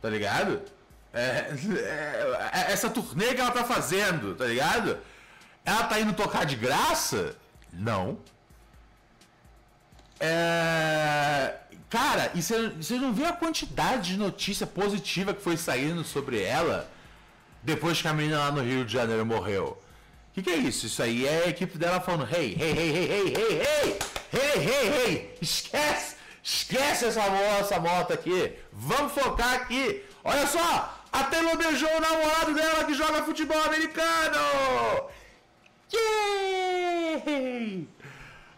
Tá 0.00 0.08
ligado? 0.08 0.62
É, 1.12 1.52
é, 1.52 2.50
é, 2.52 2.72
essa 2.72 2.88
turnê 2.88 3.34
que 3.34 3.40
ela 3.40 3.50
tá 3.50 3.64
fazendo, 3.64 4.34
tá 4.34 4.46
ligado? 4.46 4.98
Ela 5.64 5.84
tá 5.84 6.00
indo 6.00 6.12
tocar 6.12 6.46
de 6.46 6.56
graça? 6.56 7.36
Não. 7.72 8.18
É, 10.18 11.54
cara, 11.88 12.30
e 12.34 12.42
você 12.42 12.94
não 12.96 13.12
viu 13.12 13.26
a 13.26 13.32
quantidade 13.32 14.12
de 14.12 14.18
notícia 14.18 14.66
positiva 14.66 15.34
que 15.34 15.42
foi 15.42 15.56
saindo 15.56 16.04
sobre 16.04 16.42
ela 16.42 16.90
depois 17.62 18.00
que 18.00 18.08
a 18.08 18.12
menina 18.12 18.38
lá 18.38 18.52
no 18.52 18.62
Rio 18.62 18.84
de 18.84 18.92
Janeiro 18.92 19.24
morreu? 19.26 19.80
O 20.30 20.32
que, 20.32 20.42
que, 20.42 20.50
é 20.50 20.56
isso? 20.56 20.86
Isso 20.86 21.02
aí 21.02 21.26
é 21.26 21.44
a 21.44 21.48
equipe 21.48 21.76
dela 21.76 22.00
falando: 22.00 22.28
hey, 22.32 22.56
hey, 22.58 22.70
hey, 22.70 22.90
hey, 22.90 23.12
hey, 23.12 23.34
hey, 23.36 23.62
hey, 23.62 23.98
hey, 24.32 24.68
hey, 24.68 24.88
hey, 24.88 25.38
esquece, 25.42 26.16
esquece 26.42 27.06
essa 27.06 27.28
moto, 27.28 27.60
essa 27.60 27.80
moto 27.80 28.12
aqui, 28.12 28.52
vamos 28.72 29.12
focar 29.12 29.54
aqui. 29.54 30.04
Olha 30.22 30.46
só, 30.46 31.02
a 31.12 31.24
Taylor 31.24 31.56
beijou 31.56 31.90
o 31.90 32.00
namorado 32.00 32.54
dela 32.54 32.84
que 32.84 32.94
joga 32.94 33.24
futebol 33.24 33.60
americano. 33.64 35.10
Yay! 35.92 37.88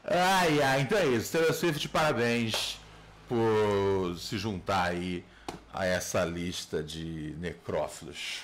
Ai, 0.04 0.60
ai, 0.60 0.80
então 0.82 0.98
é 0.98 1.06
isso. 1.06 1.32
Taylor 1.32 1.54
Swift, 1.54 1.88
parabéns 1.88 2.78
por 3.26 4.14
se 4.18 4.36
juntar 4.36 4.90
aí 4.90 5.24
a 5.72 5.86
essa 5.86 6.22
lista 6.22 6.82
de 6.82 7.34
necrófilos. 7.38 8.40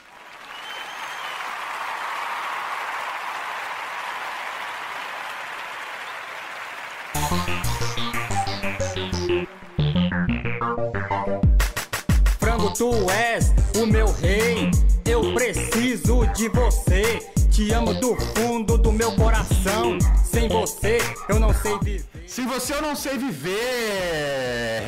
Frango, 12.39 12.73
tu 12.73 12.91
és 13.11 13.53
o 13.77 13.87
meu 13.87 14.11
rei. 14.13 14.71
Eu 15.05 15.35
preciso 15.35 16.27
de 16.35 16.49
você. 16.49 17.19
Te 17.51 17.71
amo 17.73 17.93
do 17.93 18.17
fundo 18.17 18.79
do 18.79 18.91
meu 18.91 19.13
coração. 19.13 19.99
Sem 20.25 20.49
você 20.49 21.01
eu 21.29 21.39
não 21.39 21.53
sei 21.53 21.79
viver. 21.81 22.05
Sem 22.27 22.47
você 22.47 22.73
eu 22.73 22.81
não 22.81 22.97
sei 22.97 23.19
viver. 23.19 23.53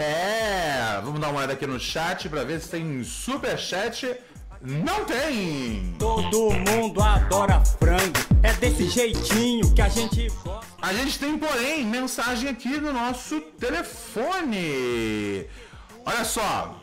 É. 0.01 0.99
Vamos 1.05 1.21
dar 1.21 1.29
uma 1.29 1.39
olhada 1.39 1.53
aqui 1.53 1.67
no 1.67 1.79
chat 1.79 2.27
pra 2.31 2.43
ver 2.43 2.61
se 2.63 2.71
tem 2.71 3.05
super 3.05 3.59
chat. 3.59 4.17
Não 4.63 5.05
tem! 5.07 5.95
Todo 5.99 6.51
mundo 6.51 7.03
adora 7.03 7.63
frango. 7.79 8.19
É 8.43 8.53
desse 8.53 8.87
jeitinho 8.89 9.73
que 9.75 9.81
a 9.81 9.89
gente 9.89 10.29
gosta. 10.45 10.67
A 10.83 10.93
gente 10.93 11.19
tem, 11.19 11.39
porém, 11.39 11.87
mensagem 11.87 12.51
aqui 12.51 12.79
no 12.79 12.93
nosso 12.93 13.41
telefone. 13.59 15.47
Olha 16.05 16.25
só. 16.25 16.79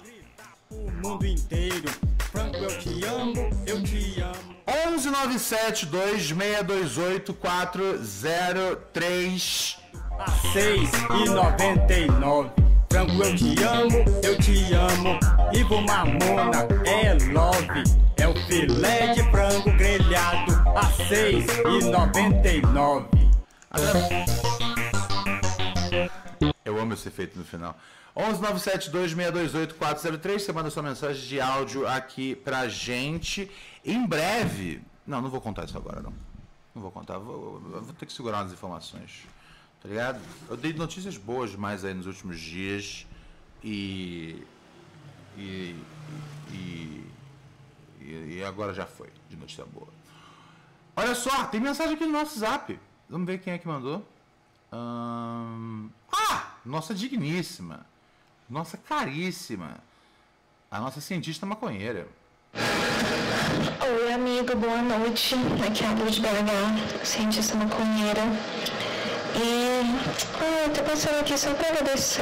O 0.72 0.90
mundo 0.92 1.26
inteiro. 1.26 1.90
Frango, 2.32 2.58
eu 2.58 2.78
te 2.80 3.06
amo, 3.06 3.50
eu 3.68 3.84
te 3.84 4.20
amo. 4.22 4.58
1197 4.68 5.86
2628 5.86 7.34
403 7.34 9.78
A 10.20 10.30
6 10.52 10.90
e 11.26 11.30
99. 11.30 12.50
Frango, 12.90 13.24
eu 13.24 13.36
te 13.36 13.64
amo, 13.64 14.04
eu 14.24 14.38
te 14.40 14.74
amo. 14.74 15.20
Ivo 15.54 15.82
Mamona 15.82 16.68
é 16.86 17.14
love. 17.32 17.84
É 18.18 18.28
o 18.28 18.34
filé 18.48 19.14
de 19.14 19.22
frango 19.30 19.72
grelhado 19.78 20.54
a 20.76 20.84
6 21.08 21.46
e 21.46 21.86
99. 21.86 23.08
Eu 26.64 26.80
amo 26.80 26.94
esse 26.94 27.08
efeito 27.08 27.38
no 27.38 27.46
final. 27.46 27.78
11972628403, 28.16 30.40
você 30.40 30.52
manda 30.52 30.72
sua 30.72 30.82
mensagem 30.82 31.28
de 31.28 31.40
áudio 31.40 31.88
aqui 31.88 32.36
pra 32.36 32.68
gente. 32.68 33.52
Em 33.86 34.04
breve. 34.06 34.82
Não, 35.06 35.22
não 35.22 35.30
vou 35.30 35.40
contar 35.40 35.66
isso 35.66 35.78
agora, 35.78 36.02
não. 36.02 36.14
Não 36.74 36.82
vou 36.82 36.92
contar. 36.92 37.20
Vou, 37.20 37.60
vou 37.60 37.94
ter 37.94 38.06
que 38.06 38.14
segurar 38.14 38.42
umas 38.42 38.52
informações. 38.52 39.26
Tá 39.88 39.90
ligado? 39.90 40.22
Eu 40.50 40.58
dei 40.58 40.74
notícias 40.74 41.16
boas 41.16 41.52
demais 41.52 41.86
aí 41.86 41.94
nos 41.94 42.08
últimos 42.08 42.38
dias. 42.38 43.08
E. 43.64 44.44
E. 45.38 45.76
E. 46.52 47.06
E, 48.02 48.36
e 48.38 48.44
agora 48.44 48.74
já 48.74 48.86
foi, 48.86 49.10
de 49.30 49.38
notícia 49.38 49.66
boa. 49.66 49.88
Olha 50.94 51.16
só, 51.16 51.46
tem 51.46 51.62
mensagem 51.62 51.96
aqui 51.96 52.06
no 52.06 52.12
nosso 52.12 52.38
zap. 52.38 52.78
Vamos 53.10 53.28
ver 53.28 53.40
quem 53.40 53.54
é 53.54 53.58
que 53.58 53.68
mandou. 53.68 54.06
Hum... 54.74 55.90
Ah! 56.12 56.56
Nossa 56.66 56.94
digníssima. 56.94 57.86
Nossa 58.50 58.78
caríssima. 58.78 59.78
A 60.70 60.82
nossa 60.82 61.00
cientista 61.00 61.46
maconheira. 61.46 62.10
Oi, 62.54 64.12
amigo, 64.12 64.54
boa 64.58 64.82
noite. 64.82 65.36
Aqui 65.66 65.84
é 65.84 65.88
a 65.88 65.92
Luz 65.94 66.20
BH, 66.20 67.06
cientista 67.06 67.56
maconheira. 67.56 68.24
E 69.40 70.00
ah, 70.42 70.64
eu 70.66 70.74
tô 70.74 70.82
passando 70.82 71.20
aqui 71.20 71.38
só 71.38 71.54
para 71.54 71.68
agradecer. 71.68 72.22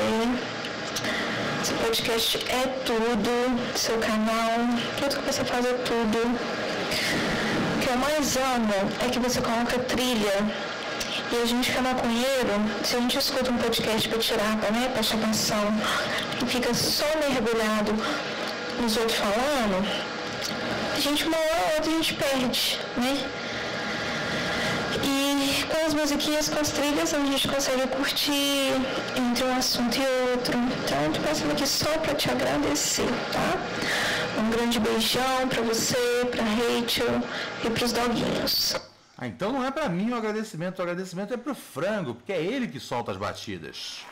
Esse 1.61 1.73
podcast 1.75 2.37
é 2.49 2.67
tudo, 2.83 3.77
seu 3.77 3.97
canal, 3.99 4.51
tudo 4.99 5.15
que 5.21 5.31
você 5.31 5.45
faz 5.45 5.65
é 5.65 5.73
tudo. 5.75 6.17
O 7.75 7.79
que 7.79 7.89
eu 7.89 7.97
mais 7.97 8.35
amo 8.35 8.91
é 9.01 9.09
que 9.09 9.19
você 9.19 9.39
coloca 9.39 9.79
trilha 9.79 10.43
e 11.31 11.41
a 11.41 11.45
gente 11.45 11.71
que 11.71 11.77
é 11.77 11.81
maconheiro, 11.81 12.53
se 12.83 12.97
a 12.97 12.99
gente 12.99 13.17
escuta 13.17 13.49
um 13.49 13.57
podcast 13.57 14.09
para 14.09 14.19
tirar, 14.19 14.57
né, 14.57 14.89
para 14.93 15.01
chapação, 15.01 15.73
e 16.43 16.45
fica 16.45 16.73
só 16.73 17.05
mergulhado 17.29 17.93
nos 18.81 18.97
outros 18.97 19.17
falando, 19.17 19.87
a 20.93 20.99
gente 20.99 21.23
uma 21.25 21.37
hora 21.37 21.63
ou 21.69 21.75
outra 21.75 21.91
a 21.91 21.95
gente 21.95 22.13
perde, 22.13 22.79
né? 22.97 23.44
Com 25.69 25.85
as 25.85 25.93
musiquinhas, 25.93 26.49
com 26.49 26.59
as 26.59 26.69
trilhas, 26.69 27.13
a 27.13 27.19
gente 27.19 27.47
consegue 27.47 27.87
curtir 27.87 28.71
entre 29.15 29.43
um 29.43 29.55
assunto 29.55 29.97
e 29.97 30.31
outro. 30.31 30.57
Então, 30.57 31.01
eu 31.03 31.13
tô 31.13 31.21
passando 31.21 31.51
aqui 31.51 31.67
só 31.67 31.97
para 31.97 32.15
te 32.15 32.29
agradecer, 32.29 33.07
tá? 33.31 34.39
Um 34.39 34.49
grande 34.49 34.79
beijão 34.79 35.47
para 35.49 35.61
você, 35.61 36.27
para 36.31 36.43
Rachel 36.43 37.21
e 37.63 37.69
para 37.69 37.85
os 37.85 37.91
doguinhos. 37.91 38.75
Ah, 39.17 39.27
então 39.27 39.53
não 39.53 39.63
é 39.63 39.71
para 39.71 39.87
mim 39.87 40.11
o 40.11 40.15
agradecimento, 40.15 40.79
o 40.79 40.81
agradecimento 40.81 41.33
é 41.33 41.37
pro 41.37 41.55
frango, 41.55 42.15
porque 42.15 42.33
é 42.33 42.41
ele 42.41 42.67
que 42.67 42.79
solta 42.79 43.11
as 43.11 43.17
batidas. 43.17 44.05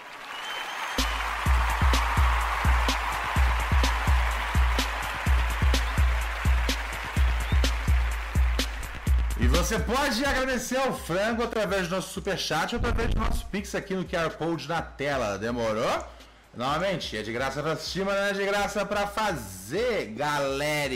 E 9.40 9.48
você 9.48 9.80
pode 9.80 10.24
agradecer 10.24 10.78
ao 10.78 10.96
frango 10.96 11.44
através 11.44 11.88
do 11.88 11.96
nosso 11.96 12.14
superchat 12.14 12.76
ou 12.76 12.80
através 12.80 13.10
do 13.10 13.20
nosso 13.20 13.46
Pix 13.48 13.74
aqui 13.74 13.96
no 13.96 14.06
QR 14.06 14.30
Code 14.38 14.68
na 14.70 14.82
tela. 14.82 15.40
Demorou? 15.40 16.08
Novamente, 16.56 17.18
é 17.18 17.24
de 17.24 17.34
graça 17.34 17.64
pra 17.64 17.72
assistir, 17.72 18.06
mas 18.06 18.16
não 18.16 18.24
é 18.26 18.34
de 18.34 18.46
graça 18.46 18.86
pra 18.86 19.08
fazer, 19.08 20.14
galera. 20.16 20.94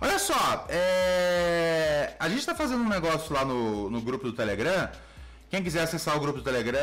Olha 0.00 0.18
só, 0.18 0.66
é... 0.70 2.14
a 2.18 2.28
gente 2.30 2.46
tá 2.46 2.54
fazendo 2.54 2.82
um 2.82 2.88
negócio 2.88 3.34
lá 3.34 3.44
no, 3.44 3.90
no 3.90 4.00
grupo 4.00 4.24
do 4.24 4.32
Telegram. 4.32 4.88
Quem 5.50 5.62
quiser 5.62 5.82
acessar 5.82 6.16
o 6.16 6.20
grupo 6.20 6.38
do 6.38 6.44
Telegram, 6.44 6.80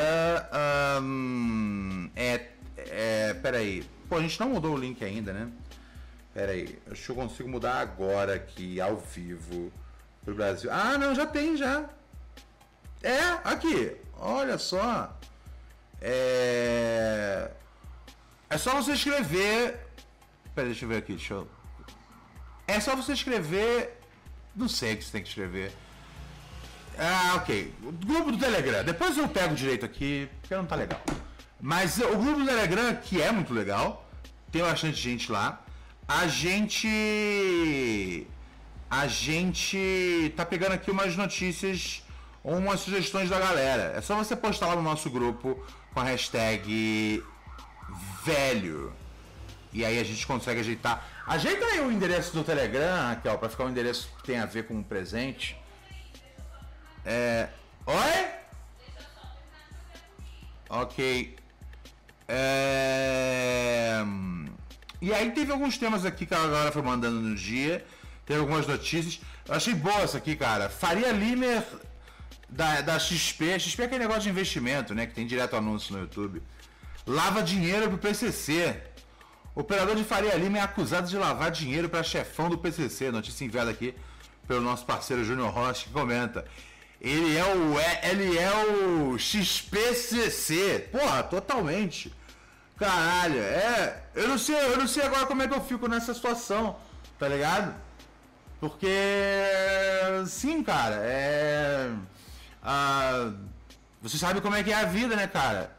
hum, 1.01 2.07
é, 2.15 2.49
é, 2.77 3.33
peraí. 3.41 3.83
Pô, 4.07 4.17
a 4.17 4.21
gente 4.21 4.39
não 4.39 4.49
mudou 4.49 4.75
o 4.75 4.77
link 4.77 5.03
ainda, 5.03 5.33
né? 5.33 5.49
Peraí, 6.35 6.77
acho 6.91 7.03
que 7.03 7.09
eu 7.09 7.15
consigo 7.15 7.49
mudar 7.49 7.79
agora 7.79 8.35
aqui, 8.35 8.79
ao 8.79 8.97
vivo, 8.97 9.71
pro 10.27 10.35
Brasil. 10.35 10.69
Ah, 10.69 10.97
não, 10.97 11.15
já 11.15 11.25
tem, 11.25 11.55
já. 11.55 11.85
É, 13.01 13.21
aqui, 13.45 13.95
olha 14.19 14.57
só. 14.57 15.17
É... 16.01 17.49
É 18.49 18.57
só 18.57 18.75
você 18.75 18.91
escrever... 18.91 19.79
Peraí, 20.53 20.71
deixa 20.71 20.83
eu 20.83 20.89
ver 20.89 20.97
aqui, 20.97 21.13
deixa 21.13 21.33
eu... 21.33 21.47
É 22.67 22.77
só 22.81 22.93
você 22.93 23.13
escrever... 23.13 24.01
Não 24.53 24.67
sei 24.67 24.95
o 24.95 24.97
que 24.97 25.05
você 25.05 25.11
tem 25.13 25.21
que 25.21 25.29
escrever. 25.29 25.71
Ah, 26.99 27.35
ok. 27.37 27.73
O 27.83 27.91
grupo 27.93 28.33
do 28.33 28.37
Telegram. 28.37 28.83
Depois 28.83 29.17
eu 29.17 29.29
pego 29.29 29.55
direito 29.55 29.85
aqui, 29.85 30.29
porque 30.41 30.55
não 30.55 30.65
tá 30.65 30.75
legal. 30.75 31.01
Mas 31.61 31.99
o 31.99 32.17
grupo 32.17 32.39
do 32.39 32.45
Telegram, 32.45 32.93
que 32.95 33.21
é 33.21 33.31
muito 33.31 33.53
legal, 33.53 34.05
tem 34.51 34.61
bastante 34.61 34.97
gente 34.97 35.31
lá. 35.31 35.61
A 36.07 36.27
gente. 36.27 38.27
A 38.89 39.07
gente 39.07 40.33
tá 40.35 40.45
pegando 40.45 40.73
aqui 40.73 40.89
umas 40.89 41.15
notícias, 41.15 42.03
umas 42.43 42.79
sugestões 42.79 43.29
da 43.29 43.39
galera. 43.39 43.93
É 43.97 44.01
só 44.01 44.15
você 44.15 44.35
postar 44.35 44.67
lá 44.67 44.75
no 44.75 44.81
nosso 44.81 45.09
grupo 45.09 45.61
com 45.93 45.99
a 45.99 46.03
hashtag 46.03 47.23
velho. 48.23 48.93
E 49.73 49.83
aí 49.83 49.99
a 49.99 50.03
gente 50.03 50.25
consegue 50.25 50.61
ajeitar. 50.61 51.05
Ajeita 51.27 51.65
aí 51.65 51.81
o 51.81 51.91
endereço 51.91 52.33
do 52.33 52.43
Telegram, 52.43 53.09
Raquel, 53.09 53.37
pra 53.37 53.49
ficar 53.49 53.65
um 53.65 53.69
endereço 53.69 54.09
que 54.17 54.23
tem 54.23 54.39
a 54.39 54.45
ver 54.45 54.65
com 54.65 54.75
um 54.75 54.83
presente. 54.83 55.57
É. 57.05 57.49
Oi? 57.85 58.27
Ok. 60.69 61.35
É... 62.27 64.03
E 65.01 65.13
aí 65.13 65.31
teve 65.31 65.51
alguns 65.51 65.77
temas 65.77 66.05
aqui 66.05 66.25
que 66.25 66.33
a 66.33 66.39
galera 66.39 66.71
foi 66.71 66.81
mandando 66.81 67.19
no 67.19 67.35
dia. 67.35 67.85
Teve 68.27 68.41
algumas 68.41 68.67
notícias. 68.67 69.21
Eu 69.47 69.55
achei 69.55 69.73
boa 69.73 70.01
essa 70.01 70.17
aqui, 70.17 70.35
cara. 70.35 70.69
Faria 70.69 71.13
Limer 71.13 71.63
da, 72.49 72.81
da 72.81 72.99
XP. 72.99 73.57
XP 73.57 73.81
é 73.81 73.85
aquele 73.85 74.01
negócio 74.01 74.23
de 74.23 74.29
investimento, 74.29 74.93
né? 74.93 75.07
Que 75.07 75.13
tem 75.13 75.25
direto 75.25 75.55
anúncio 75.55 75.93
no 75.95 76.01
YouTube. 76.01 76.43
Lava 77.07 77.41
dinheiro 77.41 77.87
pro 77.87 77.97
PCC. 77.97 78.83
operador 79.55 79.95
de 79.95 80.03
Faria 80.03 80.35
Lima 80.35 80.57
é 80.57 80.61
acusado 80.61 81.07
de 81.07 81.17
lavar 81.17 81.49
dinheiro 81.51 81.87
para 81.87 82.03
chefão 82.03 82.49
do 82.49 82.57
PCC. 82.57 83.09
Notícia 83.11 83.45
enviada 83.45 83.71
aqui 83.71 83.95
pelo 84.45 84.59
nosso 84.59 84.85
parceiro 84.85 85.23
Júnior 85.23 85.49
Rocha, 85.49 85.85
que 85.85 85.91
comenta. 85.91 86.45
Ele 86.99 87.37
é 87.37 87.45
o 87.45 87.75
ele 88.03 88.37
é 88.37 88.51
o 88.51 89.17
XPCC. 89.17 90.89
Porra, 90.91 91.23
totalmente. 91.23 92.13
Caralho, 92.75 93.39
é, 93.39 94.03
eu 94.13 94.27
não 94.27 94.37
sei, 94.37 94.55
eu 94.55 94.77
não 94.77 94.87
sei 94.87 95.03
agora 95.03 95.25
como 95.25 95.41
é 95.41 95.47
que 95.47 95.53
eu 95.53 95.61
fico 95.63 95.87
nessa 95.87 96.13
situação, 96.13 96.75
tá 97.17 97.27
ligado? 97.27 97.86
Porque 98.59 98.87
sim, 100.27 100.63
cara, 100.63 100.95
é 100.95 101.91
ah, 102.63 103.31
você 104.01 104.17
sabe 104.17 104.41
como 104.41 104.55
é 104.55 104.63
que 104.63 104.71
é 104.71 104.75
a 104.75 104.85
vida, 104.85 105.15
né, 105.15 105.27
cara? 105.27 105.75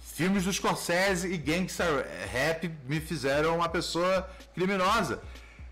Filmes 0.00 0.44
do 0.44 0.52
Scorsese 0.52 1.30
e 1.30 1.36
gangster 1.36 2.06
rap 2.32 2.68
me 2.88 3.00
fizeram 3.00 3.56
uma 3.56 3.68
pessoa 3.68 4.28
criminosa. 4.54 5.20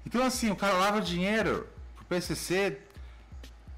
Então 0.04 0.22
assim, 0.22 0.50
o 0.50 0.56
cara 0.56 0.74
lava 0.74 1.00
dinheiro 1.00 1.68
pro 1.96 2.04
PCC 2.04 2.78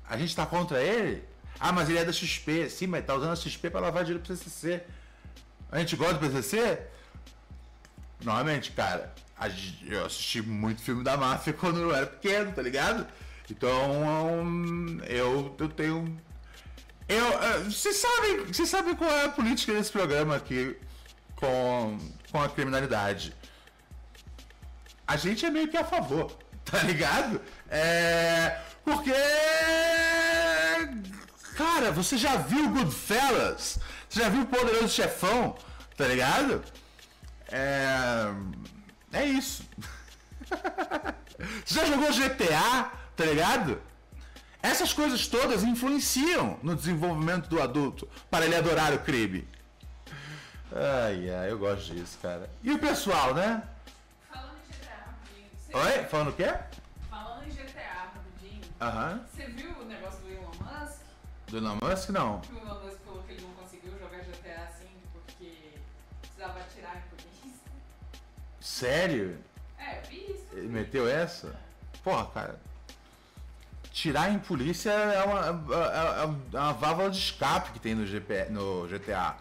a 0.09 0.17
gente 0.17 0.35
tá 0.35 0.47
contra 0.47 0.81
ele? 0.81 1.25
Ah, 1.59 1.73
mas 1.73 1.89
ele 1.89 1.99
é 1.99 2.05
da 2.05 2.13
XP. 2.13 2.71
Sim, 2.71 2.87
mas 2.87 3.05
tá 3.05 3.15
usando 3.15 3.33
a 3.33 3.37
XP 3.37 3.71
para 3.71 3.81
lavar 3.81 4.05
dinheiro 4.05 4.25
pro 4.25 4.35
PCC. 4.35 4.83
A 5.71 5.79
gente 5.79 5.97
gosta 5.97 6.15
do 6.15 6.21
PCC? 6.21 6.81
Normalmente, 8.23 8.71
cara, 8.73 9.13
eu 9.87 10.07
assisti 10.07 10.41
muito 10.41 10.83
filme 10.83 11.05
da 11.05 11.17
máfia 11.17 11.53
quando 11.55 11.81
eu 11.81 11.95
era 11.95 12.07
pequeno, 12.07 12.53
tá 12.53 12.63
ligado? 12.63 13.07
Então, 13.51 15.01
eu, 15.07 15.55
eu 15.59 15.69
tenho. 15.69 16.21
Eu, 17.09 17.65
vocês 17.65 17.97
sabem, 17.97 18.47
vocês 18.47 18.69
sabem 18.69 18.97
qual 18.97 19.11
é 19.11 19.27
a 19.27 19.29
política 19.29 19.73
desse 19.73 19.93
programa 19.93 20.35
aqui 20.35 20.77
com, 21.37 21.99
com 22.33 22.43
a 22.43 22.49
criminalidade. 22.49 23.33
A 25.07 25.17
gente 25.17 25.47
é 25.47 25.51
meio 25.51 25.69
que 25.69 25.77
a 25.77 25.85
favor, 25.85 26.37
tá 26.65 26.83
ligado? 26.83 27.41
É. 27.71 28.59
Porque. 28.85 29.13
Cara, 31.57 31.91
você 31.93 32.19
já 32.19 32.37
viu 32.37 32.69
Goodfellas? 32.71 33.79
Você 34.09 34.21
já 34.21 34.29
viu 34.29 34.43
o 34.43 34.47
Poderoso 34.47 34.89
Chefão? 34.89 35.57
Tá 35.97 36.07
ligado? 36.09 36.63
É. 37.49 38.27
É 39.17 39.25
isso. 39.25 39.65
você 41.65 41.75
já 41.75 41.87
jogou 41.87 42.13
GTA? 42.13 42.91
Tá 43.17 43.25
ligado? 43.25 43.81
Essas 44.63 44.93
coisas 44.93 45.27
todas 45.27 45.63
influenciam 45.63 46.59
no 46.63 46.77
desenvolvimento 46.77 47.49
do 47.49 47.63
adulto 47.63 48.07
para 48.31 48.45
ele 48.45 48.55
adorar 48.57 48.93
o 48.93 48.99
crime. 48.99 49.49
Ai, 50.71 51.31
ai, 51.31 51.51
eu 51.51 51.59
gosto 51.59 51.95
disso, 51.95 52.19
cara. 52.21 52.51
E 52.63 52.71
o 52.73 52.79
pessoal, 52.79 53.33
né? 53.33 53.63
Falando 54.31 54.51
em 54.69 54.73
GTA 54.75 54.95
rapidinho. 55.07 55.49
Você, 55.57 55.77
Oi? 55.77 56.05
Falando 56.09 56.29
o 56.29 56.33
quê? 56.35 56.55
falando 57.09 57.45
em 57.47 57.51
GTA 57.51 57.93
rapidinho. 57.95 58.63
Aham. 58.81 59.21
Você 59.33 59.47
viu 59.47 59.71
o 59.81 59.85
negócio 59.87 60.21
do 60.21 60.31
Elon 60.31 60.51
Musk? 60.61 61.01
Do 61.47 61.57
Elon 61.57 61.79
Musk, 61.83 62.09
não. 62.11 62.43
O 62.53 62.59
Elon 62.59 62.85
Musk 62.85 62.99
Sério? 68.77 69.39
É, 69.79 70.01
eu 70.01 70.11
vi 70.11 70.17
isso. 70.33 70.45
Ele 70.53 70.69
meteu 70.69 71.09
essa? 71.09 71.57
Porra, 72.05 72.27
cara. 72.27 72.61
Tirar 73.91 74.31
em 74.31 74.39
polícia 74.39 74.91
é 74.91 75.25
uma, 75.25 75.41
é- 75.75 76.25
é 76.57 76.59
uma 76.61 76.73
válvula 76.75 77.09
de 77.11 77.17
escape 77.19 77.71
que 77.73 77.81
tem 77.81 77.95
no, 77.95 78.07
GP, 78.07 78.49
no 78.51 78.87
GTA. 78.87 79.35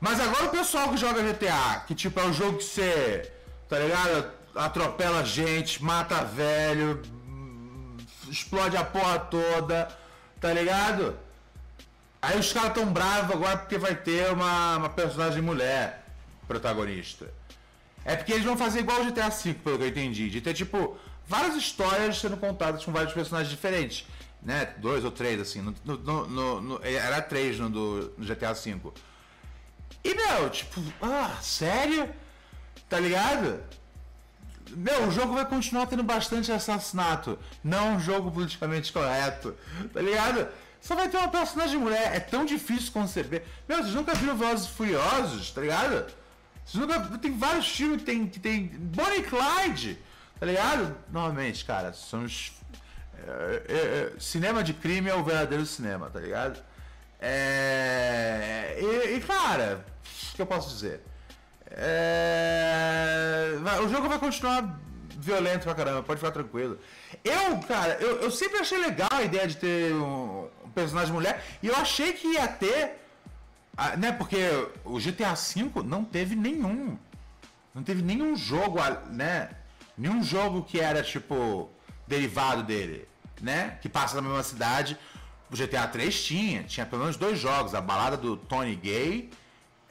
Mas 0.00 0.18
agora 0.18 0.46
o 0.46 0.48
pessoal 0.48 0.88
que 0.88 0.96
joga 0.96 1.22
GTA, 1.22 1.80
que 1.86 1.94
tipo 1.94 2.18
é 2.18 2.24
um 2.24 2.32
jogo 2.32 2.56
que 2.56 2.64
você, 2.64 3.30
tá 3.68 3.78
ligado? 3.78 4.30
Atropela 4.54 5.22
gente, 5.26 5.84
mata 5.84 6.24
velho, 6.24 7.02
explode 8.30 8.78
a 8.78 8.84
porra 8.84 9.18
toda, 9.18 9.88
tá 10.40 10.50
ligado? 10.54 11.18
Aí 12.22 12.38
os 12.38 12.50
caras 12.50 12.72
tão 12.72 12.86
bravos 12.86 13.36
agora 13.36 13.58
porque 13.58 13.76
vai 13.76 13.94
ter 13.94 14.32
uma, 14.32 14.78
uma 14.78 14.88
personagem 14.88 15.42
mulher 15.42 16.02
protagonista. 16.48 17.26
É 18.04 18.16
porque 18.16 18.32
eles 18.32 18.44
vão 18.44 18.56
fazer 18.56 18.80
igual 18.80 19.00
o 19.00 19.04
GTA 19.06 19.28
V, 19.30 19.54
pelo 19.54 19.78
que 19.78 19.84
eu 19.84 19.88
entendi. 19.88 20.28
De 20.28 20.40
ter, 20.40 20.52
tipo, 20.54 20.96
várias 21.26 21.54
histórias 21.56 22.18
sendo 22.20 22.36
contadas 22.36 22.84
com 22.84 22.92
vários 22.92 23.12
personagens 23.14 23.50
diferentes. 23.50 24.06
Né? 24.42 24.66
Dois 24.76 25.04
ou 25.04 25.10
três, 25.10 25.40
assim. 25.40 25.62
No, 25.84 25.96
no- 25.96 26.60
no- 26.60 26.80
era 26.84 27.22
três 27.22 27.58
no, 27.58 27.70
do, 27.70 28.12
no 28.18 28.26
GTA 28.26 28.52
V. 28.52 28.78
E, 30.04 30.14
meu, 30.14 30.50
tipo, 30.50 30.82
ah, 31.00 31.38
sério? 31.40 32.10
Tá 32.90 33.00
ligado? 33.00 33.58
Meu, 34.70 35.08
o 35.08 35.10
jogo 35.10 35.32
vai 35.34 35.46
continuar 35.46 35.86
tendo 35.86 36.02
bastante 36.02 36.52
assassinato. 36.52 37.38
Não 37.62 37.94
um 37.94 38.00
jogo 38.00 38.30
politicamente 38.30 38.92
correto. 38.92 39.54
Tá 39.94 40.00
ligado? 40.02 40.46
Só 40.80 40.94
vai 40.94 41.08
ter 41.08 41.16
uma 41.16 41.28
personagem 41.28 41.78
mulher. 41.78 42.14
É 42.14 42.20
tão 42.20 42.44
difícil 42.44 42.92
conceber. 42.92 43.44
Meu, 43.66 43.78
vocês 43.78 43.94
nunca 43.94 44.14
viram 44.14 44.36
Velozes 44.36 44.66
Furiosos, 44.66 45.50
tá 45.52 45.62
ligado? 45.62 46.12
Tem 47.20 47.36
vários 47.36 47.68
filmes 47.68 47.98
que 47.98 48.04
tem... 48.04 48.26
Que 48.26 48.40
tem... 48.40 48.66
Bonnie 48.66 49.22
Clyde, 49.22 49.98
tá 50.38 50.46
ligado? 50.46 50.96
Novamente, 51.10 51.64
cara, 51.64 51.92
são 51.92 52.26
é, 53.26 53.62
é, 53.68 53.74
é, 53.76 54.12
cinema 54.18 54.62
de 54.62 54.74
crime 54.74 55.08
é 55.08 55.14
o 55.14 55.24
verdadeiro 55.24 55.64
cinema, 55.64 56.10
tá 56.10 56.20
ligado? 56.20 56.62
É... 57.20 58.76
E, 58.80 59.16
e, 59.16 59.20
cara, 59.20 59.84
o 60.32 60.36
que 60.36 60.42
eu 60.42 60.46
posso 60.46 60.68
dizer? 60.70 61.00
É, 61.70 63.54
O 63.82 63.88
jogo 63.88 64.08
vai 64.08 64.18
continuar 64.18 64.78
violento 65.16 65.64
pra 65.64 65.74
caramba, 65.74 66.02
pode 66.02 66.20
ficar 66.20 66.32
tranquilo. 66.32 66.78
Eu, 67.24 67.58
cara, 67.60 67.94
eu, 68.00 68.20
eu 68.22 68.30
sempre 68.30 68.58
achei 68.58 68.78
legal 68.78 69.08
a 69.10 69.22
ideia 69.22 69.46
de 69.46 69.56
ter 69.56 69.94
um, 69.94 70.48
um 70.64 70.70
personagem 70.70 71.12
mulher 71.12 71.42
e 71.62 71.68
eu 71.68 71.76
achei 71.76 72.12
que 72.12 72.34
ia 72.34 72.46
ter, 72.46 73.03
ah, 73.76 73.96
né? 73.96 74.12
Porque 74.12 74.38
o 74.84 74.98
GTA 74.98 75.34
V 75.34 75.82
não 75.84 76.04
teve 76.04 76.34
nenhum, 76.36 76.98
não 77.74 77.82
teve 77.82 78.02
nenhum 78.02 78.36
jogo, 78.36 78.78
né? 79.10 79.50
Nenhum 79.96 80.22
jogo 80.22 80.62
que 80.62 80.80
era 80.80 81.02
tipo 81.02 81.70
derivado 82.06 82.62
dele, 82.62 83.08
né? 83.40 83.78
Que 83.80 83.88
passa 83.88 84.16
na 84.16 84.22
mesma 84.22 84.42
cidade. 84.42 84.98
O 85.50 85.56
GTA 85.56 85.86
3 85.86 86.24
tinha, 86.24 86.62
tinha 86.64 86.86
pelo 86.86 87.02
menos 87.02 87.16
dois 87.16 87.38
jogos, 87.38 87.74
a 87.74 87.80
balada 87.80 88.16
do 88.16 88.36
Tony 88.36 88.74
Gay 88.74 89.30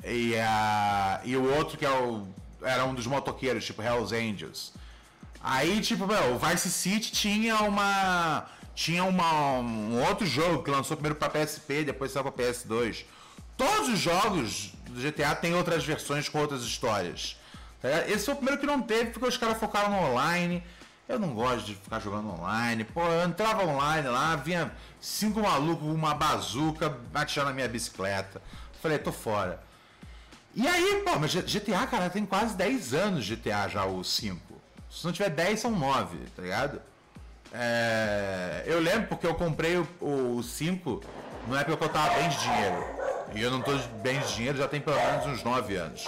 e, 0.04 0.36
a, 0.38 1.22
e 1.24 1.38
o 1.38 1.54
outro 1.56 1.78
que 1.78 1.86
é 1.86 1.90
o, 1.90 2.28
era 2.62 2.84
um 2.86 2.94
dos 2.94 3.08
motoqueiros, 3.08 3.66
tipo 3.66 3.82
Hells 3.82 4.14
Angels. 4.14 4.74
Aí, 5.42 5.82
tipo, 5.82 6.08
meu, 6.08 6.36
o 6.36 6.40
Vice 6.40 6.70
City 6.70 7.12
tinha 7.12 7.58
uma. 7.58 8.46
Tinha 8.74 9.04
uma, 9.04 9.60
um 9.60 10.02
outro 10.04 10.26
jogo 10.26 10.64
que 10.64 10.72
lançou 10.72 10.98
primeiro 10.98 11.16
pra 11.16 11.30
PSP, 11.30 11.84
depois 11.84 12.12
saiu 12.12 12.24
pra 12.24 12.32
PS2. 12.32 13.06
Todos 13.58 13.90
os 13.90 14.00
jogos 14.00 14.74
do 14.88 15.00
GTA 15.00 15.36
tem 15.36 15.54
outras 15.54 15.84
versões 15.84 16.28
com 16.30 16.40
outras 16.40 16.64
histórias. 16.64 17.38
Ligado? 17.84 18.10
Esse 18.10 18.26
foi 18.26 18.34
o 18.34 18.38
primeiro 18.38 18.60
que 18.60 18.66
não 18.66 18.82
teve, 18.82 19.12
porque 19.12 19.28
os 19.28 19.38
caras 19.38 19.58
focaram 19.58 19.92
no 19.92 20.12
online. 20.12 20.64
Eu 21.08 21.20
não 21.20 21.34
gosto 21.34 21.66
de 21.66 21.76
ficar 21.76 22.00
jogando 22.00 22.30
online. 22.30 22.84
Pô, 22.86 23.04
eu 23.06 23.28
entrava 23.28 23.66
online 23.66 24.08
lá, 24.08 24.36
vinha 24.36 24.72
cinco 25.02 25.42
malucos 25.42 25.88
uma 25.88 26.16
bazuca 26.16 26.98
atirando 27.14 27.50
na 27.50 27.54
minha 27.54 27.68
bicicleta. 27.68 28.42
Falei, 28.82 28.98
tô 28.98 29.12
fora. 29.12 29.62
E 30.56 30.68
aí, 30.68 31.04
pô, 31.04 31.20
mas 31.20 31.34
GTA, 31.34 31.86
cara, 31.88 32.10
tem 32.10 32.26
quase 32.26 32.56
10 32.56 32.94
anos 32.94 33.28
GTA 33.28 33.68
já, 33.68 33.86
o 33.86 34.04
5. 34.04 34.40
Se 34.90 35.04
não 35.04 35.12
tiver 35.12 35.30
10, 35.30 35.60
são 35.60 35.72
9, 35.72 36.18
tá 36.36 36.42
ligado? 36.42 36.82
É, 37.52 38.64
eu 38.66 38.80
lembro 38.80 39.08
porque 39.08 39.26
eu 39.26 39.36
comprei 39.36 39.78
o, 39.78 39.88
o 40.38 40.44
5 40.44 41.02
na 41.48 41.62
época 41.62 41.78
que 41.78 41.84
eu 41.84 41.90
tava 41.90 42.14
bem 42.16 42.30
de 42.30 42.40
dinheiro. 42.40 42.86
E 43.34 43.42
eu 43.42 43.50
não 43.50 43.62
tô 43.62 43.72
bem 44.02 44.20
de 44.20 44.36
dinheiro 44.36 44.58
já 44.58 44.68
tem 44.68 44.80
pelo 44.80 44.98
menos 44.98 45.26
uns 45.26 45.44
9 45.44 45.76
anos. 45.76 46.06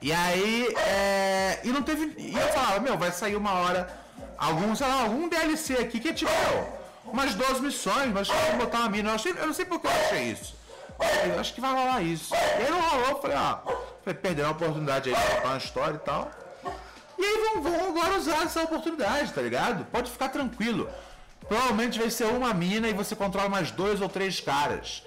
E 0.00 0.12
aí, 0.12 0.68
é, 0.76 1.60
e 1.64 1.68
não 1.68 1.82
teve. 1.82 2.14
E 2.18 2.36
eu 2.36 2.48
falava, 2.48 2.80
meu, 2.80 2.96
vai 2.96 3.10
sair 3.10 3.36
uma 3.36 3.52
hora 3.52 3.88
algum, 4.38 4.74
sei 4.74 4.86
lá, 4.86 5.02
algum 5.02 5.28
DLC 5.28 5.74
aqui 5.74 5.98
que 5.98 6.08
é 6.08 6.12
tipo, 6.12 6.30
umas 7.04 7.34
12 7.34 7.60
missões, 7.60 8.12
mas 8.12 8.28
vou 8.28 8.56
botar 8.58 8.78
uma 8.78 8.88
mina. 8.88 9.10
Eu, 9.10 9.14
achei, 9.14 9.32
eu 9.32 9.46
não 9.46 9.54
sei 9.54 9.64
porque 9.64 9.86
eu 9.86 9.90
achei 9.90 10.32
isso. 10.32 10.56
Eu 11.26 11.38
acho 11.38 11.54
que 11.54 11.60
vai 11.60 11.72
rolar 11.72 12.02
isso. 12.02 12.34
E 12.34 12.62
aí 12.62 12.70
não 12.70 12.80
rolou, 12.80 13.20
falei, 13.20 13.36
ah, 13.36 13.60
falei, 14.04 14.18
perderam 14.20 14.48
a 14.48 14.52
oportunidade 14.52 15.10
aí 15.10 15.16
de 15.16 15.34
contar 15.34 15.48
uma 15.48 15.58
história 15.58 15.94
e 15.94 15.98
tal. 15.98 16.30
E 17.18 17.24
aí 17.24 17.60
vão 17.60 17.88
agora 17.88 18.16
usar 18.16 18.44
essa 18.44 18.62
oportunidade, 18.62 19.32
tá 19.32 19.42
ligado? 19.42 19.84
Pode 19.86 20.10
ficar 20.10 20.28
tranquilo. 20.28 20.88
Provavelmente 21.48 21.98
vai 21.98 22.10
ser 22.10 22.26
uma 22.26 22.52
mina 22.52 22.88
e 22.88 22.92
você 22.92 23.16
controla 23.16 23.48
mais 23.48 23.70
dois 23.70 24.00
ou 24.00 24.08
três 24.08 24.40
caras. 24.40 25.02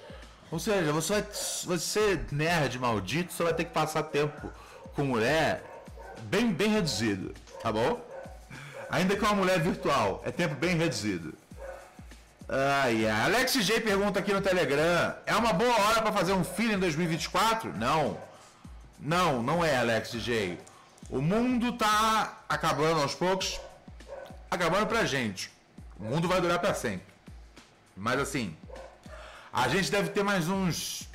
Ou 0.52 0.58
seja, 0.58 0.92
você 0.92 1.14
vai 1.14 1.24
você 1.64 2.20
nerd 2.30 2.78
maldito, 2.78 3.32
você 3.32 3.42
vai 3.42 3.54
ter 3.54 3.64
que 3.64 3.72
passar 3.72 4.02
tempo 4.02 4.52
com 4.94 5.02
mulher 5.02 5.64
bem 6.24 6.52
bem 6.52 6.68
reduzido, 6.68 7.34
tá 7.62 7.72
bom? 7.72 7.98
Ainda 8.90 9.16
que 9.16 9.24
uma 9.24 9.34
mulher 9.34 9.58
virtual, 9.58 10.22
é 10.26 10.30
tempo 10.30 10.54
bem 10.54 10.76
reduzido. 10.76 11.32
Ai, 12.46 13.06
ai. 13.06 13.24
Alex 13.24 13.54
J 13.64 13.80
pergunta 13.80 14.18
aqui 14.20 14.30
no 14.30 14.42
Telegram: 14.42 15.14
é 15.24 15.34
uma 15.34 15.54
boa 15.54 15.74
hora 15.74 16.02
para 16.02 16.12
fazer 16.12 16.34
um 16.34 16.44
filho 16.44 16.74
em 16.74 16.78
2024? 16.78 17.74
Não. 17.78 18.18
Não, 19.00 19.42
não 19.42 19.64
é, 19.64 19.78
Alex 19.78 20.10
J. 20.10 20.58
O 21.08 21.22
mundo 21.22 21.72
tá 21.72 22.40
acabando 22.46 23.00
aos 23.00 23.14
poucos, 23.14 23.58
acabando 24.50 24.86
pra 24.86 25.06
gente. 25.06 25.50
O 25.98 26.04
mundo 26.04 26.28
vai 26.28 26.42
durar 26.42 26.58
para 26.58 26.74
sempre. 26.74 27.06
Mas 27.96 28.20
assim, 28.20 28.54
a 29.52 29.68
gente 29.68 29.90
deve 29.90 30.08
ter 30.08 30.22
mais 30.22 30.48
uns 30.48 31.06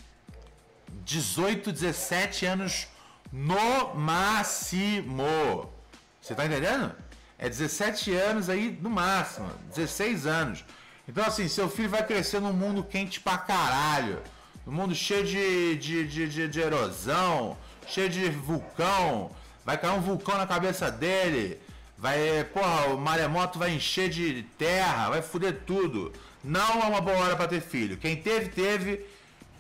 18, 1.04 1.72
17 1.72 2.46
anos 2.46 2.88
no 3.34 3.96
máximo. 3.96 5.74
Você 6.22 6.36
tá 6.36 6.46
entendendo? 6.46 6.94
É 7.40 7.50
17 7.50 8.14
anos 8.14 8.48
aí 8.48 8.78
no 8.80 8.92
máximo, 8.92 9.50
16 9.76 10.28
anos. 10.28 10.64
Então 11.08 11.26
assim, 11.26 11.48
seu 11.48 11.68
filho 11.68 11.90
vai 11.90 12.06
crescer 12.06 12.40
num 12.40 12.54
mundo 12.54 12.84
quente 12.84 13.20
pra 13.20 13.40
caralho. 13.40 14.22
Num 14.66 14.74
mundo 14.74 14.94
cheio 14.94 15.26
de, 15.26 15.76
de, 15.78 16.08
de, 16.08 16.30
de, 16.30 16.48
de 16.48 16.60
erosão, 16.60 17.58
cheio 17.88 18.10
de 18.10 18.30
vulcão, 18.30 19.32
vai 19.66 19.80
cair 19.80 19.98
um 19.98 20.02
vulcão 20.02 20.38
na 20.38 20.46
cabeça 20.46 20.92
dele, 20.92 21.60
vai, 21.98 22.44
porra, 22.54 22.94
o 22.94 22.98
maremoto 23.00 23.58
vai 23.58 23.72
encher 23.72 24.10
de 24.10 24.44
terra, 24.60 25.10
vai 25.10 25.24
foder 25.24 25.62
tudo. 25.66 26.14
Não 26.48 26.82
é 26.82 26.86
uma 26.86 27.02
boa 27.02 27.18
hora 27.18 27.36
para 27.36 27.50
ter 27.50 27.62
filho. 27.62 27.98
Quem 27.98 28.16
teve, 28.16 28.48
teve. 28.48 29.06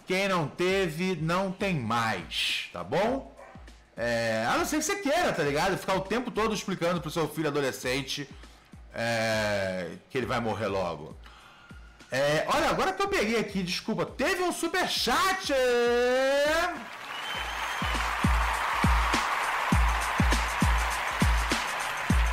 Quem 0.07 0.29
não 0.29 0.47
teve, 0.47 1.17
não 1.17 1.51
tem 1.51 1.75
mais, 1.77 2.69
tá 2.71 2.81
bom? 2.81 3.35
É, 3.97 4.47
a 4.49 4.57
não 4.57 4.65
ser 4.65 4.77
que 4.77 4.83
você 4.83 4.95
queira, 4.95 5.33
tá 5.33 5.43
ligado? 5.43 5.77
Ficar 5.77 5.95
o 5.95 6.01
tempo 6.01 6.31
todo 6.31 6.55
explicando 6.55 7.01
pro 7.01 7.11
seu 7.11 7.27
filho 7.27 7.49
adolescente 7.49 8.29
é, 8.95 9.89
que 10.09 10.17
ele 10.17 10.25
vai 10.25 10.39
morrer 10.39 10.67
logo. 10.67 11.13
É, 12.09 12.45
olha, 12.47 12.69
agora 12.69 12.93
que 12.93 13.01
eu 13.01 13.09
peguei 13.09 13.37
aqui, 13.37 13.61
desculpa, 13.61 14.05
teve 14.05 14.41
um 14.43 14.53
super 14.53 14.87
chat. 14.87 15.51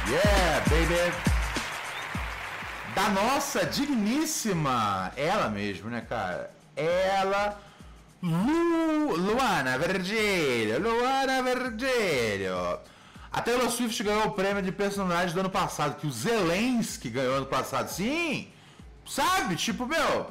Yeah, 0.07 0.61
baby! 0.71 1.34
Da 2.95 3.09
nossa 3.09 3.67
digníssima, 3.67 5.13
ela 5.17 5.49
mesmo, 5.49 5.91
né, 5.91 6.01
cara? 6.01 6.51
Ela, 6.77 7.61
Lu, 8.23 9.17
Luana 9.17 9.77
Vergelho, 9.77 10.81
Luana 10.81 11.43
Vergelho. 11.43 12.79
A 13.33 13.43
Taylor 13.43 13.69
Swift 13.69 14.01
ganhou 14.03 14.27
o 14.27 14.31
prêmio 14.31 14.63
de 14.63 14.71
personagem 14.71 15.35
do 15.35 15.41
ano 15.41 15.51
passado, 15.51 15.97
que 15.97 16.07
o 16.07 16.13
Zelensky 16.13 17.11
ganhou 17.11 17.35
ano 17.35 17.47
passado. 17.47 17.89
Sim, 17.89 18.49
sabe? 19.05 19.57
Tipo, 19.57 19.87
meu, 19.87 20.31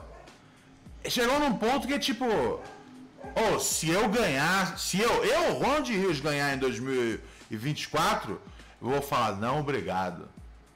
chegou 1.09 1.37
num 1.41 1.53
ponto 1.57 1.85
que 1.85 1.93
é 1.93 1.99
tipo, 1.99 2.25
oh, 2.25 3.59
se 3.59 3.89
eu 3.89 4.07
ganhar, 4.07 4.79
se 4.79 5.01
eu, 5.01 5.23
eu, 5.25 5.53
Ron 5.55 5.81
de 5.81 5.93
Rios, 5.93 6.21
ganhar 6.21 6.53
em 6.53 6.57
2024 6.57 8.41
eu 8.81 8.89
vou 8.89 9.01
falar 9.01 9.33
não 9.33 9.59
obrigado, 9.59 10.29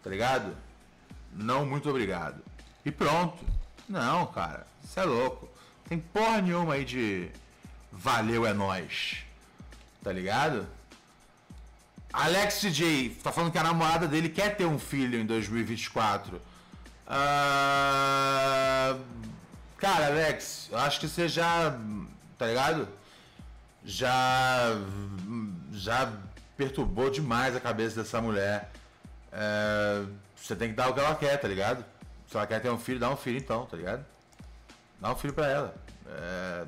tá 0.03 0.09
ligado? 0.09 0.66
Não 1.37 1.65
muito 1.65 1.89
obrigado. 1.89 2.43
E 2.83 2.91
pronto. 2.91 3.37
Não, 3.87 4.25
cara, 4.27 4.65
você 4.81 4.99
é 4.99 5.03
louco. 5.03 5.47
Tem 5.87 5.99
porra 5.99 6.41
nenhuma 6.41 6.73
aí 6.73 6.83
de 6.83 7.29
valeu 7.91 8.45
é 8.45 8.53
nós. 8.53 9.19
Tá 10.03 10.11
ligado? 10.11 10.67
Alex 12.11 12.61
DJ 12.61 13.09
tá 13.23 13.31
falando 13.31 13.51
que 13.51 13.57
a 13.57 13.63
namorada 13.63 14.07
dele 14.07 14.29
quer 14.29 14.55
ter 14.55 14.65
um 14.65 14.79
filho 14.79 15.19
em 15.19 15.25
2024. 15.25 16.37
Uh... 17.07 19.01
Cara, 19.77 20.07
Alex, 20.07 20.69
eu 20.71 20.77
acho 20.79 20.99
que 20.99 21.07
você 21.07 21.27
já. 21.27 21.77
Tá 22.37 22.47
ligado? 22.47 22.87
Já. 23.85 24.75
Já 25.71 26.11
perturbou 26.57 27.11
demais 27.11 27.55
a 27.55 27.59
cabeça 27.59 28.01
dessa 28.01 28.19
mulher. 28.19 28.71
É, 29.31 30.03
você 30.39 30.55
tem 30.55 30.69
que 30.69 30.75
dar 30.75 30.89
o 30.89 30.93
que 30.93 30.99
ela 30.99 31.15
quer, 31.15 31.37
tá 31.37 31.47
ligado? 31.47 31.83
Se 32.27 32.35
ela 32.37 32.45
quer 32.45 32.61
ter 32.61 32.69
um 32.69 32.77
filho, 32.77 32.99
dá 32.99 33.09
um 33.09 33.17
filho 33.17 33.37
então, 33.37 33.65
tá 33.65 33.77
ligado? 33.77 34.05
Dá 34.99 35.11
um 35.11 35.15
filho 35.15 35.33
pra 35.33 35.47
ela. 35.47 35.75
É, 36.07 36.65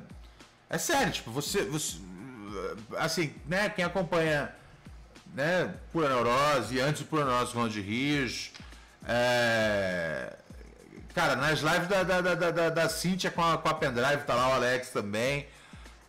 é 0.70 0.78
sério, 0.78 1.12
tipo, 1.12 1.30
você, 1.30 1.64
você. 1.64 1.98
Assim, 2.96 3.34
né, 3.46 3.68
quem 3.68 3.84
acompanha 3.84 4.52
né, 5.34 5.72
Pura 5.92 6.08
Neurose, 6.08 6.80
antes 6.80 7.02
do 7.02 7.08
Pura 7.08 7.24
Neurose 7.24 7.70
de 7.70 7.80
Rios. 7.80 8.52
É, 9.06 10.36
cara, 11.14 11.36
nas 11.36 11.60
lives 11.60 11.88
da, 11.88 12.02
da, 12.02 12.20
da, 12.20 12.50
da, 12.50 12.70
da 12.70 12.88
Cintia 12.88 13.30
com 13.30 13.42
a, 13.42 13.58
com 13.58 13.68
a 13.68 13.74
pendrive, 13.74 14.24
tá 14.24 14.34
lá 14.34 14.48
o 14.48 14.52
Alex 14.54 14.90
também. 14.90 15.46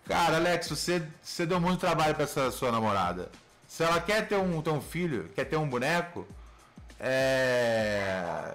Cara, 0.05 0.38
Alex, 0.38 0.68
você, 0.68 1.01
você 1.22 1.45
deu 1.45 1.59
muito 1.59 1.80
trabalho 1.80 2.16
pra 2.16 2.24
essa 2.24 2.51
sua 2.51 2.72
namorada. 2.72 3.30
Se 3.68 3.84
ela 3.84 4.01
quer 4.01 4.28
ter 4.28 4.36
um, 4.36 4.62
ter 4.62 4.72
um 4.72 4.82
filho, 4.82 5.30
quer 5.34 5.45
ter 5.45 5.55
um 5.55 5.68
boneco, 5.68 6.28
é... 7.01 8.53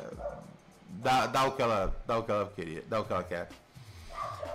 dá, 0.88 1.26
dá, 1.26 1.44
o 1.44 1.52
que 1.52 1.62
ela, 1.62 1.94
dá 2.06 2.18
o 2.18 2.22
que 2.22 2.30
ela 2.30 2.52
queria, 2.54 2.84
dá 2.88 3.00
o 3.00 3.04
que 3.04 3.12
ela 3.12 3.24
quer. 3.24 3.48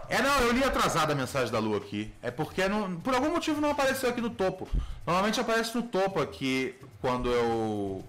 É, 0.08 0.22
não, 0.22 0.40
eu 0.40 0.52
li 0.52 0.64
atrasado 0.64 1.12
a 1.12 1.16
mensagem 1.16 1.52
da 1.52 1.60
Lu 1.60 1.76
aqui. 1.76 2.14
É 2.22 2.32
porque 2.32 2.68
não, 2.68 3.00
por 3.00 3.14
algum 3.14 3.32
motivo 3.32 3.62
não 3.62 3.72
apareceu 3.72 4.10
aqui 4.10 4.22
no 4.22 4.30
topo. 4.30 4.68
Normalmente 5.06 5.40
aparece 5.40 5.76
no 5.76 5.84
topo 5.84 6.22
aqui 6.22 6.76
quando 7.00 7.30
eu. 7.30 8.04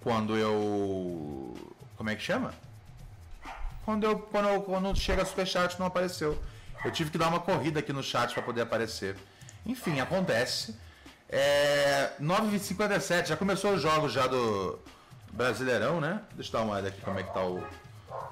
Quando 0.00 0.36
eu. 0.36 1.54
Como 1.96 2.10
é 2.10 2.16
que 2.16 2.22
chama? 2.22 2.52
Quando 3.84 4.04
eu. 4.04 4.18
Quando, 4.18 4.48
eu, 4.48 4.62
quando 4.62 4.96
chega 4.96 5.24
superchat 5.24 5.78
não 5.78 5.86
apareceu. 5.86 6.36
Eu 6.84 6.90
tive 6.90 7.10
que 7.10 7.18
dar 7.18 7.28
uma 7.28 7.40
corrida 7.40 7.80
aqui 7.80 7.92
no 7.92 8.02
chat 8.02 8.32
para 8.32 8.42
poder 8.42 8.62
aparecer. 8.62 9.16
Enfim, 9.66 10.00
acontece. 10.00 10.74
É, 11.28 12.10
9h57, 12.20 13.26
já 13.26 13.36
começou 13.36 13.74
os 13.74 13.80
jogos 13.80 14.12
já 14.12 14.26
do 14.26 14.80
Brasileirão, 15.32 16.00
né? 16.00 16.20
Deixa 16.34 16.50
eu 16.50 16.52
dar 16.52 16.64
uma 16.64 16.72
olhada 16.74 16.88
aqui 16.88 17.00
como 17.00 17.18
é 17.18 17.22
que 17.22 17.32
tá 17.32 17.44
o, 17.44 17.64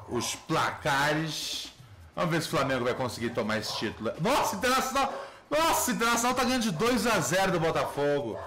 os 0.09 0.35
placares. 0.35 1.73
Vamos 2.15 2.31
ver 2.31 2.43
se 2.43 2.49
o 2.49 2.51
Flamengo 2.51 2.85
vai 2.85 2.95
conseguir 2.95 3.31
tomar 3.31 3.59
esse 3.59 3.77
título. 3.77 4.13
Nossa, 4.21 4.57
Internacional! 4.57 5.13
Nossa, 5.51 5.93
Internacional 5.93 6.35
tá 6.35 6.45
ganhando 6.45 6.63
de 6.63 6.73
2 6.73 7.07
a 7.07 7.21
0 7.21 7.53
do 7.53 7.61
Botafogo. 7.61 8.39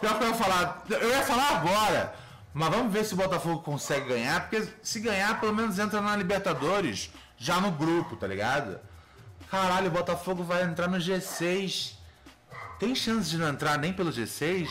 Pior 0.00 0.16
que 0.16 0.24
eu 0.24 0.28
ia 0.28 0.34
falar, 0.34 0.84
eu 0.88 1.08
ia 1.10 1.22
falar 1.22 1.56
agora. 1.56 2.14
Mas 2.54 2.70
vamos 2.70 2.92
ver 2.92 3.04
se 3.04 3.14
o 3.14 3.16
Botafogo 3.16 3.60
consegue 3.60 4.08
ganhar, 4.08 4.48
porque 4.48 4.66
se 4.82 5.00
ganhar, 5.00 5.40
pelo 5.40 5.54
menos 5.54 5.78
entra 5.78 6.00
na 6.00 6.16
Libertadores, 6.16 7.10
já 7.36 7.60
no 7.60 7.70
grupo, 7.70 8.16
tá 8.16 8.26
ligado? 8.26 8.80
Caralho, 9.50 9.88
o 9.88 9.90
Botafogo 9.90 10.42
vai 10.42 10.62
entrar 10.62 10.88
no 10.88 10.98
G6 10.98 11.98
tem 12.78 12.94
chance 12.94 13.28
de 13.28 13.38
não 13.38 13.48
entrar 13.48 13.76
nem 13.76 13.92
pelo 13.92 14.12
G6? 14.12 14.68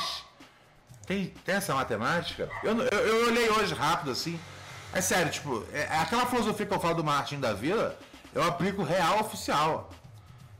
Tem, 1.07 1.33
tem 1.45 1.55
essa 1.55 1.73
matemática? 1.73 2.49
Eu, 2.61 2.77
eu, 2.79 2.99
eu 2.99 3.27
olhei 3.27 3.49
hoje 3.49 3.73
rápido 3.73 4.11
assim. 4.11 4.37
É 4.93 4.99
sério, 4.99 5.31
tipo, 5.31 5.65
é, 5.73 5.83
é 5.83 5.99
aquela 5.99 6.25
filosofia 6.25 6.65
que 6.65 6.73
eu 6.73 6.79
falo 6.79 6.95
do 6.95 7.03
Martin 7.03 7.39
da 7.39 7.53
Vila, 7.53 7.97
eu 8.35 8.43
aplico 8.43 8.83
real 8.83 9.21
oficial. 9.21 9.89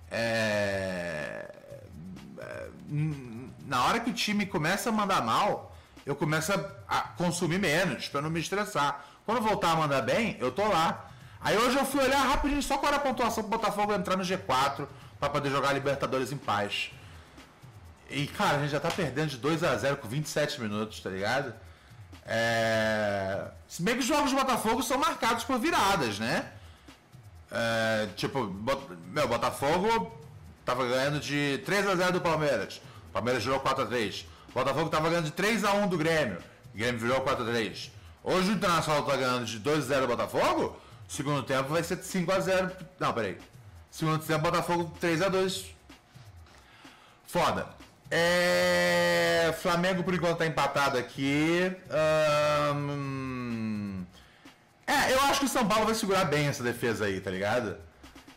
é, 0.09 1.53
é, 2.39 2.67
na 3.65 3.83
hora 3.83 3.99
que 3.99 4.09
o 4.09 4.13
time 4.13 4.45
começa 4.45 4.89
a 4.89 4.91
mandar 4.91 5.21
mal, 5.21 5.75
eu 6.05 6.15
começo 6.15 6.53
a, 6.87 7.01
consumir 7.17 7.59
menos 7.59 8.07
para 8.07 8.21
não 8.21 8.29
me 8.29 8.39
estressar. 8.39 9.05
Quando 9.25 9.41
voltar 9.41 9.71
a 9.71 9.75
mandar 9.75 10.01
bem, 10.01 10.37
eu 10.39 10.49
tô 10.49 10.65
lá. 10.65 11.09
Aí 11.41 11.57
hoje 11.57 11.77
eu 11.77 11.85
fui 11.85 12.01
olhar 12.01 12.21
rapidinho 12.21 12.63
só 12.63 12.77
qual 12.77 12.93
era 12.93 13.01
a 13.01 13.05
pontuação 13.05 13.43
pro 13.43 13.57
Botafogo 13.57 13.93
entrar 13.93 14.15
no 14.15 14.23
G4 14.23 14.87
para 15.19 15.29
poder 15.29 15.49
jogar 15.49 15.73
Libertadores 15.73 16.31
em 16.31 16.37
paz. 16.37 16.91
E, 18.10 18.28
cara, 18.28 18.58
a 18.58 18.62
gente 18.62 18.72
já 18.72 18.80
tá 18.80 18.89
perdendo 18.89 19.30
de 19.30 19.38
2 19.38 19.64
a 19.64 19.76
0 19.76 19.97
com 19.97 20.08
27 20.08 20.62
minutos, 20.62 20.99
tá 20.99 21.10
ligado? 21.10 21.53
É... 22.26 23.47
Se 23.68 23.82
bem 23.82 23.95
que 23.95 24.01
os 24.01 24.05
jogos 24.05 24.32
do 24.32 24.38
Botafogo 24.38 24.82
são 24.82 24.97
marcados 24.97 25.43
por 25.43 25.60
viradas, 25.60 26.20
né? 26.20 26.51
É, 27.51 28.08
tipo, 28.16 28.53
meu, 29.08 29.28
Botafogo 29.28 30.20
tava 30.66 30.86
ganhando 30.86 31.20
de 31.20 31.62
3 31.66 31.88
a 31.88 31.95
0 31.95 32.14
do 32.14 32.22
Palmeiras. 32.22 32.82
O 33.10 33.14
Palmeiras 33.14 33.43
virou 33.43 33.60
4 33.60 33.84
a 33.84 33.88
3 33.88 34.26
O 34.49 34.53
Botafogo 34.53 34.89
tava 34.89 35.10
ganhando 35.10 35.26
de 35.26 35.32
3 35.32 35.64
a 35.64 35.74
1 35.74 35.88
do 35.88 35.97
Grêmio. 35.97 36.38
O 36.74 36.78
Grêmio 36.78 36.99
virou 36.99 37.22
4 37.22 37.43
a 37.43 37.47
3 37.47 37.91
Hoje 38.24 38.49
o 38.51 38.53
Internacional 38.53 39.03
tá 39.03 39.16
ganhando 39.16 39.45
de 39.45 39.60
2 39.60 39.86
a 39.86 39.88
0 39.88 40.01
do 40.01 40.08
Botafogo. 40.08 40.78
Segundo 41.08 41.41
tempo 41.43 41.70
vai 41.70 41.84
ser 41.84 41.97
5 42.03 42.32
a 42.32 42.39
0 42.39 42.72
Não, 42.99 43.14
peraí. 43.14 43.38
Segundo 43.89 44.24
tempo, 44.24 44.43
Botafogo 44.43 44.91
3 44.99 45.22
a 45.22 45.30
2 45.30 45.66
Foda. 47.28 47.76
É... 48.10 49.53
Flamengo 49.62 50.03
por 50.03 50.14
enquanto 50.14 50.38
tá 50.38 50.45
empatado 50.45 50.97
aqui. 50.97 51.76
É, 54.86 55.14
eu 55.14 55.22
acho 55.24 55.41
que 55.41 55.45
o 55.45 55.49
São 55.49 55.68
Paulo 55.68 55.86
vai 55.86 55.95
segurar 55.95 56.26
bem 56.26 56.47
essa 56.47 56.64
defesa 56.64 57.05
aí, 57.05 57.20
tá 57.20 57.30
ligado? 57.30 57.78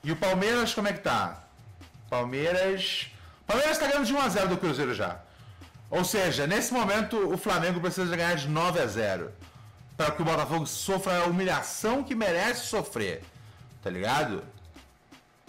E 0.02 0.10
o 0.10 0.16
Palmeiras, 0.16 0.74
como 0.74 0.88
é 0.88 0.92
que 0.92 1.00
tá? 1.00 1.44
Palmeiras. 2.08 3.12
Palmeiras 3.46 3.78
tá 3.78 3.86
ganhando 3.86 4.06
de 4.06 4.14
1x0 4.14 4.48
do 4.48 4.56
Cruzeiro 4.56 4.94
já. 4.94 5.20
Ou 5.90 6.04
seja, 6.04 6.46
nesse 6.46 6.72
momento 6.72 7.32
o 7.32 7.36
Flamengo 7.36 7.80
precisa 7.80 8.16
ganhar 8.16 8.34
de 8.36 8.48
9 8.48 8.80
a 8.80 8.86
0 8.86 9.32
para 9.96 10.12
que 10.12 10.22
o 10.22 10.24
Botafogo 10.24 10.66
sofra 10.66 11.18
a 11.18 11.24
humilhação 11.26 12.02
que 12.02 12.14
merece 12.14 12.66
sofrer. 12.66 13.22
Tá 13.82 13.90
ligado? 13.90 14.42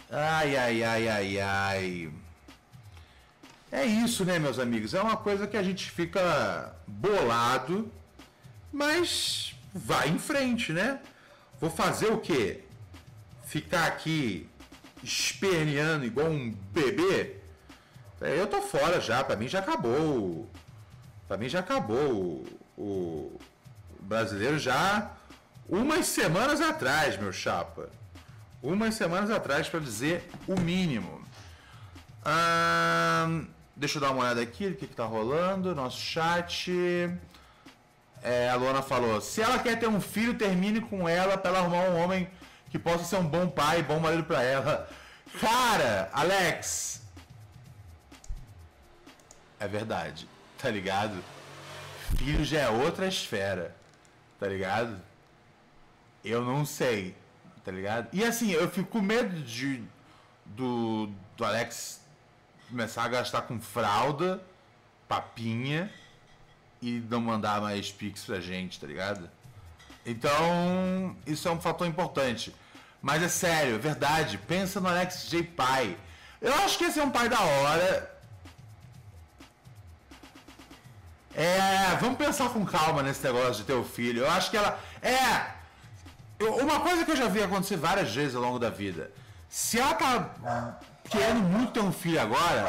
Ai, 0.10 0.58
ai, 0.58 0.84
ai, 0.84 1.08
ai, 1.08 1.40
ai. 1.40 2.12
É 3.72 3.86
isso, 3.86 4.26
né, 4.26 4.38
meus 4.38 4.60
amigos? 4.60 4.94
É 4.94 5.02
uma 5.02 5.16
coisa 5.16 5.48
que 5.48 5.56
a 5.56 5.64
gente 5.64 5.90
fica 5.90 6.76
bolado, 6.86 7.90
mas 8.72 9.56
vai 9.74 10.10
em 10.10 10.20
frente, 10.20 10.74
né? 10.74 11.00
Vou 11.60 11.70
fazer 11.70 12.08
o 12.08 12.18
quê? 12.18 12.66
Ficar 13.46 13.86
aqui 13.88 14.50
esperneando 15.02 16.06
igual 16.06 16.28
um 16.28 16.52
bebê? 16.72 17.38
É, 18.20 18.40
eu 18.40 18.46
tô 18.46 18.62
fora 18.62 19.00
já, 19.00 19.24
pra 19.24 19.36
mim 19.36 19.48
já 19.48 19.60
acabou. 19.60 20.50
Pra 21.28 21.38
mim 21.38 21.48
já 21.48 21.60
acabou 21.60 22.46
o, 22.78 23.40
brasileiro 24.00 24.60
já 24.60 25.12
umas 25.70 26.08
semanas 26.08 26.60
atrás, 26.60 27.18
meu 27.18 27.32
chapa. 27.32 27.90
Umas 28.62 28.96
semanas 28.96 29.32
atrás, 29.32 29.70
para 29.70 29.80
dizer 29.80 30.30
o 30.46 30.60
mínimo. 30.60 31.22
Hum, 32.26 33.48
deixa 33.82 33.98
eu 33.98 34.02
dar 34.02 34.12
uma 34.12 34.22
olhada 34.22 34.42
aqui, 34.42 34.68
o 34.68 34.76
que, 34.76 34.86
que 34.86 34.96
tá 34.96 35.06
rolando. 35.06 35.74
Nosso 35.74 36.00
chat. 36.00 36.72
É, 38.22 38.48
a 38.48 38.56
Luana 38.56 38.84
falou: 38.84 39.20
se 39.20 39.42
ela 39.42 39.58
quer 39.58 39.80
ter 39.80 39.88
um 39.88 40.00
filho, 40.00 40.36
termine 40.36 40.80
com 40.80 41.10
ela 41.10 41.36
para 41.36 41.50
ela 41.50 41.60
arrumar 41.62 41.90
um 41.90 41.98
homem 41.98 42.30
que 42.70 42.78
possa 42.78 43.04
ser 43.04 43.16
um 43.16 43.28
bom 43.28 43.50
pai, 43.50 43.82
bom 43.82 44.00
marido 44.00 44.24
para 44.24 44.44
ela. 44.44 44.88
Cara, 45.40 46.10
Alex. 46.14 47.02
É 49.60 49.68
verdade, 49.68 50.28
tá 50.60 50.70
ligado? 50.70 51.24
Filho 52.18 52.46
já 52.46 52.62
é 52.62 52.70
outra 52.70 53.08
esfera, 53.08 53.76
tá 54.40 54.48
ligado? 54.48 55.00
Eu 56.24 56.44
não 56.44 56.66
sei, 56.66 57.16
tá 57.64 57.72
ligado? 57.72 58.10
E 58.14 58.24
assim, 58.24 58.52
eu 58.52 58.70
fico 58.70 58.90
com 58.90 59.02
medo 59.02 59.42
de 59.42 59.84
do, 60.46 61.10
do 61.36 61.46
Alex 61.46 62.01
começar 62.72 63.04
a 63.04 63.08
gastar 63.10 63.42
com 63.42 63.60
fralda, 63.60 64.42
papinha 65.08 65.92
e 66.82 67.04
não 67.10 67.20
mandar 67.20 67.62
mais 67.62 67.92
pix 67.92 68.24
pra 68.24 68.40
gente, 68.40 68.80
tá 68.80 68.88
ligado? 68.88 69.30
Então, 70.06 71.16
isso 71.28 71.48
é 71.48 71.52
um 71.52 71.60
fator 71.60 71.86
importante. 71.86 72.56
Mas 73.02 73.22
é 73.22 73.28
sério, 73.28 73.76
é 73.76 73.78
verdade. 73.78 74.38
Pensa 74.38 74.80
no 74.80 74.88
Alex 74.88 75.28
J. 75.30 75.44
Pai. 75.44 75.98
Eu 76.40 76.54
acho 76.56 76.78
que 76.78 76.86
esse 76.86 77.00
é 77.00 77.04
um 77.04 77.12
pai 77.12 77.28
da 77.28 77.40
hora. 77.40 78.12
É, 81.36 81.96
vamos 82.00 82.18
pensar 82.18 82.50
com 82.50 82.66
calma 82.66 83.04
nesse 83.04 83.24
negócio 83.24 83.56
de 83.56 83.64
ter 83.64 83.74
o 83.74 83.84
filho. 83.84 84.24
Eu 84.24 84.32
acho 84.32 84.50
que 84.50 84.58
ela. 84.58 84.80
É! 85.02 85.52
Uma 86.62 86.80
coisa 86.80 87.06
que 87.06 87.12
eu 87.12 87.16
já 87.16 87.28
vi 87.28 87.44
acontecer 87.44 87.78
várias 87.78 88.14
vezes 88.14 88.36
ao 88.36 88.42
longo 88.42 88.58
da 88.58 88.70
vida. 88.70 89.12
Se 89.48 89.80
ela 89.80 89.94
tá 89.94 90.80
querendo 91.12 91.42
muito 91.42 91.74
ter 91.74 91.82
um 91.82 91.92
filho 91.92 92.22
agora, 92.22 92.66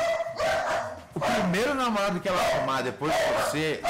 o 1.15 1.21
primeiro 1.21 1.75
namorado 1.75 2.19
que 2.21 2.29
ela 2.29 2.41
arrumar 2.41 2.83
depois 2.83 3.13
de 3.15 3.23
você, 3.35 3.81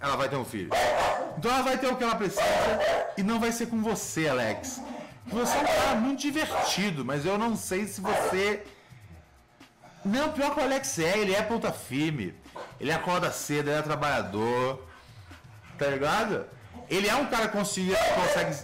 ela 0.00 0.16
vai 0.16 0.28
ter 0.28 0.36
um 0.36 0.44
filho. 0.44 0.70
Então 1.36 1.50
ela 1.50 1.62
vai 1.62 1.76
ter 1.76 1.88
o 1.88 1.96
que 1.96 2.04
ela 2.04 2.14
precisa 2.14 2.42
e 3.18 3.22
não 3.22 3.40
vai 3.40 3.50
ser 3.50 3.66
com 3.66 3.82
você, 3.82 4.28
Alex. 4.28 4.80
Você 5.26 5.56
é 5.56 5.60
um 5.60 5.64
cara 5.64 5.94
muito 5.96 6.20
divertido, 6.20 7.04
mas 7.04 7.26
eu 7.26 7.36
não 7.36 7.56
sei 7.56 7.86
se 7.86 8.00
você. 8.00 8.62
Não, 10.04 10.30
pior 10.32 10.54
que 10.54 10.60
o 10.60 10.62
Alex 10.62 10.98
é, 10.98 11.18
ele 11.18 11.34
é 11.34 11.42
ponta 11.42 11.72
firme. 11.72 12.34
Ele 12.78 12.92
acorda 12.92 13.32
cedo, 13.32 13.70
ele 13.70 13.78
é 13.78 13.82
trabalhador. 13.82 14.86
Tá 15.78 15.86
ligado? 15.86 16.46
Ele 16.88 17.08
é 17.08 17.16
um 17.16 17.26
cara 17.26 17.48
que 17.48 17.56
consegue, 17.56 18.56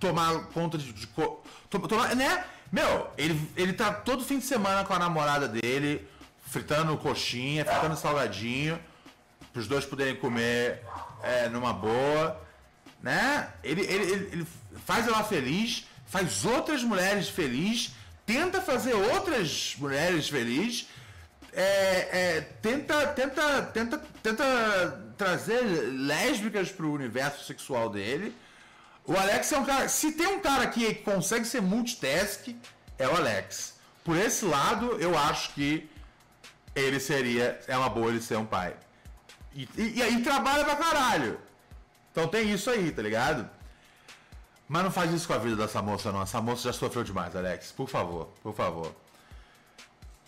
tomar 0.00 0.46
conta 0.46 0.76
de. 0.76 0.92
de 0.92 1.06
tomar, 1.06 2.16
né? 2.16 2.44
Meu, 2.70 3.10
ele, 3.16 3.50
ele 3.56 3.72
tá 3.72 3.92
todo 3.92 4.24
fim 4.24 4.38
de 4.38 4.44
semana 4.44 4.84
com 4.84 4.92
a 4.92 4.98
namorada 4.98 5.48
dele, 5.48 6.06
fritando 6.46 6.96
coxinha, 6.98 7.64
fritando 7.64 7.96
salgadinho, 7.96 8.78
para 9.52 9.60
os 9.60 9.66
dois 9.66 9.84
poderem 9.84 10.16
comer 10.16 10.82
é, 11.22 11.48
numa 11.48 11.72
boa, 11.72 12.40
né? 13.02 13.48
Ele, 13.62 13.80
ele, 13.82 14.12
ele, 14.12 14.28
ele 14.32 14.46
faz 14.84 15.06
ela 15.06 15.24
feliz, 15.24 15.86
faz 16.06 16.44
outras 16.44 16.82
mulheres 16.82 17.28
felizes, 17.28 17.92
tenta 18.26 18.60
fazer 18.60 18.92
outras 18.92 19.74
mulheres 19.78 20.28
felizes, 20.28 20.88
é, 21.52 21.62
é, 22.12 22.40
tenta, 22.60 23.06
tenta, 23.08 23.62
tenta, 23.62 23.98
tenta 24.22 25.04
trazer 25.16 25.62
lésbicas 25.62 26.70
para 26.70 26.86
o 26.86 26.92
universo 26.92 27.44
sexual 27.44 27.88
dele. 27.88 28.34
O 29.08 29.16
Alex 29.16 29.50
é 29.50 29.58
um 29.58 29.64
cara. 29.64 29.88
Se 29.88 30.12
tem 30.12 30.26
um 30.26 30.40
cara 30.40 30.64
aqui 30.64 30.94
que 30.94 31.02
consegue 31.02 31.46
ser 31.46 31.62
multitask, 31.62 32.54
é 32.98 33.08
o 33.08 33.16
Alex. 33.16 33.74
Por 34.04 34.14
esse 34.18 34.44
lado, 34.44 35.00
eu 35.00 35.16
acho 35.16 35.54
que 35.54 35.88
ele 36.76 37.00
seria. 37.00 37.58
É 37.66 37.74
uma 37.74 37.88
boa 37.88 38.10
ele 38.10 38.20
ser 38.20 38.36
um 38.36 38.44
pai. 38.44 38.76
E, 39.54 39.66
e, 39.78 40.02
e 40.02 40.22
trabalha 40.22 40.62
pra 40.62 40.76
caralho. 40.76 41.40
Então 42.12 42.28
tem 42.28 42.52
isso 42.52 42.68
aí, 42.68 42.92
tá 42.92 43.00
ligado? 43.00 43.48
Mas 44.68 44.84
não 44.84 44.90
faz 44.90 45.10
isso 45.10 45.26
com 45.26 45.32
a 45.32 45.38
vida 45.38 45.56
dessa 45.56 45.80
moça, 45.80 46.12
não. 46.12 46.20
Essa 46.20 46.42
moça 46.42 46.64
já 46.64 46.72
sofreu 46.74 47.02
demais, 47.02 47.34
Alex. 47.34 47.72
Por 47.72 47.88
favor, 47.88 48.28
por 48.42 48.54
favor. 48.54 48.94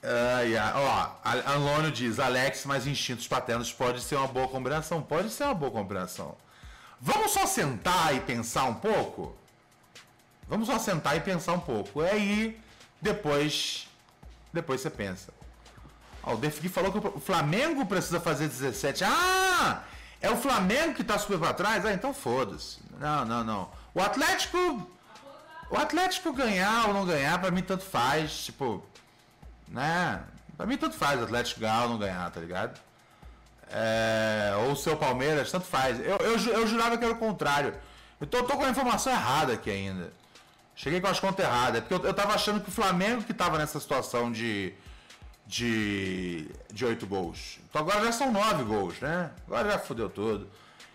Uh, 0.02 0.46
yeah. 0.46 0.72
Ó, 0.80 1.52
Anlônio 1.54 1.90
diz, 1.90 2.18
Alex 2.18 2.64
mais 2.64 2.86
instintos 2.86 3.28
paternos 3.28 3.70
pode 3.70 4.00
ser 4.00 4.16
uma 4.16 4.26
boa 4.26 4.48
combinação. 4.48 5.02
Pode 5.02 5.28
ser 5.28 5.44
uma 5.44 5.54
boa 5.54 5.70
combinação. 5.70 6.34
Vamos 7.00 7.32
só 7.32 7.46
sentar 7.46 8.14
e 8.14 8.20
pensar 8.20 8.64
um 8.64 8.74
pouco? 8.74 9.34
Vamos 10.46 10.66
só 10.66 10.78
sentar 10.78 11.16
e 11.16 11.20
pensar 11.20 11.52
um 11.54 11.60
pouco. 11.60 12.02
E 12.02 12.08
aí, 12.08 12.60
depois, 13.00 13.88
depois 14.52 14.80
você 14.80 14.90
pensa. 14.90 15.32
Ó, 16.22 16.34
o 16.34 16.36
Defgui 16.36 16.68
falou 16.68 16.92
que 16.92 16.98
o 16.98 17.20
Flamengo 17.20 17.86
precisa 17.86 18.20
fazer 18.20 18.48
17. 18.48 19.04
Ah! 19.04 19.84
É 20.20 20.30
o 20.30 20.36
Flamengo 20.36 20.94
que 20.94 21.02
tá 21.02 21.18
super 21.18 21.38
pra 21.38 21.54
trás? 21.54 21.86
Ah, 21.86 21.92
então 21.92 22.12
foda-se. 22.12 22.78
Não, 22.98 23.24
não, 23.24 23.42
não. 23.42 23.70
O 23.94 24.00
Atlético. 24.02 24.86
O 25.70 25.76
Atlético 25.76 26.32
ganhar 26.32 26.88
ou 26.88 26.94
não 26.94 27.06
ganhar, 27.06 27.40
pra 27.40 27.50
mim 27.50 27.62
tanto 27.62 27.84
faz. 27.84 28.44
Tipo. 28.44 28.84
Né? 29.68 30.22
Pra 30.56 30.66
mim 30.66 30.76
tanto 30.76 30.96
faz 30.96 31.18
o 31.18 31.24
Atlético 31.24 31.60
ganhar 31.60 31.84
ou 31.84 31.90
não 31.90 31.98
ganhar, 31.98 32.30
tá 32.30 32.40
ligado? 32.40 32.78
É, 33.72 34.52
ou 34.66 34.72
o 34.72 34.76
seu 34.76 34.96
Palmeiras, 34.96 35.50
tanto 35.50 35.66
faz. 35.66 36.00
Eu, 36.00 36.16
eu, 36.16 36.38
eu 36.38 36.66
jurava 36.66 36.98
que 36.98 37.04
era 37.04 37.14
o 37.14 37.18
contrário. 37.18 37.74
Eu 38.20 38.26
tô, 38.26 38.44
com 38.44 38.64
a 38.64 38.70
informação 38.70 39.12
errada 39.12 39.52
aqui 39.54 39.70
ainda. 39.70 40.12
Cheguei 40.74 41.00
com 41.00 41.06
as 41.06 41.20
contas 41.20 41.44
erradas. 41.44 41.78
É 41.78 41.80
porque 41.80 41.94
eu, 41.94 42.08
eu 42.08 42.14
tava 42.14 42.34
achando 42.34 42.60
que 42.60 42.68
o 42.68 42.72
Flamengo 42.72 43.22
que 43.22 43.32
tava 43.32 43.58
nessa 43.58 43.78
situação 43.78 44.30
de. 44.30 44.72
de. 45.46 46.48
de 46.72 46.84
oito 46.84 47.06
gols. 47.06 47.60
Então 47.68 47.80
agora 47.82 48.04
já 48.04 48.12
são 48.12 48.32
nove 48.32 48.64
gols, 48.64 48.98
né? 49.00 49.30
Agora 49.46 49.70
já 49.70 49.78
fodeu 49.78 50.10
tudo. 50.10 50.48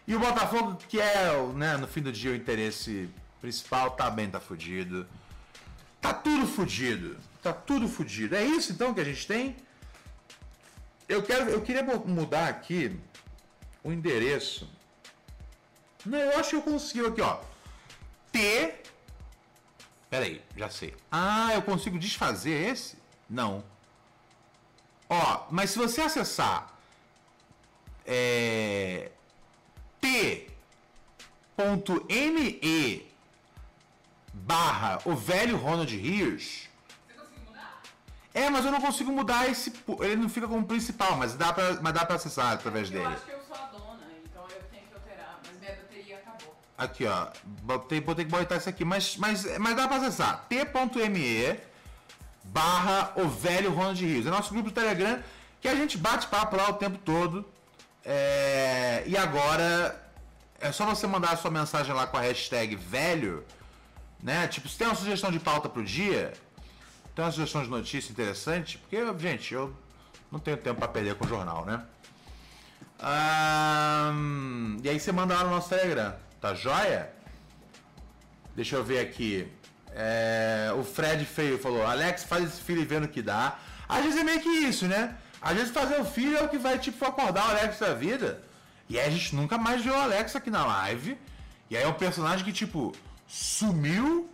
E 0.07 0.15
o 0.15 0.19
Botafogo, 0.19 0.77
que 0.87 0.99
é, 0.99 1.41
né, 1.55 1.77
no 1.77 1.87
fim 1.87 2.01
do 2.01 2.11
dia, 2.11 2.31
o 2.31 2.35
interesse 2.35 3.09
principal, 3.41 3.91
tá 3.91 4.09
bem, 4.09 4.29
tá 4.29 4.39
fudido. 4.39 5.07
Tá 5.99 6.13
tudo 6.13 6.45
fudido. 6.45 7.17
Tá 7.41 7.53
tudo 7.53 7.87
fodido. 7.87 8.35
É 8.35 8.43
isso 8.43 8.71
então 8.71 8.93
que 8.93 9.01
a 9.01 9.03
gente 9.03 9.25
tem? 9.25 9.55
Eu 11.07 11.21
quero, 11.23 11.49
eu 11.49 11.61
queria 11.61 11.83
mudar 11.83 12.49
aqui 12.49 12.99
o 13.83 13.91
endereço. 13.91 14.69
Não, 16.05 16.17
eu 16.17 16.39
acho 16.39 16.51
que 16.51 16.55
eu 16.55 16.61
consigo 16.61 17.07
aqui, 17.07 17.21
ó. 17.21 17.39
T. 18.31 18.75
Peraí, 20.09 20.41
já 20.55 20.69
sei. 20.69 20.95
Ah, 21.11 21.51
eu 21.53 21.61
consigo 21.61 21.99
desfazer 21.99 22.71
esse? 22.71 22.97
Não. 23.29 23.63
Ó, 25.09 25.45
mas 25.51 25.71
se 25.71 25.77
você 25.77 26.01
acessar 26.01 26.75
é, 28.05 29.11
t.me 29.99 30.55
barra 34.33 34.99
o 35.05 35.15
velho 35.15 35.57
Ronald 35.57 35.95
Rios. 35.95 36.69
É, 38.35 38.49
mas 38.49 38.65
eu 38.65 38.71
não 38.71 38.81
consigo 38.81 39.11
mudar 39.13 39.49
esse. 39.49 39.73
Ele 40.01 40.17
não 40.17 40.27
fica 40.29 40.45
como 40.47 40.65
principal, 40.65 41.15
mas 41.15 41.35
dá 41.35 41.53
pra, 41.53 41.79
mas 41.81 41.93
dá 41.93 42.05
pra 42.05 42.17
acessar 42.17 42.51
através 42.51 42.91
Eu 42.91 42.99
dele. 42.99 43.13
acho 43.15 43.25
que 43.25 43.31
eu 43.31 43.39
sou 43.47 43.55
a 43.55 43.65
dona, 43.67 44.03
então 44.25 44.43
eu 44.43 44.61
tenho 44.69 44.83
que 44.87 44.93
alterar. 44.93 45.39
Mas 45.47 45.57
minha 45.57 45.71
bateria 45.73 46.17
acabou. 46.17 46.53
Aqui, 46.77 47.05
ó. 47.07 47.27
Botei, 47.63 48.01
vou 48.01 48.13
ter 48.13 48.25
que 48.25 48.29
botar 48.31 48.57
isso 48.57 48.67
aqui, 48.67 48.83
mas, 48.83 49.15
mas, 49.15 49.57
mas 49.57 49.75
dá 49.75 49.87
pra 49.87 49.97
acessar. 49.97 50.45
t.me 50.49 51.57
barra 52.43 53.13
o 53.15 53.27
velho 53.29 53.73
Ronald 53.73 54.05
Rios. 54.05 54.27
É 54.27 54.29
nosso 54.29 54.51
grupo 54.53 54.69
do 54.69 54.73
Telegram 54.73 55.23
que 55.61 55.67
a 55.69 55.75
gente 55.75 55.97
bate 55.97 56.27
papo 56.27 56.57
lá 56.57 56.69
o 56.69 56.73
tempo 56.73 56.97
todo. 56.97 57.45
É, 58.03 59.01
e 59.07 59.17
agora 59.17 59.99
é 60.59 60.71
só 60.73 60.85
você 60.85 61.07
mandar 61.07 61.31
a 61.31 61.37
sua 61.37 61.49
mensagem 61.49 61.93
lá 61.95 62.05
com 62.05 62.17
a 62.17 62.21
hashtag 62.21 62.75
velho, 62.75 63.43
né? 64.21 64.47
Tipo, 64.47 64.67
se 64.67 64.77
tem 64.77 64.85
uma 64.87 64.93
sugestão 64.95 65.31
de 65.31 65.39
pauta 65.39 65.67
pro 65.69 65.83
dia, 65.83 66.33
tem 67.15 67.23
uma 67.23 67.31
sugestão 67.31 67.63
de 67.63 67.69
notícia 67.69 68.11
interessante, 68.11 68.77
porque, 68.77 68.97
gente, 69.17 69.53
eu 69.53 69.73
não 70.29 70.39
tenho 70.39 70.57
tempo 70.57 70.79
para 70.79 70.89
perder 70.89 71.15
com 71.15 71.25
o 71.25 71.27
jornal, 71.27 71.65
né? 71.65 71.81
E 74.83 74.89
aí 74.89 74.99
você 74.99 75.11
manda 75.11 75.33
lá 75.33 75.45
no 75.45 75.51
nosso 75.51 75.69
Telegram, 75.69 76.13
tá 76.41 76.53
joia? 76.53 77.11
Deixa 78.55 78.75
eu 78.75 78.83
ver 78.83 78.99
aqui. 78.99 79.51
É, 79.91 80.73
o 80.77 80.83
Fred 80.83 81.23
Feio 81.25 81.57
falou: 81.57 81.85
Alex, 81.85 82.25
faz 82.25 82.43
esse 82.43 82.61
filho 82.61 82.85
vê 82.85 82.99
no 82.99 83.07
que 83.07 83.21
dá. 83.21 83.57
Às 83.87 84.03
vezes 84.03 84.19
é 84.19 84.23
meio 84.23 84.41
que 84.41 84.49
isso, 84.49 84.85
né? 84.85 85.15
Às 85.41 85.55
vezes 85.55 85.71
fazer 85.71 85.99
o 86.01 86.05
filho 86.05 86.37
é 86.37 86.43
o 86.43 86.49
que 86.49 86.57
vai, 86.57 86.77
tipo, 86.79 87.05
acordar 87.05 87.47
o 87.47 87.51
Alex 87.51 87.79
da 87.79 87.93
vida. 87.93 88.43
E 88.89 88.99
aí 88.99 89.07
a 89.07 89.09
gente 89.09 89.35
nunca 89.35 89.57
mais 89.57 89.81
viu 89.81 89.93
o 89.93 89.97
Alex 89.97 90.35
aqui 90.35 90.49
na 90.49 90.65
live. 90.65 91.17
E 91.69 91.77
aí 91.77 91.83
é 91.83 91.87
um 91.87 91.93
personagem 91.93 92.43
que, 92.43 92.51
tipo, 92.51 92.93
sumiu 93.27 94.29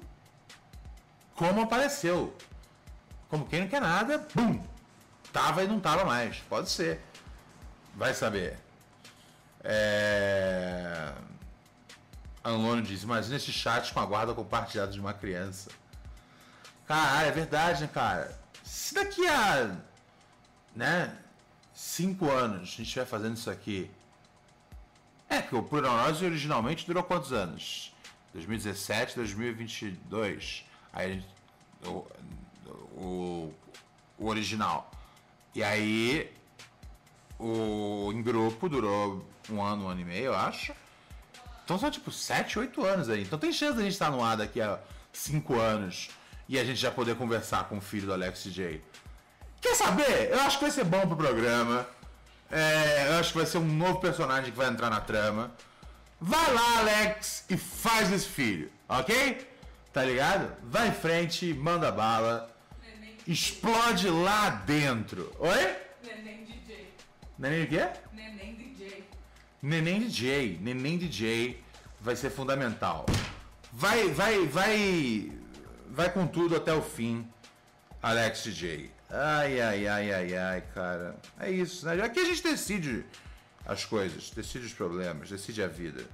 como 1.35 1.61
apareceu. 1.61 2.33
Como 3.31 3.47
quem 3.47 3.61
não 3.61 3.67
quer 3.69 3.79
nada, 3.79 4.27
bum! 4.35 4.61
Tava 5.31 5.63
e 5.63 5.67
não 5.67 5.79
tava 5.79 6.03
mais. 6.03 6.35
Pode 6.49 6.69
ser. 6.69 6.99
Vai 7.95 8.13
saber. 8.13 8.59
É... 9.63 11.13
Anlone 12.43 12.81
diz, 12.81 13.03
imagina 13.03 13.37
esse 13.37 13.53
chat 13.53 13.93
com 13.93 14.01
a 14.01 14.05
guarda 14.05 14.33
compartilhada 14.33 14.91
de 14.91 14.99
uma 14.99 15.13
criança. 15.13 15.71
Caralho, 16.85 17.29
é 17.29 17.31
verdade, 17.31 17.83
né, 17.83 17.89
cara? 17.93 18.37
Se 18.65 18.93
daqui 18.93 19.25
a, 19.25 19.77
né, 20.75 21.15
cinco 21.73 22.29
anos 22.29 22.63
a 22.63 22.65
gente 22.65 22.83
estiver 22.83 23.05
fazendo 23.05 23.37
isso 23.37 23.49
aqui... 23.49 23.89
É, 25.29 25.41
que 25.41 25.55
o 25.55 25.63
Plurineurose 25.63 26.25
originalmente 26.25 26.85
durou 26.85 27.01
quantos 27.01 27.31
anos? 27.31 27.95
2017, 28.33 29.15
2022. 29.15 30.65
Aí, 30.91 31.13
gente- 31.13 31.27
o, 32.95 33.53
o, 34.17 34.27
original. 34.27 34.91
E 35.53 35.63
aí, 35.63 36.31
o 37.39 38.11
em 38.13 38.21
grupo 38.21 38.69
durou 38.69 39.25
um 39.49 39.61
ano, 39.61 39.85
um 39.85 39.87
ano 39.87 40.01
e 40.01 40.05
meio, 40.05 40.25
eu 40.25 40.35
acho. 40.35 40.73
Então 41.63 41.77
são 41.77 41.89
tipo 41.89 42.11
7, 42.11 42.59
8 42.59 42.85
anos 42.85 43.09
aí. 43.09 43.21
Então 43.21 43.37
tem 43.39 43.51
chance 43.51 43.75
da 43.75 43.83
gente 43.83 43.93
estar 43.93 44.11
no 44.11 44.23
ar 44.23 44.37
daqui 44.37 44.61
a 44.61 44.79
5 45.13 45.59
anos 45.59 46.09
e 46.47 46.59
a 46.59 46.63
gente 46.63 46.79
já 46.79 46.91
poder 46.91 47.15
conversar 47.15 47.65
com 47.69 47.77
o 47.77 47.81
filho 47.81 48.07
do 48.07 48.13
Alex 48.13 48.43
DJ. 48.43 48.83
Quer 49.61 49.75
saber? 49.75 50.31
Eu 50.31 50.41
acho 50.41 50.57
que 50.57 50.65
vai 50.65 50.71
ser 50.71 50.83
bom 50.83 51.07
pro 51.07 51.15
programa. 51.15 51.87
É, 52.51 53.07
eu 53.07 53.19
acho 53.19 53.31
que 53.31 53.37
vai 53.37 53.47
ser 53.47 53.59
um 53.59 53.65
novo 53.65 53.99
personagem 53.99 54.51
que 54.51 54.57
vai 54.57 54.67
entrar 54.67 54.89
na 54.89 54.99
trama. 54.99 55.51
Vai 56.19 56.53
lá, 56.53 56.79
Alex, 56.79 57.45
e 57.49 57.57
faz 57.57 58.11
esse 58.11 58.27
filho, 58.27 58.71
ok? 58.87 59.49
Tá 59.93 60.03
ligado? 60.03 60.53
Vai 60.63 60.89
em 60.89 60.91
frente, 60.91 61.53
manda 61.53 61.91
bala, 61.91 62.49
explode 63.31 64.09
lá 64.09 64.49
dentro. 64.49 65.31
Oi? 65.39 65.75
neném 66.03 66.43
DJ. 66.43 66.93
Neném 67.37 67.63
o 67.63 67.67
quê? 67.67 67.89
Neném 68.13 68.55
DJ. 68.55 69.09
Neném 69.61 69.99
DJ, 70.01 70.59
Neném 70.61 70.97
DJ 70.97 71.63
vai 71.99 72.15
ser 72.15 72.29
fundamental. 72.29 73.05
Vai, 73.71 74.09
vai, 74.09 74.45
vai, 74.47 75.31
vai 75.89 76.11
com 76.11 76.27
tudo 76.27 76.55
até 76.55 76.73
o 76.73 76.81
fim, 76.81 77.27
Alex 78.01 78.43
DJ. 78.43 78.91
Ai, 79.09 79.61
ai, 79.61 79.87
ai, 79.87 80.13
ai, 80.13 80.37
ai, 80.37 80.63
cara. 80.73 81.15
É 81.39 81.49
isso, 81.49 81.85
né? 81.85 82.01
Aqui 82.03 82.19
a 82.19 82.25
gente 82.25 82.43
decide 82.43 83.05
as 83.65 83.85
coisas, 83.85 84.29
decide 84.31 84.65
os 84.65 84.73
problemas, 84.73 85.29
decide 85.29 85.63
a 85.63 85.67
vida. 85.67 86.05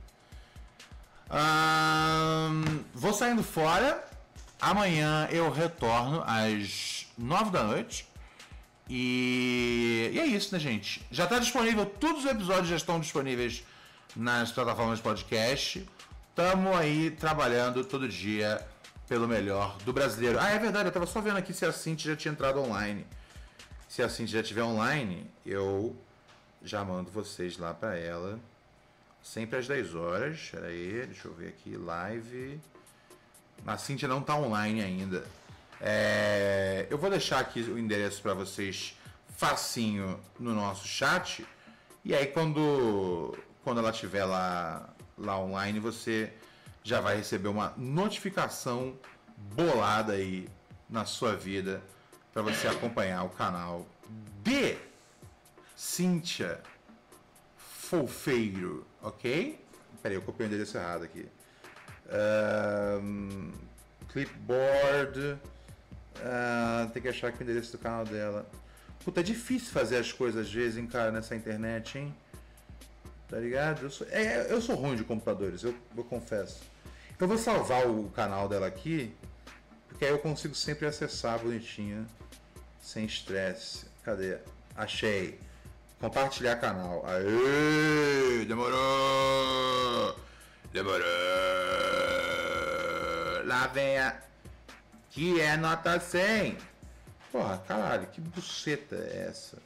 Vou 2.93 3.13
saindo 3.13 3.43
fora. 3.43 4.05
Amanhã 4.59 5.28
eu 5.32 5.51
retorno 5.51 6.24
às 6.26 6.96
nove 7.18 7.51
da 7.51 7.63
noite. 7.63 8.07
E, 8.89 10.11
e 10.13 10.20
é 10.20 10.26
isso, 10.26 10.53
né, 10.53 10.59
gente? 10.59 11.05
Já 11.11 11.26
está 11.26 11.39
disponível, 11.39 11.86
todos 11.86 12.24
os 12.24 12.32
episódios 12.32 12.68
já 12.68 12.76
estão 12.76 12.99
disponíveis 12.99 13.63
nas 14.15 14.51
plataformas 14.51 14.99
de 14.99 15.03
podcast. 15.03 15.89
Tamo 16.36 16.76
aí 16.76 17.11
trabalhando 17.11 17.84
todo 17.84 18.07
dia 18.07 18.65
pelo 19.07 19.28
melhor 19.28 19.78
do 19.80 19.91
brasileiro. 19.91 20.39
Ah, 20.39 20.49
é 20.49 20.59
verdade, 20.59 20.88
eu 20.88 20.91
tava 20.91 21.05
só 21.05 21.20
vendo 21.20 21.38
aqui 21.38 21.53
se 21.53 21.65
a 21.65 21.72
Cintia 21.72 22.11
já 22.11 22.18
tinha 22.18 22.32
entrado 22.32 22.59
online. 22.61 23.05
Se 23.89 24.03
a 24.03 24.09
Cintia 24.09 24.36
já 24.36 24.41
estiver 24.41 24.63
online, 24.63 25.30
eu 25.45 25.95
já 26.63 26.84
mando 26.84 27.09
vocês 27.09 27.57
lá 27.57 27.74
para 27.74 27.97
ela. 27.97 28.39
Sempre 29.22 29.59
às 29.59 29.68
10 29.68 29.95
horas. 29.95 30.49
Pera 30.51 30.68
aí, 30.68 31.05
deixa 31.05 31.28
eu 31.28 31.34
ver 31.34 31.49
aqui. 31.49 31.76
Live. 31.76 32.59
A 33.65 33.78
Cintia 33.78 34.07
não 34.07 34.22
tá 34.22 34.36
online 34.36 34.82
ainda. 34.82 35.26
É, 35.80 36.88
eu 36.89 36.97
vou 36.97 37.09
deixar 37.09 37.39
aqui 37.39 37.61
o 37.61 37.78
endereço 37.78 38.21
para 38.21 38.34
vocês 38.34 38.97
facinho 39.36 40.19
no 40.39 40.53
nosso 40.53 40.88
chat. 40.88 41.45
E 42.03 42.15
aí 42.15 42.28
quando, 42.28 43.38
quando 43.63 43.80
ela 43.80 43.91
estiver 43.91 44.25
lá, 44.25 44.89
lá 45.17 45.39
online, 45.39 45.80
você 45.80 46.34
já 46.84 47.01
vai 47.01 47.17
receber 47.17 47.49
uma 47.49 47.73
notificação 47.78 48.97
bolada 49.38 50.13
aí 50.13 50.47
na 50.89 51.05
sua 51.05 51.36
vida 51.36 51.82
para 52.34 52.41
você 52.41 52.67
acompanhar 52.67 53.23
o 53.23 53.30
canal 53.30 53.86
de 54.41 54.78
Cíntia 55.75 56.61
Folfeiro, 57.57 58.86
ok? 59.01 59.63
Peraí, 60.01 60.15
eu 60.15 60.21
copiei 60.21 60.47
o 60.47 60.49
endereço 60.49 60.78
errado 60.78 61.03
aqui. 61.03 61.28
Ahn, 62.09 63.51
clipboard. 64.09 65.39
Ah, 66.24 66.89
tem 66.93 67.01
que 67.01 67.07
achar 67.07 67.28
aqui 67.28 67.41
o 67.41 67.43
endereço 67.43 67.72
do 67.72 67.78
canal 67.78 68.05
dela. 68.05 68.49
Puta, 69.03 69.22
é 69.22 69.24
difícil 69.24 69.72
fazer 69.72 69.97
as 69.97 70.11
coisas 70.11 70.47
às 70.47 70.53
vezes, 70.53 70.78
hein, 70.78 70.88
cara, 70.88 71.11
nessa 71.11 71.36
internet, 71.36 71.97
hein? 71.97 72.15
Tá 73.28 73.38
ligado? 73.38 73.84
Eu 73.84 73.89
sou, 73.89 74.07
é, 74.09 74.47
eu 74.49 74.61
sou 74.61 74.76
ruim 74.76 74.95
de 74.95 75.03
computadores, 75.03 75.63
eu, 75.63 75.74
eu 75.95 76.03
confesso. 76.03 76.61
Eu 77.20 77.28
vou 77.28 77.38
salvar 77.38 77.88
o 77.89 78.09
canal 78.09 78.47
dela 78.47 78.68
aqui, 78.68 79.13
porque 79.88 80.05
aí 80.05 80.11
eu 80.11 80.20
consigo 80.20 80.53
sempre 80.53 80.86
acessar 80.86 81.39
bonitinho, 81.39 82.05
sem 82.82 83.05
estresse. 83.05 83.86
Cadê? 84.03 84.38
Achei. 84.76 85.39
Compartilhar 85.99 86.57
canal. 86.57 87.03
Aê! 87.07 88.45
Demorou! 88.45 90.15
Demorou! 90.72 91.07
Lá 93.45 93.68
vem 93.68 93.97
a. 93.97 94.26
Que 95.18 95.41
é 95.41 95.57
nota 95.57 95.99
100. 95.99 96.59
Porra, 97.32 97.57
caralho, 97.68 98.05
que 98.05 98.22
buceta 98.22 98.95
é 98.95 99.26
essa? 99.28 99.57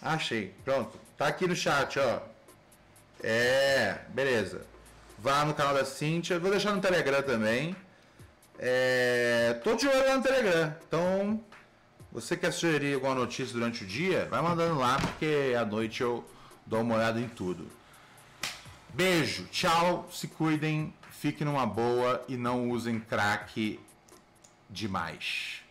Achei. 0.00 0.54
Pronto. 0.64 0.98
Tá 1.14 1.26
aqui 1.26 1.46
no 1.46 1.54
chat, 1.54 1.98
ó. 1.98 2.22
É, 3.22 3.98
beleza. 4.08 4.62
Vá 5.18 5.44
no 5.44 5.52
canal 5.52 5.74
da 5.74 5.84
Cintia. 5.84 6.38
Vou 6.38 6.50
deixar 6.50 6.72
no 6.72 6.80
Telegram 6.80 7.20
também. 7.20 7.76
É, 8.58 9.60
tô 9.62 9.74
de 9.74 9.86
olho 9.86 10.08
lá 10.08 10.16
no 10.16 10.22
Telegram. 10.22 10.74
Então, 10.86 11.44
você 12.10 12.34
quer 12.34 12.50
sugerir 12.50 12.94
alguma 12.94 13.14
notícia 13.14 13.52
durante 13.52 13.84
o 13.84 13.86
dia? 13.86 14.26
Vai 14.30 14.40
mandando 14.40 14.78
lá, 14.78 14.96
porque 14.98 15.54
à 15.54 15.66
noite 15.66 16.00
eu 16.00 16.24
dou 16.64 16.80
uma 16.80 16.94
olhada 16.94 17.20
em 17.20 17.28
tudo. 17.28 17.70
Beijo, 18.94 19.44
tchau, 19.52 20.08
se 20.10 20.28
cuidem, 20.28 20.94
fiquem 21.10 21.46
numa 21.46 21.66
boa 21.66 22.24
e 22.26 22.38
não 22.38 22.70
usem 22.70 22.98
crack 22.98 23.78
demais. 24.70 25.62